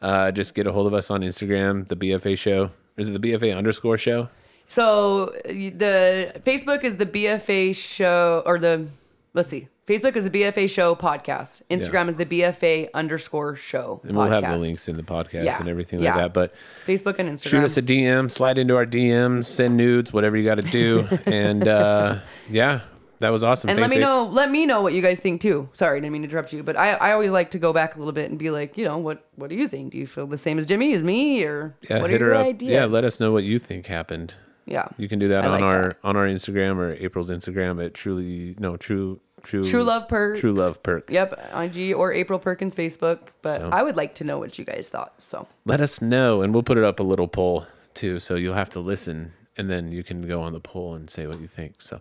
uh, 0.02 0.30
just 0.32 0.54
get 0.54 0.66
a 0.66 0.72
hold 0.72 0.86
of 0.86 0.94
us 0.94 1.10
on 1.10 1.20
Instagram, 1.22 1.86
the 1.88 1.96
BFA 1.96 2.38
Show. 2.38 2.70
Is 2.96 3.08
it 3.08 3.20
the 3.20 3.32
BFA 3.32 3.56
underscore 3.56 3.98
show? 3.98 4.28
So 4.66 5.26
the 5.44 6.32
Facebook 6.44 6.84
is 6.84 6.96
the 6.96 7.06
BFA 7.06 7.74
show 7.74 8.42
or 8.44 8.58
the 8.58 8.86
let's 9.34 9.48
see. 9.48 9.68
Facebook 9.88 10.16
is 10.16 10.24
the 10.28 10.30
BFA 10.30 10.68
show 10.68 10.94
podcast. 10.94 11.62
Instagram 11.70 12.08
is 12.08 12.16
the 12.16 12.26
BFA 12.26 12.90
underscore 12.92 13.56
show. 13.56 14.00
And 14.04 14.14
we'll 14.16 14.26
have 14.26 14.42
the 14.42 14.48
podcast. 14.48 14.60
links 14.60 14.88
in 14.88 14.96
the 14.98 15.02
podcast 15.02 15.44
Yeah. 15.44 15.58
and 15.58 15.68
everything 15.68 16.00
Yeah. 16.00 16.14
like 16.14 16.24
that. 16.24 16.34
But 16.34 16.54
Facebook 16.86 17.18
and 17.18 17.28
Instagram. 17.30 17.48
shoot 17.50 17.64
us 17.64 17.76
a 17.78 17.82
DM, 17.82 18.28
slide 18.30 18.58
into 18.58 18.76
our 18.76 18.84
DMs, 18.84 19.46
send 19.46 19.76
nudes, 19.78 20.12
whatever 20.12 20.36
you 20.36 20.44
got 20.44 20.56
to 20.56 20.62
do. 20.70 21.06
and 21.26 21.66
uh, 21.66 22.18
yeah, 22.50 22.80
that 23.20 23.30
was 23.30 23.42
awesome. 23.42 23.70
and 23.70 23.78
Thanks, 23.78 23.90
let 23.94 23.98
me 23.98 24.02
Abe. 24.04 24.06
know. 24.08 24.26
Let 24.30 24.50
me 24.50 24.66
know 24.66 24.82
what 24.82 24.92
you 24.92 25.00
guys 25.00 25.20
think 25.20 25.40
too. 25.40 25.70
Sorry, 25.72 25.96
I 25.96 26.00
didn't 26.00 26.12
mean 26.12 26.20
to 26.22 26.28
interrupt 26.28 26.52
you, 26.52 26.62
but 26.62 26.76
I, 26.76 26.90
I 26.92 27.12
always 27.12 27.30
like 27.30 27.50
to 27.52 27.58
go 27.58 27.72
back 27.72 27.96
a 27.96 27.98
little 27.98 28.12
bit 28.12 28.28
and 28.28 28.38
be 28.38 28.50
like, 28.50 28.76
you 28.76 28.84
know, 28.84 28.98
what 28.98 29.24
what 29.36 29.48
do 29.48 29.56
you 29.56 29.66
think? 29.66 29.92
Do 29.92 29.98
you 29.98 30.06
feel 30.06 30.26
the 30.26 30.36
same 30.36 30.58
as 30.58 30.66
Jimmy, 30.66 30.92
as 30.92 31.02
me, 31.02 31.42
or 31.44 31.74
Yeah, 31.88 32.02
what 32.02 32.10
hit 32.10 32.20
are 32.20 32.26
her 32.26 32.30
your 32.32 32.40
up. 32.42 32.46
ideas? 32.46 32.72
Yeah, 32.72 32.84
let 32.84 33.04
us 33.04 33.20
know 33.20 33.32
what 33.32 33.44
you 33.44 33.58
think 33.58 33.86
happened. 33.86 34.34
Yeah, 34.66 34.88
You 34.98 35.08
can 35.08 35.18
do 35.18 35.28
that 35.28 35.44
I 35.44 35.46
on 35.46 35.52
like 35.52 35.62
our 35.62 35.96
on 36.04 36.14
our 36.18 36.26
Instagram 36.26 36.76
or 36.76 36.90
April's 37.02 37.30
Instagram 37.30 37.82
at 37.82 37.94
truly 37.94 38.54
no 38.58 38.76
true 38.76 39.18
true 39.42 39.64
True 39.64 39.84
Love 39.84 40.08
Perk. 40.08 40.38
True 40.38 40.52
Love 40.52 40.82
Perk. 40.82 41.10
Yep, 41.10 41.50
IG 41.54 41.94
or 41.94 42.12
April 42.12 42.38
Perkins 42.38 42.74
Facebook. 42.74 43.18
But 43.42 43.60
So- 43.60 43.70
I 43.72 43.82
would 43.82 43.96
like 43.96 44.14
to 44.16 44.24
know 44.24 44.38
what 44.38 44.58
you 44.58 44.64
guys 44.64 44.88
thought. 44.88 45.20
So 45.20 45.46
Let 45.64 45.80
us 45.80 46.00
know, 46.02 46.42
and 46.42 46.52
we'll 46.52 46.62
put 46.62 46.78
it 46.78 46.84
up 46.84 47.00
a 47.00 47.02
little 47.02 47.28
poll 47.28 47.66
too. 47.94 48.18
So 48.20 48.34
you'll 48.36 48.54
have 48.54 48.70
to 48.70 48.80
listen, 48.80 49.32
and 49.56 49.68
then 49.70 49.90
you 49.92 50.02
can 50.04 50.26
go 50.28 50.40
on 50.42 50.52
the 50.52 50.60
poll 50.60 50.94
and 50.94 51.08
say 51.10 51.26
what 51.26 51.40
you 51.40 51.46
think. 51.48 51.76
So 51.80 52.00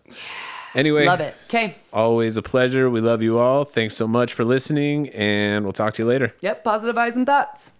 anyway, 0.75 1.05
love 1.05 1.19
it. 1.21 1.35
Okay. 1.47 1.75
Always 1.93 2.37
a 2.37 2.41
pleasure. 2.41 2.89
We 2.89 3.01
love 3.01 3.21
you 3.21 3.37
all. 3.39 3.65
Thanks 3.65 3.95
so 3.95 4.07
much 4.07 4.33
for 4.33 4.43
listening, 4.45 5.09
and 5.09 5.63
we'll 5.63 5.73
talk 5.73 5.93
to 5.95 6.03
you 6.03 6.07
later. 6.07 6.33
Yep. 6.41 6.63
Positive 6.63 6.97
eyes 6.97 7.15
and 7.15 7.25
thoughts. 7.25 7.71